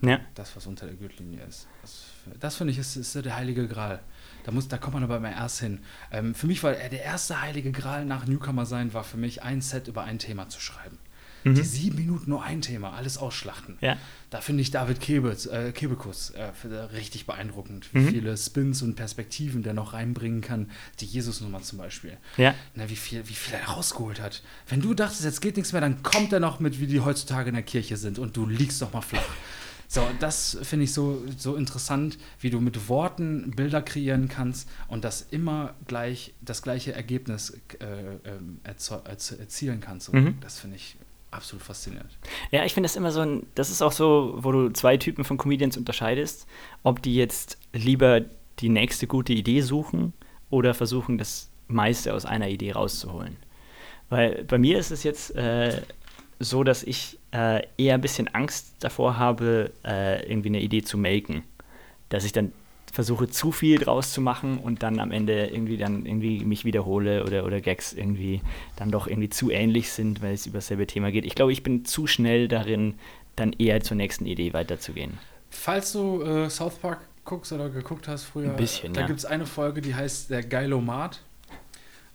Ja. 0.01 0.19
Das, 0.36 0.56
was 0.56 0.67
unter 0.67 0.86
der 0.86 0.95
Gürtellinie 0.95 1.43
ist. 1.45 1.67
Das, 1.82 2.06
das 2.39 2.56
finde 2.58 2.71
ich, 2.71 2.79
ist, 2.79 2.95
ist 2.95 3.15
der 3.15 3.36
heilige 3.36 3.67
Gral. 3.67 4.01
Da, 4.43 4.51
muss, 4.51 4.67
da 4.67 4.77
kommt 4.77 4.95
man 4.95 5.03
aber 5.03 5.17
immer 5.17 5.32
erst 5.32 5.62
hin. 5.62 5.79
Ähm, 6.12 6.36
für 6.36 6.47
mich 6.47 6.62
war 6.63 6.73
der 6.73 7.03
erste 7.03 7.41
heilige 7.41 7.71
Gral 7.71 8.06
nach 8.06 8.25
Newcomer 8.27 8.65
sein, 8.65 8.93
war 8.93 9.03
für 9.03 9.17
mich 9.17 9.43
ein 9.43 9.62
Set 9.62 9.88
über 9.88 10.03
ein 10.03 10.19
Thema 10.19 10.49
zu 10.49 10.60
schreiben. 10.60 10.97
Mhm. 11.43 11.56
Die 11.56 11.63
sieben 11.63 11.97
Minuten 11.97 12.29
nur 12.29 12.43
ein 12.43 12.62
Thema, 12.62 12.93
alles 12.93 13.17
ausschlachten. 13.17 13.77
Ja. 13.82 13.97
Da 14.29 14.41
finde 14.41 14.62
ich 14.62 14.71
David 14.71 14.99
Kebitz, 14.99 15.45
äh, 15.45 15.71
Kebekus 15.71 16.32
äh, 16.32 16.43
richtig 16.93 17.25
beeindruckend, 17.25 17.93
wie 17.93 17.99
mhm. 17.99 18.10
viele 18.10 18.38
Spins 18.38 18.82
und 18.82 18.95
Perspektiven 18.95 19.63
der 19.63 19.73
noch 19.73 19.93
reinbringen 19.93 20.41
kann. 20.41 20.71
Die 20.99 21.06
Jesus-Nummer 21.06 21.62
zum 21.62 21.79
Beispiel. 21.79 22.17
Ja. 22.38 22.56
Na, 22.75 22.89
wie, 22.89 22.95
viel, 22.95 23.27
wie 23.27 23.34
viel 23.34 23.56
er 23.56 23.65
rausgeholt 23.65 24.21
hat. 24.21 24.41
Wenn 24.67 24.82
du 24.82 24.93
dachtest, 24.93 25.23
jetzt 25.23 25.41
geht 25.41 25.58
nichts 25.58 25.73
mehr, 25.73 25.82
dann 25.82 26.01
kommt 26.01 26.32
er 26.34 26.39
noch 26.39 26.60
mit, 26.60 26.79
wie 26.79 26.88
die 26.88 27.01
heutzutage 27.01 27.49
in 27.49 27.56
der 27.56 27.63
Kirche 27.63 27.97
sind 27.97 28.19
und 28.19 28.38
du 28.38 28.45
liegst 28.45 28.82
doch 28.82 28.93
mal 28.93 29.01
flach. 29.01 29.21
So, 29.93 30.01
das 30.19 30.58
finde 30.63 30.86
ich 30.86 30.91
so, 30.91 31.21
so 31.38 31.56
interessant, 31.56 32.17
wie 32.39 32.49
du 32.49 32.60
mit 32.60 32.89
Worten 32.89 33.51
Bilder 33.51 33.79
kreieren 33.79 34.27
kannst 34.27 34.67
und 34.88 35.03
das 35.03 35.21
immer 35.29 35.75
gleich 35.86 36.34
das 36.41 36.63
gleiche 36.63 36.93
Ergebnis 36.93 37.62
äh, 37.79 38.15
äh, 38.23 39.39
erzielen 39.39 39.82
kannst. 39.82 40.12
Mhm. 40.12 40.39
Das 40.41 40.60
finde 40.60 40.77
ich 40.77 40.95
absolut 41.29 41.63
faszinierend. 41.63 42.10
Ja, 42.49 42.65
ich 42.65 42.73
finde 42.73 42.88
das 42.88 42.95
immer 42.95 43.12
so 43.12 43.19
ein, 43.19 43.45
das 43.53 43.69
ist 43.69 43.84
auch 43.84 43.91
so, 43.91 44.39
wo 44.39 44.51
du 44.51 44.69
zwei 44.69 44.97
Typen 44.97 45.23
von 45.23 45.38
Comedians 45.38 45.77
unterscheidest, 45.77 46.47
ob 46.82 47.03
die 47.03 47.13
jetzt 47.13 47.60
lieber 47.71 48.21
die 48.62 48.69
nächste 48.69 49.06
gute 49.06 49.34
Idee 49.34 49.62
suchen 49.62 50.13
oder 50.49 50.73
versuchen, 50.73 51.19
das 51.19 51.51
meiste 51.67 52.15
aus 52.15 52.25
einer 52.25 52.49
Idee 52.49 52.71
rauszuholen. 52.71 53.38
Weil 54.10 54.43
bei 54.45 54.58
mir 54.58 54.79
ist 54.79 54.89
es 54.89 55.03
jetzt 55.03 55.36
äh, 55.36 55.84
so, 56.39 56.63
dass 56.63 56.82
ich 56.82 57.19
äh, 57.34 57.63
eher 57.78 57.96
ein 57.96 58.02
bisschen 58.02 58.28
Angst 58.34 58.76
davor 58.80 59.17
habe, 59.17 59.72
äh, 59.84 60.26
irgendwie 60.30 60.50
eine 60.50 60.62
Idee 60.62 60.84
zu 60.84 60.98
melken. 60.98 61.43
Dass 62.10 62.26
ich 62.26 62.32
dann 62.32 62.54
versuche 62.91 63.28
zu 63.28 63.52
viel 63.52 63.80
draus 63.80 64.13
zu 64.13 64.22
machen 64.22 64.60
und 64.60 64.84
dann 64.84 65.00
am 65.00 65.12
Ende 65.12 65.48
irgendwie 65.48 65.78
dann 65.78 66.06
irgendwie 66.06 66.46
mich 66.46 66.63
wiederhole 66.63 67.26
oder, 67.26 67.43
oder 67.43 67.60
Gags 67.60 67.91
irgendwie 67.91 68.41
dann 68.76 68.91
doch 68.91 69.08
irgendwie 69.08 69.30
zu 69.30 69.50
ähnlich 69.50 69.91
sind, 69.91 70.22
weil 70.22 70.34
es 70.34 70.46
über 70.46 70.60
dasselbe 70.60 70.86
Thema 70.86 71.12
geht. 71.12 71.26
Ich 71.26 71.34
glaube, 71.34 71.52
ich 71.52 71.63
bin 71.63 71.86
zu 71.86 72.06
schnell 72.06 72.48
darin, 72.48 72.93
dann 73.36 73.54
eher 73.54 73.82
zur 73.82 73.98
nächsten 73.98 74.28
Idee 74.28 74.54
weiterzugehen. 74.54 75.17
Falls 75.50 75.91
du 75.91 76.22
äh, 76.22 76.50
South 76.52 76.76
Park 76.76 77.00
guckst 77.26 77.52
oder 77.52 77.69
geguckt 77.69 78.08
hast 78.08 78.26
früher, 78.26 78.52
Ein 78.52 78.58
bisschen, 78.58 78.93
da 78.93 79.02
ja. 79.02 79.08
gibt 79.08 79.19
es 79.19 79.26
eine 79.26 79.48
Folge, 79.48 79.82
die 79.82 79.96
heißt 79.96 80.30
Der 80.30 80.43
Geilomat. 80.43 81.22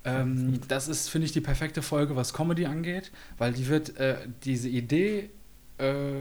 Ähm, 0.08 0.60
das 0.68 0.88
ist, 0.88 1.08
finde 1.08 1.26
ich, 1.26 1.32
die 1.32 1.40
perfekte 1.40 1.82
Folge, 1.82 2.16
was 2.16 2.32
Comedy 2.32 2.66
angeht, 2.66 3.10
weil 3.36 3.52
die 3.52 3.68
wird 3.68 3.96
äh, 3.98 4.16
diese 4.44 4.68
Idee 4.68 5.30
äh, 5.78 6.20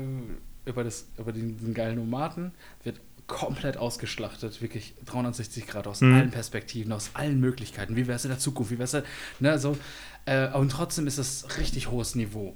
über, 0.65 0.83
das, 0.83 1.07
über 1.17 1.31
den, 1.31 1.57
den 1.57 1.73
geilen 1.73 1.99
Omaten 1.99 2.51
wird 2.83 2.99
komplett 3.27 3.77
ausgeschlachtet, 3.77 4.61
wirklich 4.61 4.95
360 5.05 5.67
Grad 5.67 5.85
aus 5.85 6.01
mhm. 6.01 6.15
allen 6.15 6.31
Perspektiven, 6.31 6.93
aus 6.93 7.11
allen 7.13 7.39
Möglichkeiten. 7.39 7.95
Wie 7.95 8.07
wäre 8.07 8.15
es 8.15 8.23
in 8.23 8.31
der 8.31 8.39
Zukunft? 8.39 8.71
Wie 8.71 8.79
wäre 8.79 8.85
es, 8.85 9.03
ne, 9.39 9.59
so. 9.59 9.77
Äh, 10.25 10.49
und 10.53 10.69
trotzdem 10.69 11.07
ist 11.07 11.17
es 11.17 11.57
richtig 11.57 11.91
hohes 11.91 12.15
Niveau. 12.15 12.55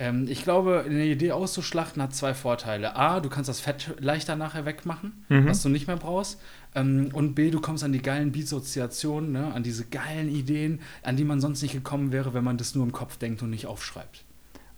Ähm, 0.00 0.26
ich 0.28 0.42
glaube, 0.42 0.84
eine 0.86 1.04
Idee 1.04 1.32
auszuschlachten 1.32 2.02
hat 2.02 2.14
zwei 2.14 2.34
Vorteile. 2.34 2.96
A, 2.96 3.20
du 3.20 3.28
kannst 3.28 3.48
das 3.48 3.60
Fett 3.60 3.94
leichter 4.00 4.34
nachher 4.34 4.64
wegmachen, 4.64 5.24
mhm. 5.28 5.46
was 5.46 5.62
du 5.62 5.68
nicht 5.68 5.86
mehr 5.86 5.96
brauchst. 5.96 6.40
Ähm, 6.74 7.10
und 7.12 7.34
B, 7.34 7.50
du 7.50 7.60
kommst 7.60 7.84
an 7.84 7.92
die 7.92 8.02
geilen 8.02 8.32
Beats-Assoziationen, 8.32 9.32
ne, 9.32 9.52
an 9.52 9.62
diese 9.62 9.84
geilen 9.84 10.28
Ideen, 10.28 10.80
an 11.02 11.16
die 11.16 11.24
man 11.24 11.40
sonst 11.40 11.62
nicht 11.62 11.72
gekommen 11.72 12.12
wäre, 12.12 12.34
wenn 12.34 12.44
man 12.44 12.58
das 12.58 12.74
nur 12.74 12.84
im 12.84 12.92
Kopf 12.92 13.16
denkt 13.16 13.42
und 13.42 13.50
nicht 13.50 13.66
aufschreibt. 13.66 14.24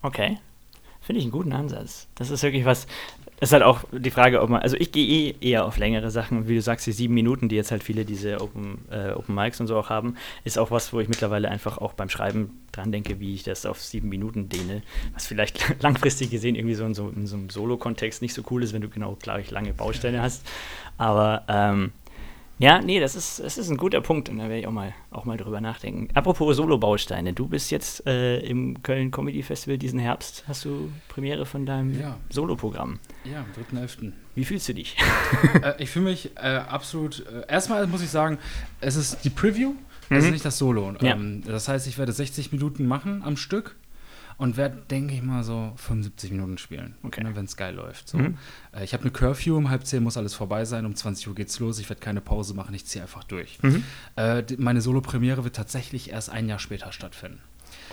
Okay. 0.01 0.39
Finde 1.01 1.19
ich 1.19 1.25
einen 1.25 1.33
guten 1.33 1.53
Ansatz. 1.53 2.07
Das 2.15 2.31
ist 2.31 2.45
wirklich 2.45 2.65
was, 2.65 2.87
ist 3.43 3.53
halt 3.53 3.65
auch 3.65 3.81
die 3.91 4.13
Frage, 4.13 4.41
ob 4.41 4.51
man, 4.51 4.63
also 4.63 4.77
ich 4.77 4.93
gehe 4.93 5.05
eh 5.05 5.35
eher 5.41 5.67
auf 5.67 5.77
längere 5.77 6.13
Sachen, 6.13 6.47
wie 6.47 6.55
du 6.55 6.63
sagst, 6.63 6.87
die 6.87 6.93
sieben 6.93 7.15
Minuten, 7.15 7.49
die 7.49 7.57
jetzt 7.57 7.73
halt 7.73 7.83
viele 7.83 8.05
diese 8.05 8.41
Open, 8.41 8.79
äh, 8.89 9.11
Open 9.11 9.35
Mics 9.35 9.61
und 9.61 9.67
so 9.67 9.77
auch 9.77 9.91
haben, 9.91 10.15
ist 10.45 10.59
auch 10.59 10.71
was, 10.71 10.93
wo 10.93 11.01
ich 11.01 11.09
mittlerweile 11.09 11.51
einfach 11.51 11.79
auch 11.79 11.93
beim 11.95 12.09
Schreiben 12.09 12.61
dran 12.71 12.93
denke, 12.93 13.19
wie 13.19 13.35
ich 13.35 13.43
das 13.43 13.67
auf 13.67 13.83
sieben 13.83 14.09
Minuten 14.09 14.49
dehne, 14.49 14.83
was 15.13 15.27
vielleicht 15.27 15.59
langfristig 15.83 16.31
gesehen 16.31 16.55
irgendwie 16.55 16.77
so 16.77 16.85
in 16.85 16.95
so, 16.95 17.09
in 17.09 17.27
so 17.27 17.35
einem 17.35 17.51
Solo-Kontext 17.51 18.23
nicht 18.23 18.33
so 18.33 18.43
cool 18.51 18.63
ist, 18.63 18.75
wenn 18.75 18.83
du 18.83 18.89
genau 18.89 19.19
gleich 19.21 19.51
lange 19.51 19.73
Bausteine 19.73 20.23
hast. 20.23 20.47
Aber 20.97 21.43
ähm, 21.49 21.91
ja, 22.61 22.81
nee, 22.81 23.01
das 23.01 23.17
ist, 23.17 23.41
das 23.41 23.59
ist 23.59 23.71
ein 23.71 23.77
guter 23.77 24.01
Punkt 24.01 24.29
und 24.29 24.39
da 24.39 24.45
werde 24.45 24.61
ich 24.61 24.69
auch 24.69 24.73
mal, 24.73 24.95
auch 25.11 25.25
mal 25.25 25.37
drüber 25.37 25.61
nachdenken. 25.61 26.07
Apropos 26.15 26.57
Solo-Bausteine, 26.57 27.33
du 27.33 27.49
bist 27.49 27.73
jetzt 27.73 28.07
äh, 28.07 28.39
im 28.39 28.85
Köln 28.85 29.11
Comedy 29.11 29.43
Festival 29.43 29.79
diesen 29.79 29.99
Herbst. 29.99 30.45
Hast 30.47 30.65
du 30.65 30.93
Premiere 31.09 31.45
von 31.45 31.67
deinem 31.67 32.01
ja. 32.01 32.17
Solo-Programm? 32.31 33.01
Ja, 33.25 33.41
am 33.41 33.79
3.11. 33.79 34.13
Wie 34.35 34.45
fühlst 34.45 34.69
du 34.69 34.75
dich? 34.75 34.97
äh, 35.63 35.75
ich 35.79 35.91
fühle 35.91 36.07
mich 36.07 36.37
äh, 36.37 36.57
absolut. 36.57 37.25
Äh, 37.27 37.47
erstmal 37.49 37.87
muss 37.87 38.03
ich 38.03 38.11
sagen, 38.11 38.39
es 38.81 38.97
ist 38.97 39.25
die 39.25 39.31
Preview, 39.31 39.75
es 40.11 40.19
ist 40.19 40.25
mhm. 40.25 40.31
nicht 40.33 40.45
das 40.45 40.59
Solo. 40.59 40.95
Ja. 41.01 41.15
Ähm, 41.15 41.43
das 41.45 41.69
heißt, 41.69 41.87
ich 41.87 41.99
werde 41.99 42.13
60 42.13 42.53
Minuten 42.53 42.87
machen 42.87 43.23
am 43.23 43.37
Stück 43.37 43.77
und 44.39 44.57
werde, 44.57 44.79
denke 44.91 45.15
ich 45.15 45.23
mal, 45.23 45.45
so 45.45 45.73
75 45.77 46.33
Minuten 46.33 46.59
spielen, 46.59 46.97
okay. 47.05 47.23
ne, 47.23 47.37
wenn 47.37 47.45
es 47.45 47.57
geil 47.57 47.75
läuft. 47.75 48.09
So. 48.09 48.19
Mhm. 48.19 48.39
Äh, 48.73 48.83
ich 48.85 48.93
habe 48.93 49.03
eine 49.03 49.13
Curfew, 49.13 49.57
um 49.57 49.71
halb 49.71 49.87
zehn 49.87 50.03
muss 50.03 50.17
alles 50.17 50.35
vorbei 50.35 50.65
sein, 50.65 50.85
um 50.85 50.97
20 50.97 51.29
Uhr 51.29 51.35
geht's 51.35 51.61
los, 51.61 51.79
ich 51.79 51.89
werde 51.89 52.01
keine 52.01 52.21
Pause 52.21 52.55
machen, 52.55 52.75
ich 52.75 52.87
ziehe 52.87 53.03
einfach 53.03 53.25
durch. 53.25 53.63
Mhm. 53.63 53.85
Äh, 54.17 54.43
meine 54.59 54.81
Solo-Premiere 54.81 55.45
wird 55.45 55.55
tatsächlich 55.55 56.11
erst 56.11 56.31
ein 56.31 56.49
Jahr 56.49 56.59
später 56.59 56.91
stattfinden. 56.91 57.39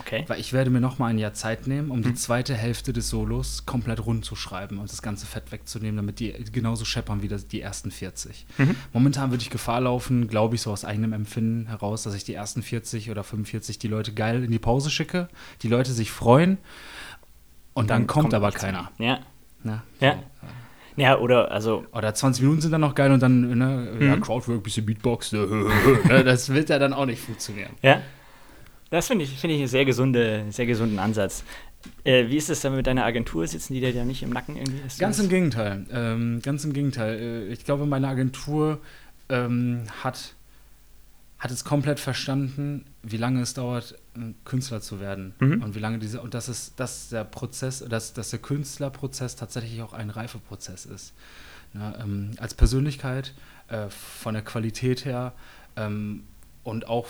Okay. 0.00 0.24
Weil 0.26 0.40
ich 0.40 0.52
werde 0.52 0.70
mir 0.70 0.80
noch 0.80 0.98
mal 0.98 1.08
ein 1.08 1.18
Jahr 1.18 1.34
Zeit 1.34 1.66
nehmen, 1.66 1.90
um 1.90 1.98
mhm. 1.98 2.02
die 2.02 2.14
zweite 2.14 2.54
Hälfte 2.54 2.92
des 2.92 3.08
Solos 3.08 3.66
komplett 3.66 4.04
rund 4.04 4.24
zu 4.24 4.34
schreiben 4.34 4.78
und 4.78 4.90
das 4.90 5.02
ganze 5.02 5.26
Fett 5.26 5.52
wegzunehmen, 5.52 5.96
damit 5.96 6.20
die 6.20 6.32
genauso 6.52 6.84
scheppern 6.84 7.22
wie 7.22 7.28
das, 7.28 7.46
die 7.46 7.60
ersten 7.60 7.90
40. 7.90 8.46
Mhm. 8.58 8.76
Momentan 8.92 9.30
würde 9.30 9.42
ich 9.42 9.50
Gefahr 9.50 9.80
laufen, 9.80 10.28
glaube 10.28 10.54
ich, 10.54 10.62
so 10.62 10.72
aus 10.72 10.84
eigenem 10.84 11.12
Empfinden 11.12 11.66
heraus, 11.66 12.02
dass 12.02 12.14
ich 12.14 12.24
die 12.24 12.34
ersten 12.34 12.62
40 12.62 13.10
oder 13.10 13.24
45 13.24 13.78
die 13.78 13.88
Leute 13.88 14.12
geil 14.12 14.42
in 14.44 14.50
die 14.50 14.58
Pause 14.58 14.90
schicke, 14.90 15.28
die 15.62 15.68
Leute 15.68 15.92
sich 15.92 16.10
freuen 16.10 16.58
und 17.74 17.90
dann, 17.90 18.02
dann 18.02 18.06
kommt, 18.06 18.24
kommt, 18.24 18.34
aber 18.34 18.52
keiner. 18.52 18.90
Ja. 18.98 19.20
Na, 19.62 19.82
ja. 20.00 20.14
So. 20.14 20.46
Ja, 20.96 21.18
oder 21.18 21.50
also. 21.50 21.84
Oder 21.92 22.14
20 22.14 22.42
Minuten 22.42 22.60
sind 22.60 22.72
dann 22.72 22.80
noch 22.80 22.94
geil 22.94 23.12
und 23.12 23.22
dann, 23.22 23.56
ne, 23.56 23.96
mhm. 23.98 24.06
ja, 24.06 24.16
Crowdwork, 24.16 24.62
bisschen 24.62 24.84
Beatbox, 24.84 25.32
ne, 25.32 26.24
das 26.24 26.52
wird 26.52 26.68
ja 26.68 26.78
dann 26.78 26.92
auch 26.92 27.06
nicht 27.06 27.22
funktionieren. 27.22 27.70
Ja. 27.82 28.02
Das 28.90 29.06
finde 29.06 29.24
ich, 29.24 29.38
find 29.38 29.52
ich 29.52 29.60
einen 29.60 29.68
sehr, 29.68 29.84
gesunde, 29.84 30.46
sehr 30.50 30.66
gesunden 30.66 30.98
Ansatz. 30.98 31.44
Äh, 32.04 32.28
wie 32.28 32.36
ist 32.36 32.50
es 32.50 32.60
denn 32.60 32.74
mit 32.74 32.86
deiner 32.86 33.04
Agentur? 33.04 33.46
Sitzen 33.46 33.74
die 33.74 33.80
dir 33.80 33.90
ja 33.90 34.04
nicht 34.04 34.22
im 34.22 34.30
Nacken 34.30 34.56
irgendwie? 34.56 34.82
Ganz 34.98 35.18
im 35.18 35.28
Gegenteil. 35.28 35.86
Ähm, 35.92 36.40
ganz 36.42 36.64
im 36.64 36.72
Gegenteil. 36.72 37.18
Äh, 37.18 37.52
ich 37.52 37.64
glaube, 37.64 37.86
meine 37.86 38.08
Agentur 38.08 38.80
ähm, 39.28 39.84
hat, 40.02 40.34
hat 41.38 41.50
es 41.50 41.64
komplett 41.64 42.00
verstanden, 42.00 42.84
wie 43.02 43.16
lange 43.16 43.40
es 43.40 43.54
dauert, 43.54 43.94
Künstler 44.44 44.80
zu 44.80 45.00
werden. 45.00 45.34
Mhm. 45.38 45.62
Und 45.62 45.74
wie 45.74 45.78
lange 45.78 45.98
diese, 45.98 46.20
und 46.20 46.34
dass 46.34 46.48
es, 46.48 46.74
dass 46.74 47.08
der 47.08 47.24
Prozess, 47.24 47.84
dass, 47.88 48.12
dass 48.12 48.30
der 48.30 48.40
Künstlerprozess 48.40 49.36
tatsächlich 49.36 49.80
auch 49.82 49.92
ein 49.92 50.10
Reifeprozess 50.10 50.84
ist. 50.84 51.14
Na, 51.72 51.96
ähm, 52.00 52.32
als 52.38 52.54
Persönlichkeit, 52.54 53.32
äh, 53.68 53.88
von 53.88 54.34
der 54.34 54.42
Qualität 54.42 55.04
her 55.04 55.32
ähm, 55.76 56.24
und 56.64 56.88
auch 56.88 57.06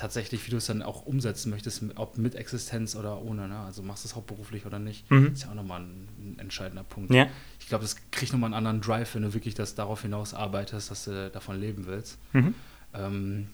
tatsächlich, 0.00 0.46
wie 0.46 0.50
du 0.50 0.56
es 0.56 0.66
dann 0.66 0.82
auch 0.82 1.04
umsetzen 1.04 1.50
möchtest, 1.50 1.84
ob 1.96 2.16
mit 2.16 2.34
Existenz 2.34 2.96
oder 2.96 3.20
ohne. 3.22 3.48
Ne? 3.48 3.58
Also 3.58 3.82
machst 3.82 4.04
du 4.04 4.08
es 4.08 4.16
hauptberuflich 4.16 4.64
oder 4.64 4.78
nicht, 4.78 5.08
mhm. 5.10 5.32
ist 5.32 5.42
ja 5.42 5.50
auch 5.50 5.54
nochmal 5.54 5.82
ein, 5.82 6.08
ein 6.18 6.38
entscheidender 6.38 6.84
Punkt. 6.84 7.12
Ja. 7.12 7.26
Ich 7.58 7.68
glaube, 7.68 7.82
das 7.82 7.96
kriegt 8.10 8.32
nochmal 8.32 8.48
einen 8.48 8.54
anderen 8.66 8.80
Drive, 8.80 9.14
wenn 9.14 9.22
du 9.22 9.34
wirklich 9.34 9.54
das 9.54 9.74
darauf 9.74 10.02
hinaus 10.02 10.32
arbeitest, 10.32 10.90
dass 10.90 11.04
du 11.04 11.30
davon 11.30 11.60
leben 11.60 11.86
willst. 11.86 12.18
Mhm. 12.32 12.54
Ähm, 12.94 13.48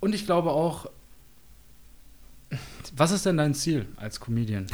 und 0.00 0.14
ich 0.14 0.24
glaube 0.24 0.50
auch, 0.50 0.86
was 2.96 3.10
ist 3.10 3.26
denn 3.26 3.36
dein 3.36 3.52
Ziel 3.52 3.86
als 3.96 4.20
Comedian? 4.20 4.68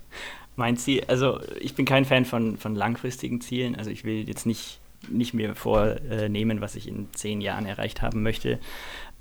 mein 0.56 0.76
Ziel, 0.76 1.02
also 1.08 1.40
ich 1.60 1.74
bin 1.74 1.86
kein 1.86 2.04
Fan 2.04 2.24
von, 2.24 2.56
von 2.56 2.76
langfristigen 2.76 3.40
Zielen. 3.40 3.74
Also 3.74 3.90
ich 3.90 4.04
will 4.04 4.28
jetzt 4.28 4.46
nicht, 4.46 4.78
nicht 5.08 5.34
mir 5.34 5.56
vornehmen, 5.56 6.60
was 6.60 6.76
ich 6.76 6.86
in 6.86 7.08
zehn 7.14 7.40
Jahren 7.40 7.66
erreicht 7.66 8.00
haben 8.00 8.22
möchte 8.22 8.60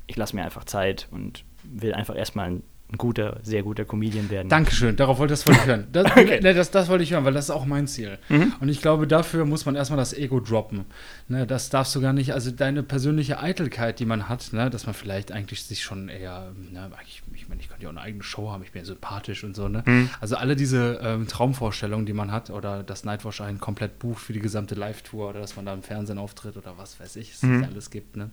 ich 0.08 0.16
lasse 0.16 0.36
mir 0.36 0.44
einfach 0.44 0.66
Zeit 0.66 1.08
und 1.12 1.44
will 1.64 1.94
einfach 1.94 2.16
erstmal 2.16 2.48
ein, 2.48 2.64
ein 2.92 2.98
guter, 2.98 3.40
sehr 3.42 3.64
guter 3.64 3.84
Comedian 3.84 4.30
werden. 4.30 4.48
Dankeschön, 4.48 4.96
darauf 4.96 5.18
wollte, 5.18 5.34
das 5.34 5.48
wollte 5.48 5.60
ich 5.62 5.66
hören. 5.66 5.88
Das, 5.92 6.06
okay. 6.12 6.40
ne, 6.42 6.54
das, 6.54 6.70
das, 6.70 6.88
wollte 6.88 7.04
ich 7.04 7.12
hören, 7.14 7.26
weil 7.26 7.34
das 7.34 7.46
ist 7.46 7.52
auch 7.52 7.66
mein 7.66 7.88
Ziel. 7.88 8.20
Mhm. 8.30 8.54
Und 8.60 8.70
ich 8.70 8.82
glaube, 8.82 9.08
dafür 9.08 9.46
muss 9.46 9.66
man 9.66 9.76
erstmal 9.76 9.98
das 9.98 10.14
Ego 10.14 10.40
droppen. 10.40 10.86
Ne, 11.28 11.48
das 11.48 11.70
darfst 11.72 11.96
du 11.96 12.02
gar 12.02 12.14
nicht, 12.14 12.34
also 12.34 12.52
deine 12.52 12.84
persönliche 12.84 13.40
Eitelkeit, 13.40 14.00
die 14.00 14.06
man 14.06 14.30
hat, 14.30 14.54
ne, 14.54 14.70
dass 14.70 14.86
man 14.86 14.94
vielleicht 14.94 15.32
eigentlich 15.32 15.64
sich 15.64 15.82
schon 15.82 16.10
eher, 16.10 16.54
ne, 16.72 16.92
ich, 17.08 17.24
ich 17.34 17.50
meine, 17.50 17.60
ich 17.60 17.70
könnte 17.70 17.84
ja 17.84 17.90
auch 17.90 17.94
eine 17.94 18.02
eigene 18.02 18.24
Show 18.24 18.52
haben, 18.52 18.62
ich 18.64 18.72
bin 18.72 18.84
ja 18.84 18.86
sympathisch 18.86 19.44
und 19.44 19.56
so, 19.56 19.68
ne? 19.68 19.84
Mhm. 19.86 20.10
Also 20.22 20.36
alle 20.36 20.56
diese 20.56 21.00
ähm, 21.02 21.28
Traumvorstellungen, 21.28 22.06
die 22.06 22.14
man 22.14 22.32
hat, 22.32 22.52
oder 22.52 22.84
dass 22.84 23.04
Nightwatch 23.04 23.42
einen 23.42 23.60
komplett 23.60 23.98
bucht 23.98 24.22
für 24.22 24.34
die 24.34 24.40
gesamte 24.40 24.76
Live-Tour 24.76 25.30
oder 25.30 25.40
dass 25.40 25.56
man 25.56 25.66
da 25.66 25.74
im 25.74 25.82
Fernsehen 25.82 26.20
auftritt 26.20 26.56
oder 26.56 26.78
was 26.78 27.00
weiß 27.00 27.16
ich, 27.16 27.34
es 27.34 27.42
mhm. 27.42 27.64
alles 27.64 27.90
gibt, 27.90 28.16
ne? 28.16 28.30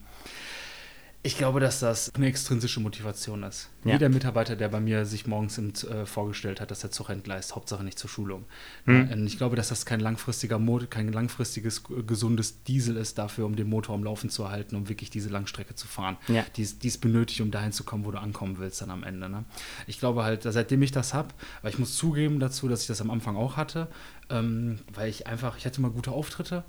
Ich 1.25 1.39
glaube, 1.39 1.61
dass 1.61 1.79
das 1.79 2.13
eine 2.17 2.27
extrinsische 2.27 2.81
Motivation 2.81 3.45
ist. 3.45 3.71
Ja. 3.85 3.93
Jeder 3.93 4.09
Mitarbeiter, 4.09 4.57
der 4.57 4.69
bei 4.69 4.81
mir 4.81 5.07
sich 5.07 5.25
morgens 5.29 5.57
im, 5.57 5.73
äh, 5.89 6.05
vorgestellt 6.05 6.61
hat, 6.61 6.73
dass 6.73 6.81
der 6.81 6.91
Zug 6.91 7.11
entgleist, 7.11 7.55
Hauptsache 7.55 7.85
nicht 7.85 7.97
zur 7.97 8.11
Schulung. 8.11 8.45
Mhm. 8.87 9.09
Ja, 9.09 9.17
ich 9.17 9.37
glaube, 9.37 9.55
dass 9.55 9.69
das 9.69 9.87
kein 9.87 10.01
langfristiger 10.01 10.59
Motor, 10.59 10.89
kein 10.89 11.13
langfristiges 11.13 11.85
gesundes 12.09 12.65
Diesel 12.65 12.97
ist 12.97 13.19
dafür, 13.19 13.47
um 13.47 13.55
den 13.55 13.69
Motor 13.69 13.95
am 13.95 14.03
Laufen 14.03 14.31
zu 14.31 14.43
erhalten, 14.43 14.75
um 14.75 14.89
wirklich 14.89 15.11
diese 15.11 15.29
Langstrecke 15.29 15.77
zu 15.77 15.87
fahren. 15.87 16.17
Ja. 16.27 16.45
Die, 16.57 16.63
ist 16.63 17.01
benötigt, 17.01 17.41
um 17.41 17.53
dahin 17.53 17.71
zu 17.71 17.85
kommen, 17.85 18.05
wo 18.05 18.11
du 18.11 18.19
ankommen 18.19 18.59
willst 18.59 18.83
dann 18.83 18.91
am 18.91 19.05
Ende. 19.05 19.29
Ne? 19.29 19.45
Ich 19.87 20.01
glaube 20.01 20.25
halt, 20.25 20.43
seitdem 20.43 20.83
ich 20.83 20.91
das 20.91 21.15
habe, 21.15 21.29
weil 21.63 21.71
ich 21.71 21.79
muss 21.79 21.95
zugeben 21.95 22.41
dazu, 22.41 22.67
dass 22.67 22.83
ich 22.83 22.89
das 22.89 23.01
am 23.01 23.13
Anfang 23.13 23.37
auch 23.37 23.57
hatte, 23.57 23.87
ähm, 24.29 24.81
weil 24.93 25.09
ich 25.09 25.29
einfach, 25.29 25.57
ich 25.57 25.67
hatte 25.67 25.81
mal 25.81 25.93
gute 25.93 26.11
Auftritte 26.11 26.65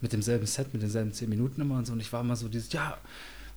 mit 0.00 0.12
demselben 0.12 0.46
Set, 0.46 0.72
mit 0.72 0.82
denselben 0.82 1.12
zehn 1.12 1.28
Minuten 1.28 1.60
immer 1.60 1.76
und 1.76 1.86
so 1.86 1.92
und 1.92 2.00
ich 2.00 2.12
war 2.12 2.20
immer 2.20 2.36
so 2.36 2.48
dieses, 2.48 2.72
ja, 2.72 2.98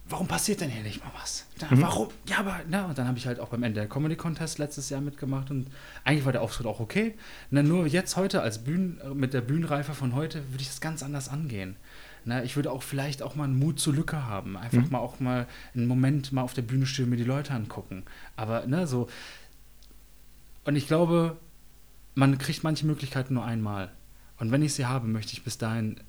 warum 0.09 0.27
passiert 0.27 0.61
denn 0.61 0.69
hier 0.69 0.83
nicht 0.83 1.03
mal 1.03 1.11
was? 1.21 1.45
Na, 1.61 1.67
mhm. 1.69 1.81
Warum? 1.81 2.07
Ja, 2.27 2.39
aber, 2.39 2.59
na, 2.67 2.85
und 2.85 2.97
dann 2.97 3.07
habe 3.07 3.17
ich 3.17 3.27
halt 3.27 3.39
auch 3.39 3.49
beim 3.49 3.63
Ende 3.63 3.79
der 3.79 3.89
Comedy 3.89 4.15
Contest 4.15 4.57
letztes 4.57 4.89
Jahr 4.89 5.01
mitgemacht 5.01 5.51
und 5.51 5.67
eigentlich 6.03 6.25
war 6.25 6.31
der 6.31 6.41
Auftritt 6.41 6.65
auch 6.65 6.79
okay. 6.79 7.15
Na, 7.51 7.63
nur 7.63 7.85
jetzt 7.85 8.15
heute 8.15 8.41
als 8.41 8.63
Bühnen, 8.63 8.99
mit 9.13 9.33
der 9.33 9.41
Bühnenreife 9.41 9.93
von 9.93 10.15
heute 10.15 10.49
würde 10.51 10.61
ich 10.61 10.67
das 10.67 10.81
ganz 10.81 11.03
anders 11.03 11.29
angehen. 11.29 11.75
Na, 12.25 12.43
ich 12.43 12.55
würde 12.55 12.71
auch 12.71 12.83
vielleicht 12.83 13.21
auch 13.21 13.35
mal 13.35 13.45
einen 13.45 13.57
Mut 13.57 13.79
zur 13.79 13.93
Lücke 13.93 14.25
haben. 14.25 14.57
Einfach 14.57 14.83
mhm. 14.83 14.91
mal 14.91 14.99
auch 14.99 15.19
mal 15.19 15.47
einen 15.73 15.87
Moment 15.87 16.31
mal 16.31 16.41
auf 16.41 16.53
der 16.53 16.63
Bühne 16.63 16.85
stehen 16.85 17.09
mir 17.09 17.17
die 17.17 17.23
Leute 17.23 17.53
angucken. 17.53 18.03
Aber, 18.35 18.65
ne, 18.65 18.87
so. 18.87 19.07
Und 20.65 20.75
ich 20.75 20.87
glaube, 20.87 21.37
man 22.15 22.37
kriegt 22.37 22.63
manche 22.63 22.85
Möglichkeiten 22.85 23.35
nur 23.35 23.45
einmal. 23.45 23.91
Und 24.37 24.51
wenn 24.51 24.61
ich 24.61 24.73
sie 24.73 24.85
habe, 24.85 25.07
möchte 25.07 25.33
ich 25.33 25.43
bis 25.43 25.57
dahin 25.57 25.99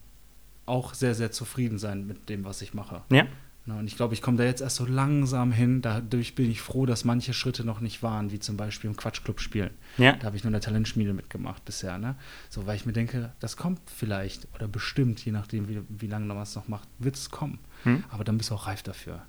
auch 0.66 0.94
sehr, 0.94 1.14
sehr 1.14 1.32
zufrieden 1.32 1.78
sein 1.78 2.06
mit 2.06 2.28
dem, 2.28 2.44
was 2.44 2.62
ich 2.62 2.74
mache. 2.74 3.02
Ja. 3.10 3.26
Ne, 3.66 3.76
und 3.76 3.86
ich 3.86 3.96
glaube, 3.96 4.14
ich 4.14 4.22
komme 4.22 4.38
da 4.38 4.44
jetzt 4.44 4.62
erst 4.62 4.76
so 4.76 4.86
langsam 4.86 5.52
hin. 5.52 5.82
Dadurch 5.82 6.34
bin 6.34 6.50
ich 6.50 6.62
froh, 6.62 6.86
dass 6.86 7.04
manche 7.04 7.34
Schritte 7.34 7.64
noch 7.64 7.80
nicht 7.80 8.02
waren, 8.02 8.32
wie 8.32 8.38
zum 8.38 8.56
Beispiel 8.56 8.88
im 8.88 8.96
Quatschclub 8.96 9.38
spielen. 9.40 9.70
Ja. 9.98 10.12
Da 10.12 10.26
habe 10.26 10.36
ich 10.36 10.44
nur 10.44 10.48
in 10.48 10.54
der 10.54 10.62
Talentschmiede 10.62 11.12
mitgemacht 11.12 11.64
bisher. 11.64 11.98
Ne? 11.98 12.16
So, 12.48 12.66
weil 12.66 12.76
ich 12.76 12.86
mir 12.86 12.92
denke, 12.92 13.32
das 13.38 13.56
kommt 13.58 13.80
vielleicht 13.94 14.48
oder 14.54 14.66
bestimmt, 14.66 15.22
je 15.24 15.32
nachdem, 15.32 15.68
wie, 15.68 15.82
wie 15.88 16.06
lange 16.06 16.26
man 16.26 16.38
es 16.38 16.54
noch 16.54 16.68
macht, 16.68 16.88
wird 16.98 17.16
es 17.16 17.30
kommen. 17.30 17.58
Hm. 17.82 18.04
Aber 18.10 18.24
dann 18.24 18.38
bist 18.38 18.50
du 18.50 18.54
auch 18.54 18.66
reif 18.66 18.82
dafür. 18.82 19.22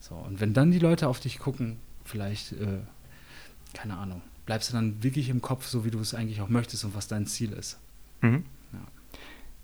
So, 0.00 0.14
und 0.14 0.40
wenn 0.40 0.52
dann 0.52 0.70
die 0.70 0.78
Leute 0.78 1.08
auf 1.08 1.20
dich 1.20 1.38
gucken, 1.38 1.78
vielleicht, 2.04 2.52
äh, 2.52 2.80
keine 3.72 3.96
Ahnung, 3.96 4.20
bleibst 4.44 4.70
du 4.70 4.74
dann 4.74 5.02
wirklich 5.02 5.30
im 5.30 5.40
Kopf, 5.40 5.66
so 5.66 5.84
wie 5.84 5.90
du 5.90 5.98
es 5.98 6.14
eigentlich 6.14 6.42
auch 6.42 6.48
möchtest 6.48 6.84
und 6.84 6.94
was 6.94 7.08
dein 7.08 7.26
Ziel 7.26 7.52
ist. 7.52 7.78
Mhm. 8.20 8.44
Ja. 8.72 8.80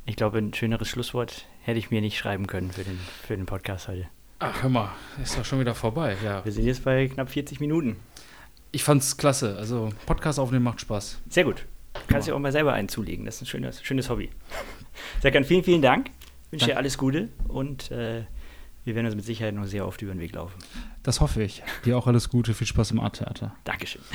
Ich 0.06 0.16
glaube, 0.16 0.38
ein 0.38 0.54
schöneres 0.54 0.88
Schlusswort 0.88 1.46
hätte 1.62 1.78
ich 1.78 1.90
mir 1.90 2.00
nicht 2.00 2.18
schreiben 2.18 2.46
können 2.46 2.70
für 2.70 2.84
den, 2.84 2.98
für 3.26 3.36
den 3.36 3.46
Podcast 3.46 3.88
heute. 3.88 4.06
Ach, 4.38 4.62
hör 4.62 4.70
mal, 4.70 4.90
ist 5.22 5.38
doch 5.38 5.44
schon 5.44 5.60
wieder 5.60 5.74
vorbei, 5.74 6.16
ja. 6.24 6.44
Wir 6.44 6.52
sind 6.52 6.64
jetzt 6.64 6.84
bei 6.84 7.06
knapp 7.08 7.30
40 7.30 7.60
Minuten. 7.60 7.96
Ich 8.72 8.82
fand's 8.82 9.16
klasse. 9.16 9.56
Also, 9.56 9.90
Podcast 10.06 10.38
aufnehmen 10.38 10.64
macht 10.64 10.80
Spaß. 10.80 11.20
Sehr 11.28 11.44
gut. 11.44 11.66
Du 11.94 12.00
kannst 12.08 12.26
ja 12.26 12.34
auch 12.34 12.38
mal 12.38 12.52
selber 12.52 12.72
einen 12.72 12.88
zulegen. 12.88 13.24
Das 13.24 13.36
ist 13.36 13.42
ein 13.42 13.46
schönes, 13.46 13.82
schönes 13.82 14.10
Hobby. 14.10 14.30
Serkan, 15.20 15.44
vielen, 15.44 15.62
vielen 15.62 15.82
Dank. 15.82 16.10
Ich 16.46 16.52
wünsche 16.52 16.66
dir 16.66 16.76
alles 16.76 16.98
Gute 16.98 17.28
und 17.48 17.90
äh, 17.90 18.24
wir 18.84 18.94
werden 18.94 19.06
uns 19.06 19.14
mit 19.14 19.24
Sicherheit 19.24 19.54
noch 19.54 19.66
sehr 19.66 19.86
oft 19.86 20.02
über 20.02 20.12
den 20.12 20.20
Weg 20.20 20.34
laufen. 20.34 20.58
Das 21.02 21.20
hoffe 21.20 21.42
ich. 21.42 21.62
Dir 21.84 21.96
auch 21.96 22.06
alles 22.06 22.28
Gute. 22.28 22.52
Viel 22.52 22.66
Spaß 22.66 22.90
im 22.90 23.00
Art-Theater. 23.00 23.54
Dankeschön. 23.64 24.02